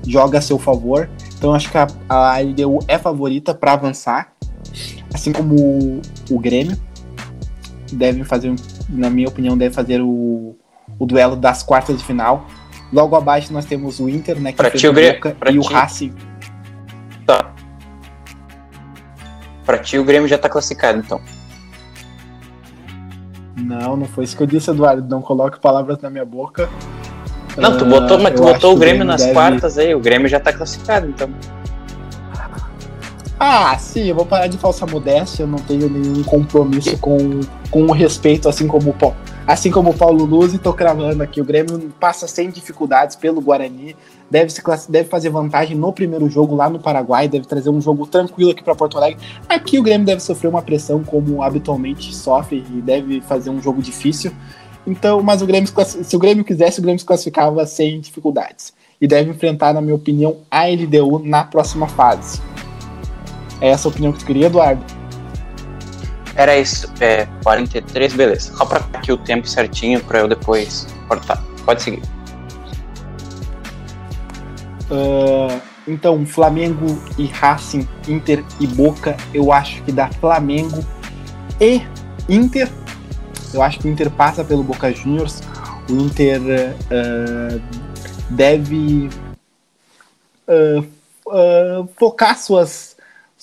joga 0.09 0.39
a 0.39 0.41
seu 0.41 0.59
favor. 0.59 1.09
Então 1.37 1.55
acho 1.55 1.71
que 1.71 1.77
a, 1.77 1.87
a 2.09 2.41
LDU 2.41 2.79
é 2.89 2.99
favorita 2.99 3.55
para 3.55 3.75
avançar, 3.75 4.33
assim 5.13 5.31
como 5.33 5.55
o, 5.55 6.03
o 6.31 6.39
Grêmio. 6.41 6.77
Devem 7.93 8.25
fazer, 8.25 8.53
na 8.89 9.11
minha 9.11 9.29
opinião, 9.29 9.57
deve 9.57 9.75
fazer 9.75 10.01
o, 10.01 10.57
o 10.99 11.07
duelo 11.07 11.37
das 11.37 11.63
quartas 11.63 11.99
de 11.99 12.03
final. 12.03 12.47
Logo 12.91 13.15
abaixo 13.15 13.53
nós 13.53 13.67
temos 13.67 14.01
o 14.01 14.09
Inter, 14.09 14.41
né? 14.41 14.53
Que 14.53 14.57
pra 14.57 14.71
ti, 14.71 14.89
o 14.89 14.93
Grêmio, 14.93 15.21
e 15.47 15.53
ti. 15.53 15.59
o 15.59 15.63
Racing. 15.63 16.15
Tá. 17.27 17.53
Pra 19.67 19.79
ti, 19.79 19.99
o 19.99 20.05
Grêmio 20.05 20.27
já 20.27 20.39
tá 20.39 20.49
classificado, 20.49 20.99
então. 20.99 21.21
Não, 23.57 23.97
Não, 23.97 24.07
foi 24.07 24.25
isso 24.25 24.37
que 24.37 24.43
eu 24.43 24.47
disse, 24.47 24.71
Eduardo. 24.71 25.07
Não 25.09 25.23
coloque 25.23 25.61
palavras 25.61 25.99
na 26.01 26.11
minha 26.11 26.25
boca. 26.25 26.69
Não, 27.57 27.77
tu 27.77 27.85
botou, 27.85 28.19
mas 28.19 28.35
tu 28.35 28.43
botou 28.43 28.75
o 28.75 28.77
Grêmio, 28.77 28.99
Grêmio 28.99 29.05
nas 29.05 29.23
deve... 29.23 29.33
quartas 29.33 29.79
aí. 29.79 29.95
O 29.95 30.01
Grêmio 30.01 30.29
já 30.29 30.41
tá 30.41 30.53
classificado, 30.53 31.07
então. 31.07 31.31
Ah, 33.39 33.77
sim, 33.79 34.09
eu 34.09 34.15
vou 34.15 34.25
parar 34.25 34.47
de 34.47 34.57
falsa 34.57 34.87
modéstia, 34.87 35.43
eu 35.43 35.47
não 35.47 35.59
tenho 35.59 35.89
nenhum 35.89 36.23
compromisso 36.23 36.97
com, 36.99 37.41
com 37.71 37.83
o 37.83 37.93
respeito, 37.93 38.49
assim 38.49 38.67
como 38.67 38.91
o. 38.91 39.15
Assim 39.47 39.71
como 39.71 39.91
o 39.91 39.95
Paulo 39.95 40.25
Luz, 40.25 40.55
e 40.55 40.59
tô 40.59 40.73
cravando 40.73 41.23
aqui, 41.23 41.39
o 41.39 41.45
Grêmio 41.45 41.93
passa 42.01 42.27
sem 42.27 42.49
dificuldades 42.49 43.15
pelo 43.15 43.43
Guarani, 43.43 43.95
deve, 44.31 44.51
se 44.51 44.63
deve 44.91 45.07
fazer 45.11 45.29
vantagem 45.29 45.77
no 45.77 45.93
primeiro 45.93 46.31
jogo 46.31 46.57
lá 46.57 46.71
no 46.71 46.79
Paraguai, 46.79 47.29
deve 47.29 47.47
trazer 47.47 47.69
um 47.69 47.79
jogo 47.79 48.07
tranquilo 48.07 48.53
aqui 48.53 48.65
para 48.65 48.75
Porto 48.75 48.97
Alegre. 48.97 49.23
Aqui 49.47 49.79
o 49.79 49.83
Grêmio 49.83 50.07
deve 50.07 50.21
sofrer 50.21 50.49
uma 50.49 50.63
pressão 50.63 51.05
como 51.05 51.43
habitualmente 51.43 52.15
sofre 52.15 52.65
e 52.71 52.81
deve 52.81 53.21
fazer 53.21 53.51
um 53.51 53.61
jogo 53.61 53.83
difícil. 53.83 54.33
Então, 54.87 55.23
mas 55.23 55.43
o 55.43 55.47
Grêmio, 55.47 55.69
se 55.85 56.17
o 56.17 56.19
Grêmio 56.19 56.43
quisesse, 56.43 56.79
o 56.79 56.83
Grêmio 56.83 56.99
se 56.99 57.07
classificava 57.07 57.67
sem 57.67 58.01
dificuldades. 58.01 58.73
E 58.99 59.07
deve 59.07 59.31
enfrentar, 59.31 59.75
na 59.75 59.81
minha 59.83 59.95
opinião, 59.95 60.39
a 60.51 60.65
LDU 60.67 61.19
na 61.19 61.45
próxima 61.45 61.87
fase. 61.87 62.41
É 63.61 63.69
essa 63.69 63.89
a 63.89 63.91
opinião 63.91 64.13
que 64.13 64.21
tu 64.21 64.25
queria, 64.25 64.47
Eduardo? 64.47 65.04
Era 66.37 66.59
isso, 66.59 66.93
é 67.01 67.27
43, 67.43 68.13
beleza. 68.13 68.55
Só 68.55 68.65
pra 68.65 68.79
aqui 68.93 69.13
o 69.13 69.17
tempo 69.17 69.47
certinho 69.47 70.03
para 70.03 70.21
eu 70.21 70.29
depois 70.29 70.87
cortar. 71.09 71.43
Pode 71.65 71.83
seguir. 71.83 72.03
Uh, 74.91 75.61
então, 75.87 76.25
Flamengo 76.27 77.01
e 77.17 77.27
Racing, 77.27 77.87
Inter 78.09 78.45
e 78.59 78.67
Boca, 78.67 79.17
eu 79.33 79.53
acho 79.53 79.83
que 79.83 79.93
dá 79.93 80.09
Flamengo 80.09 80.85
e 81.61 81.83
Inter. 82.29 82.71
Eu 83.53 83.63
acho 83.63 83.79
que 83.79 83.87
o 83.87 83.91
Inter 83.91 84.11
passa 84.11 84.43
pelo 84.43 84.63
Boca 84.63 84.93
Juniors. 84.93 85.41
O 85.89 85.93
Inter 85.93 86.41
uh, 86.41 87.63
deve 88.31 89.09
uh, 90.49 91.89
focar 91.97 92.37
suas 92.39 92.94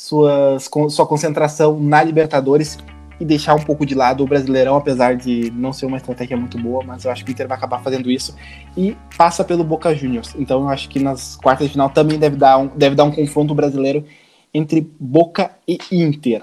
suas, 0.01 0.67
sua 0.89 1.05
concentração 1.05 1.79
na 1.79 2.03
Libertadores 2.03 2.79
e 3.19 3.25
deixar 3.25 3.53
um 3.53 3.61
pouco 3.61 3.85
de 3.85 3.93
lado 3.93 4.23
o 4.23 4.27
Brasileirão, 4.27 4.75
apesar 4.75 5.15
de 5.15 5.51
não 5.51 5.71
ser 5.71 5.85
uma 5.85 5.97
estratégia 5.97 6.35
muito 6.35 6.57
boa, 6.57 6.83
mas 6.83 7.05
eu 7.05 7.11
acho 7.11 7.23
que 7.23 7.29
o 7.29 7.33
Inter 7.33 7.47
vai 7.47 7.55
acabar 7.55 7.83
fazendo 7.83 8.09
isso 8.09 8.35
e 8.75 8.97
passa 9.15 9.43
pelo 9.43 9.63
Boca 9.63 9.93
Juniors. 9.93 10.33
Então 10.39 10.61
eu 10.61 10.69
acho 10.69 10.89
que 10.89 10.99
nas 10.99 11.35
quartas 11.35 11.67
de 11.67 11.73
final 11.73 11.87
também 11.91 12.17
deve 12.17 12.35
dar 12.35 12.57
um, 12.57 12.67
deve 12.67 12.95
dar 12.95 13.03
um 13.03 13.11
confronto 13.11 13.53
brasileiro 13.53 14.03
entre 14.51 14.91
Boca 14.99 15.51
e 15.67 15.77
Inter. 15.91 16.41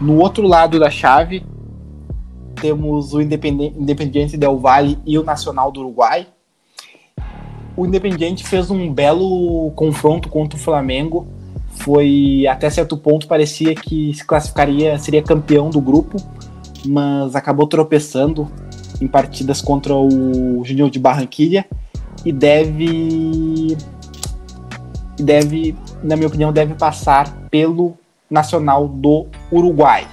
No 0.00 0.18
outro 0.18 0.46
lado 0.46 0.78
da 0.78 0.90
chave, 0.90 1.44
temos 2.60 3.14
o 3.14 3.20
Independiente 3.20 4.36
Del 4.36 4.58
Valle 4.58 4.96
e 5.04 5.18
o 5.18 5.24
Nacional 5.24 5.72
do 5.72 5.80
Uruguai. 5.80 6.28
O 7.76 7.84
Independiente 7.84 8.46
fez 8.46 8.70
um 8.70 8.92
belo 8.92 9.72
confronto 9.72 10.28
contra 10.28 10.56
o 10.56 10.62
Flamengo 10.62 11.37
foi 11.80 12.46
até 12.46 12.68
certo 12.70 12.96
ponto 12.96 13.26
parecia 13.26 13.74
que 13.74 14.12
se 14.14 14.24
classificaria, 14.24 14.98
seria 14.98 15.22
campeão 15.22 15.70
do 15.70 15.80
grupo, 15.80 16.16
mas 16.86 17.34
acabou 17.34 17.66
tropeçando 17.66 18.50
em 19.00 19.06
partidas 19.06 19.60
contra 19.60 19.94
o 19.94 20.62
Júnior 20.64 20.90
de 20.90 20.98
Barranquilha 20.98 21.64
e 22.24 22.32
deve 22.32 23.76
deve, 25.18 25.76
na 26.02 26.16
minha 26.16 26.28
opinião, 26.28 26.52
deve 26.52 26.74
passar 26.74 27.32
pelo 27.50 27.96
Nacional 28.30 28.86
do 28.86 29.26
Uruguai. 29.50 30.06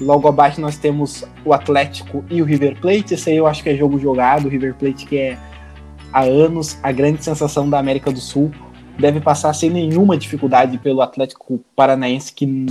Logo 0.00 0.28
abaixo 0.28 0.60
nós 0.60 0.76
temos 0.76 1.24
o 1.44 1.52
Atlético 1.52 2.24
e 2.30 2.40
o 2.42 2.44
River 2.44 2.78
Plate. 2.80 3.14
Esse 3.14 3.30
aí 3.30 3.36
eu 3.36 3.46
acho 3.46 3.62
que 3.62 3.70
é 3.70 3.74
jogo 3.74 3.98
jogado. 3.98 4.46
O 4.46 4.48
River 4.48 4.74
Plate 4.74 5.06
que 5.06 5.16
é 5.16 5.38
há 6.12 6.22
anos 6.22 6.78
a 6.82 6.92
grande 6.92 7.24
sensação 7.24 7.68
da 7.68 7.78
América 7.78 8.10
do 8.10 8.20
Sul 8.20 8.50
deve 8.98 9.20
passar 9.20 9.52
sem 9.52 9.70
nenhuma 9.70 10.16
dificuldade 10.16 10.78
pelo 10.78 11.02
Atlético 11.02 11.60
Paranaense, 11.74 12.32
que 12.32 12.66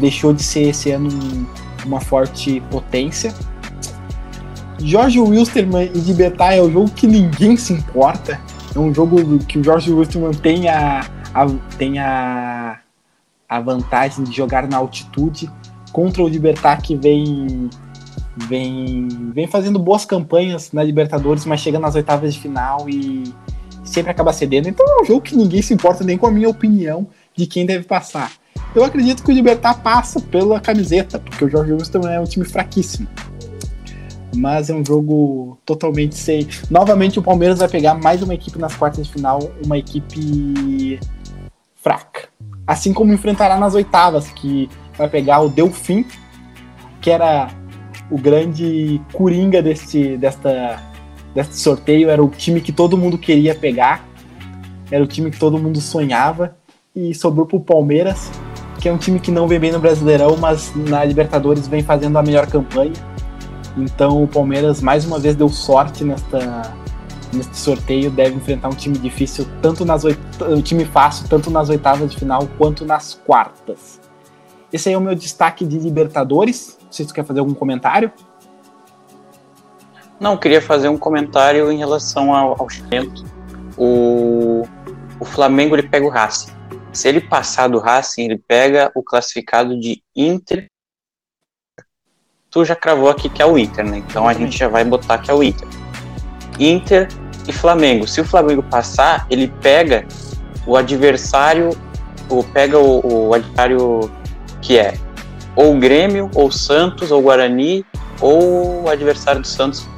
deixou 0.00 0.32
de 0.32 0.42
ser 0.42 0.68
esse 0.68 0.90
ano 0.90 1.08
uma 1.84 2.00
forte 2.00 2.60
potência. 2.70 3.32
Jorge 4.82 5.20
Wilstermann 5.20 5.90
e 5.94 6.00
de 6.00 6.22
é 6.22 6.62
um 6.62 6.70
jogo 6.70 6.90
que 6.90 7.06
ninguém 7.06 7.56
se 7.56 7.72
importa. 7.72 8.40
É 8.74 8.78
um 8.78 8.94
jogo 8.94 9.38
que 9.40 9.58
o 9.58 9.64
Jorge 9.64 9.92
Wilstermann 9.92 10.32
tem 10.32 10.68
a, 10.68 11.06
a, 11.34 11.46
tem 11.76 11.98
a, 11.98 12.78
a 13.48 13.60
vantagem 13.60 14.24
de 14.24 14.32
jogar 14.32 14.66
na 14.68 14.78
altitude 14.78 15.50
contra 15.92 16.22
o 16.22 16.28
Libertar 16.28 16.80
que 16.80 16.96
vem 16.96 17.68
vem 18.48 19.08
vem 19.34 19.46
fazendo 19.46 19.78
boas 19.78 20.04
campanhas 20.04 20.72
na 20.72 20.82
Libertadores, 20.82 21.44
mas 21.44 21.60
chega 21.60 21.78
nas 21.78 21.94
oitavas 21.94 22.32
de 22.32 22.40
final 22.40 22.88
e 22.88 23.24
sempre 23.82 24.10
acaba 24.10 24.32
cedendo. 24.32 24.68
Então 24.68 24.86
é 24.86 25.02
um 25.02 25.04
jogo 25.04 25.20
que 25.20 25.36
ninguém 25.36 25.62
se 25.62 25.74
importa 25.74 26.04
nem 26.04 26.16
com 26.16 26.26
a 26.26 26.30
minha 26.30 26.48
opinião 26.48 27.06
de 27.36 27.46
quem 27.46 27.66
deve 27.66 27.84
passar. 27.84 28.32
Eu 28.74 28.84
acredito 28.84 29.22
que 29.24 29.30
o 29.30 29.34
Libertar 29.34 29.82
passa 29.82 30.20
pela 30.20 30.60
camiseta, 30.60 31.18
porque 31.18 31.44
o 31.44 31.48
Jorge 31.48 31.72
Wilson 31.72 32.00
é 32.08 32.20
um 32.20 32.24
time 32.24 32.44
fraquíssimo. 32.44 33.08
Mas 34.36 34.70
é 34.70 34.74
um 34.74 34.84
jogo 34.84 35.58
totalmente 35.64 36.14
sem. 36.14 36.46
Novamente 36.70 37.18
o 37.18 37.22
Palmeiras 37.22 37.58
vai 37.58 37.68
pegar 37.68 37.94
mais 37.94 38.22
uma 38.22 38.34
equipe 38.34 38.58
nas 38.58 38.76
quartas 38.76 39.06
de 39.06 39.12
final, 39.12 39.40
uma 39.64 39.76
equipe 39.76 41.00
fraca. 41.74 42.28
Assim 42.64 42.92
como 42.92 43.12
enfrentará 43.12 43.58
nas 43.58 43.74
oitavas, 43.74 44.28
que 44.28 44.70
vai 44.96 45.08
pegar 45.08 45.40
o 45.40 45.48
Delfim, 45.48 46.06
que 47.00 47.10
era 47.10 47.48
o 48.08 48.16
grande 48.16 49.00
coringa 49.12 49.60
deste, 49.60 50.16
desta 50.16 50.80
desse 51.34 51.60
sorteio 51.60 52.10
era 52.10 52.22
o 52.22 52.28
time 52.28 52.60
que 52.60 52.72
todo 52.72 52.96
mundo 52.96 53.18
queria 53.18 53.54
pegar, 53.54 54.06
era 54.90 55.02
o 55.02 55.06
time 55.06 55.30
que 55.30 55.38
todo 55.38 55.58
mundo 55.58 55.80
sonhava 55.80 56.56
e 56.94 57.14
sobrou 57.14 57.46
pro 57.46 57.60
Palmeiras, 57.60 58.30
que 58.80 58.88
é 58.88 58.92
um 58.92 58.98
time 58.98 59.20
que 59.20 59.30
não 59.30 59.46
vem 59.46 59.60
bem 59.60 59.72
no 59.72 59.78
Brasileirão, 59.78 60.36
mas 60.36 60.74
na 60.74 61.04
Libertadores 61.04 61.68
vem 61.68 61.82
fazendo 61.82 62.18
a 62.18 62.22
melhor 62.22 62.46
campanha. 62.46 62.92
Então 63.76 64.22
o 64.22 64.28
Palmeiras 64.28 64.82
mais 64.82 65.04
uma 65.04 65.18
vez 65.18 65.36
deu 65.36 65.48
sorte 65.48 66.04
nesta 66.04 66.74
neste 67.32 67.56
sorteio, 67.56 68.10
deve 68.10 68.34
enfrentar 68.34 68.68
um 68.68 68.74
time 68.74 68.98
difícil 68.98 69.46
tanto 69.62 69.84
nas 69.84 70.04
um 70.04 70.60
time 70.60 70.84
fácil 70.84 71.28
tanto 71.28 71.48
nas 71.48 71.68
oitavas 71.68 72.10
de 72.10 72.18
final 72.18 72.48
quanto 72.58 72.84
nas 72.84 73.14
quartas. 73.14 74.00
Esse 74.72 74.88
aí 74.88 74.94
é 74.94 74.98
o 74.98 75.00
meu 75.00 75.14
destaque 75.14 75.64
de 75.64 75.78
Libertadores. 75.78 76.78
Se 76.90 77.04
tu 77.04 77.14
quer 77.14 77.24
fazer 77.24 77.40
algum 77.40 77.54
comentário. 77.54 78.12
Não, 80.20 80.36
queria 80.36 80.60
fazer 80.60 80.90
um 80.90 80.98
comentário 80.98 81.72
em 81.72 81.78
relação 81.78 82.34
ao, 82.34 82.50
ao 82.60 82.68
O, 83.74 84.68
o 85.18 85.24
Flamengo 85.24 85.74
ele 85.74 85.88
pega 85.88 86.04
o 86.04 86.10
Racing. 86.10 86.52
Se 86.92 87.08
ele 87.08 87.22
passar 87.22 87.68
do 87.68 87.78
Racing, 87.78 88.24
ele 88.24 88.36
pega 88.36 88.92
o 88.94 89.02
classificado 89.02 89.80
de 89.80 90.02
Inter. 90.14 90.66
Tu 92.50 92.64
já 92.66 92.76
cravou 92.76 93.08
aqui 93.08 93.30
que 93.30 93.40
é 93.40 93.46
o 93.46 93.56
Inter, 93.56 93.88
né? 93.88 93.96
Então 93.96 94.28
a 94.28 94.34
gente 94.34 94.58
já 94.58 94.68
vai 94.68 94.84
botar 94.84 95.16
que 95.16 95.30
é 95.30 95.34
o 95.34 95.42
Inter. 95.42 95.66
Inter 96.58 97.08
e 97.48 97.52
Flamengo. 97.52 98.06
Se 98.06 98.20
o 98.20 98.24
Flamengo 98.24 98.62
passar, 98.62 99.26
ele 99.30 99.48
pega 99.62 100.06
o 100.66 100.76
adversário, 100.76 101.70
ou 102.28 102.44
pega 102.44 102.78
o, 102.78 103.28
o 103.28 103.32
adversário 103.32 104.10
que 104.60 104.76
é 104.76 104.92
ou 105.56 105.78
Grêmio, 105.78 106.30
ou 106.34 106.50
Santos, 106.50 107.10
ou 107.10 107.22
Guarani, 107.22 107.86
ou 108.20 108.84
o 108.84 108.88
adversário 108.90 109.40
do 109.40 109.46
Santos 109.46 109.88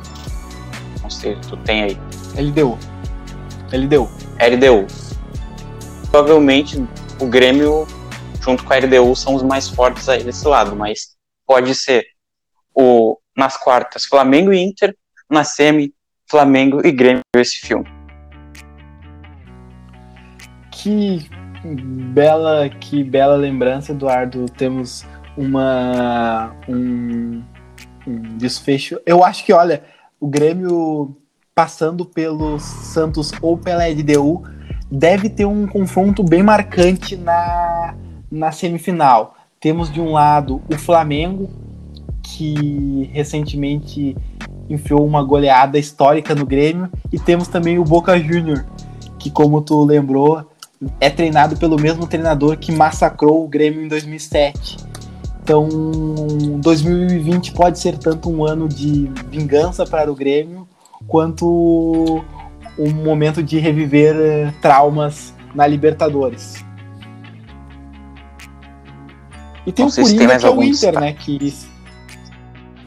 você 1.12 1.36
tu 1.48 1.56
tem 1.58 1.82
aí? 1.82 1.98
LDU. 2.36 2.78
LDU. 3.72 4.08
LDU. 4.38 4.86
Provavelmente 6.10 6.84
o 7.20 7.26
Grêmio, 7.26 7.86
junto 8.40 8.64
com 8.64 8.72
a 8.72 8.76
LDU, 8.76 9.14
são 9.14 9.34
os 9.34 9.42
mais 9.42 9.68
fortes 9.68 10.08
aí 10.08 10.22
desse 10.22 10.46
lado, 10.46 10.74
mas 10.76 11.16
pode 11.46 11.74
ser 11.74 12.04
o 12.74 13.18
nas 13.36 13.56
quartas 13.56 14.04
Flamengo 14.04 14.52
e 14.52 14.62
Inter, 14.62 14.94
na 15.30 15.44
semi 15.44 15.94
Flamengo 16.28 16.86
e 16.86 16.92
Grêmio 16.92 17.22
esse 17.36 17.60
filme. 17.60 17.86
Que 20.70 21.30
bela, 22.12 22.68
que 22.68 23.04
bela 23.04 23.36
lembrança, 23.36 23.92
Eduardo. 23.92 24.46
Temos 24.46 25.06
uma 25.36 26.54
um, 26.68 27.42
um 28.06 28.36
desfecho. 28.36 29.00
Eu 29.06 29.24
acho 29.24 29.44
que, 29.44 29.52
olha, 29.52 29.84
o 30.22 30.28
Grêmio 30.28 31.16
passando 31.52 32.04
pelo 32.04 32.60
Santos 32.60 33.32
ou 33.42 33.58
pela 33.58 33.88
LDU 33.88 34.44
deve 34.88 35.28
ter 35.28 35.44
um 35.44 35.66
confronto 35.66 36.22
bem 36.22 36.44
marcante 36.44 37.16
na, 37.16 37.96
na 38.30 38.52
semifinal. 38.52 39.34
Temos 39.58 39.92
de 39.92 40.00
um 40.00 40.12
lado 40.12 40.62
o 40.72 40.78
Flamengo, 40.78 41.50
que 42.22 43.10
recentemente 43.12 44.16
enfiou 44.70 45.04
uma 45.04 45.24
goleada 45.24 45.76
histórica 45.76 46.36
no 46.36 46.46
Grêmio, 46.46 46.88
e 47.12 47.18
temos 47.18 47.48
também 47.48 47.80
o 47.80 47.84
Boca 47.84 48.16
Júnior, 48.16 48.64
que, 49.18 49.28
como 49.28 49.60
tu 49.60 49.84
lembrou, 49.84 50.46
é 51.00 51.10
treinado 51.10 51.56
pelo 51.56 51.76
mesmo 51.76 52.06
treinador 52.06 52.56
que 52.58 52.70
massacrou 52.70 53.44
o 53.44 53.48
Grêmio 53.48 53.84
em 53.84 53.88
2007. 53.88 54.76
Então, 55.42 55.68
2020 56.60 57.52
pode 57.52 57.78
ser 57.78 57.98
tanto 57.98 58.30
um 58.30 58.44
ano 58.44 58.68
de 58.68 59.10
vingança 59.28 59.84
para 59.84 60.10
o 60.10 60.14
Grêmio, 60.14 60.68
quanto 61.06 62.24
um 62.78 62.90
momento 62.90 63.42
de 63.42 63.58
reviver 63.58 64.14
eh, 64.16 64.54
traumas 64.62 65.34
na 65.54 65.66
Libertadores. 65.66 66.64
E 69.66 69.72
tem 69.72 69.84
o 69.84 69.90
Coringa, 69.92 70.38
que 70.38 70.46
é 70.46 70.50
o 70.50 70.62
Inter, 70.62 71.00
né? 71.00 71.12
Que 71.12 71.54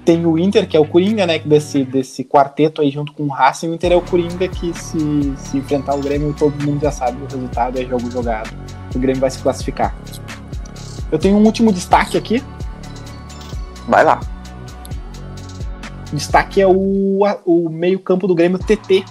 tem 0.04 0.26
o 0.26 0.38
Inter, 0.38 0.68
que 0.68 0.78
é 0.78 0.80
o 0.80 0.86
Coringa, 0.86 1.26
né? 1.26 1.40
Desse, 1.40 1.84
desse 1.84 2.24
quarteto 2.24 2.82
aí 2.82 2.90
junto 2.90 3.12
com 3.14 3.24
o 3.24 3.30
Racing. 3.30 3.70
O 3.70 3.74
Inter 3.74 3.92
é 3.92 3.96
o 3.96 4.02
Coringa 4.02 4.48
que 4.48 4.74
se, 4.74 5.34
se 5.38 5.58
enfrentar 5.58 5.96
o 5.96 6.00
Grêmio, 6.00 6.34
todo 6.38 6.54
mundo 6.66 6.82
já 6.82 6.92
sabe 6.92 7.22
o 7.22 7.26
resultado, 7.26 7.80
é 7.80 7.86
jogo 7.86 8.10
jogado. 8.10 8.50
O 8.94 9.00
Grêmio 9.00 9.20
vai 9.20 9.30
se 9.30 9.40
classificar. 9.40 9.96
Eu 11.16 11.20
tenho 11.20 11.38
um 11.38 11.46
último 11.46 11.72
destaque 11.72 12.18
aqui. 12.18 12.44
Vai 13.88 14.04
lá. 14.04 14.20
O 16.12 16.16
destaque 16.16 16.60
é 16.60 16.68
o, 16.68 17.22
o 17.46 17.70
meio-campo 17.70 18.28
do 18.28 18.36
Grêmio 18.36 18.60
TT, 18.60 19.06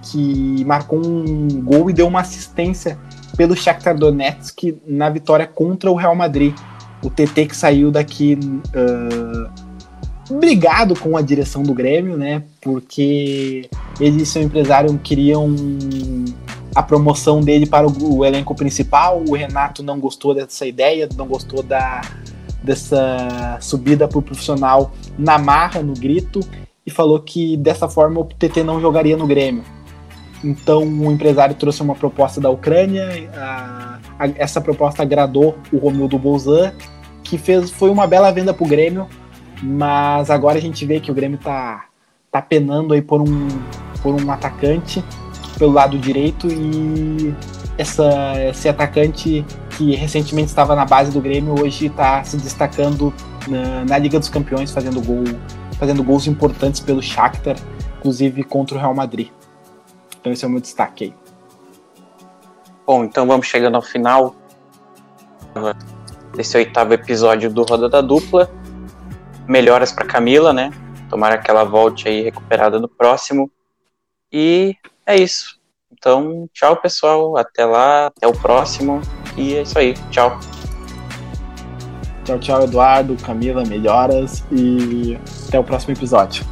que 0.00 0.64
marcou 0.64 1.04
um 1.04 1.60
gol 1.60 1.90
e 1.90 1.92
deu 1.92 2.06
uma 2.06 2.20
assistência 2.20 2.96
pelo 3.36 3.56
Shakhtar 3.56 3.98
Donetsk 3.98 4.80
na 4.86 5.10
vitória 5.10 5.44
contra 5.44 5.90
o 5.90 5.96
Real 5.96 6.14
Madrid. 6.14 6.54
O 7.02 7.10
TT 7.10 7.46
que 7.46 7.56
saiu 7.56 7.90
daqui 7.90 8.38
uh, 8.68 10.38
brigado 10.38 10.94
com 10.94 11.16
a 11.16 11.20
direção 11.20 11.64
do 11.64 11.74
Grêmio, 11.74 12.16
né? 12.16 12.44
Porque 12.60 13.68
ele 13.98 14.22
e 14.22 14.26
seu 14.26 14.40
empresário 14.40 14.96
queriam 15.02 15.52
a 16.74 16.82
promoção 16.82 17.40
dele 17.40 17.66
para 17.66 17.86
o, 17.86 18.18
o, 18.18 18.24
elenco 18.24 18.54
principal. 18.54 19.22
O 19.26 19.34
Renato 19.34 19.82
não 19.82 19.98
gostou 19.98 20.34
dessa 20.34 20.66
ideia, 20.66 21.08
não 21.16 21.26
gostou 21.26 21.62
da, 21.62 22.00
dessa 22.62 23.58
subida 23.60 24.06
para 24.06 24.18
o 24.18 24.22
profissional 24.22 24.92
na 25.18 25.38
marra, 25.38 25.82
no 25.82 25.94
grito, 25.94 26.40
e 26.86 26.90
falou 26.90 27.20
que 27.20 27.56
dessa 27.56 27.88
forma 27.88 28.20
o 28.20 28.24
TT 28.24 28.62
não 28.62 28.80
jogaria 28.80 29.16
no 29.16 29.26
Grêmio. 29.26 29.64
Então 30.42 30.82
o 30.82 31.12
empresário 31.12 31.54
trouxe 31.54 31.82
uma 31.82 31.94
proposta 31.94 32.40
da 32.40 32.48
Ucrânia, 32.48 33.30
a, 33.34 33.98
a, 34.18 34.28
essa 34.36 34.60
proposta 34.60 35.02
agradou 35.02 35.58
o 35.72 35.76
Romildo 35.76 36.18
Bolzan, 36.18 36.72
que 37.22 37.36
fez, 37.36 37.70
foi 37.70 37.90
uma 37.90 38.06
bela 38.06 38.30
venda 38.30 38.54
para 38.54 38.64
o 38.64 38.68
Grêmio, 38.68 39.06
mas 39.62 40.30
agora 40.30 40.56
a 40.56 40.60
gente 40.60 40.86
vê 40.86 40.98
que 40.98 41.10
o 41.10 41.14
Grêmio 41.14 41.36
está 41.36 41.84
tá 42.30 42.40
penando 42.40 42.94
aí 42.94 43.02
por 43.02 43.20
um, 43.20 43.48
por 44.02 44.14
um 44.14 44.30
atacante 44.30 45.04
pelo 45.60 45.72
lado 45.72 45.98
direito 45.98 46.48
e 46.50 47.34
essa, 47.76 48.08
esse 48.48 48.66
atacante 48.66 49.44
que 49.76 49.94
recentemente 49.94 50.48
estava 50.48 50.74
na 50.74 50.86
base 50.86 51.12
do 51.12 51.20
Grêmio 51.20 51.54
hoje 51.60 51.86
está 51.86 52.24
se 52.24 52.38
destacando 52.38 53.12
na, 53.46 53.84
na, 53.84 53.98
Liga 53.98 54.18
dos 54.18 54.30
Campeões, 54.30 54.72
fazendo 54.72 55.02
gol, 55.02 55.22
fazendo 55.78 56.02
gols 56.02 56.26
importantes 56.26 56.80
pelo 56.80 57.02
Shakhtar, 57.02 57.56
inclusive 57.98 58.42
contra 58.42 58.74
o 58.74 58.80
Real 58.80 58.94
Madrid. 58.94 59.28
Então 60.18 60.32
esse 60.32 60.46
é 60.46 60.48
o 60.48 60.50
meu 60.50 60.60
destaque 60.60 61.04
aí. 61.04 61.14
Bom, 62.86 63.04
então 63.04 63.26
vamos 63.26 63.46
chegando 63.46 63.74
ao 63.74 63.82
final 63.82 64.34
desse 66.34 66.56
oitavo 66.56 66.94
episódio 66.94 67.52
do 67.52 67.64
Roda 67.64 67.86
da 67.86 68.00
Dupla. 68.00 68.50
Melhoras 69.46 69.92
para 69.92 70.06
Camila, 70.06 70.54
né? 70.54 70.70
Tomara 71.10 71.36
que 71.36 71.50
ela 71.50 71.64
volte 71.64 72.08
aí 72.08 72.22
recuperada 72.22 72.80
no 72.80 72.88
próximo. 72.88 73.50
E 74.32 74.76
é 75.12 75.16
isso. 75.16 75.58
Então, 75.92 76.48
tchau, 76.52 76.76
pessoal. 76.76 77.36
Até 77.36 77.64
lá, 77.64 78.06
até 78.06 78.26
o 78.26 78.32
próximo. 78.32 79.00
E 79.36 79.54
é 79.54 79.62
isso 79.62 79.78
aí. 79.78 79.94
Tchau. 80.10 80.38
Tchau, 82.24 82.38
tchau, 82.38 82.62
Eduardo, 82.62 83.16
Camila, 83.16 83.64
melhoras 83.64 84.44
e 84.52 85.18
até 85.48 85.58
o 85.58 85.64
próximo 85.64 85.94
episódio. 85.94 86.44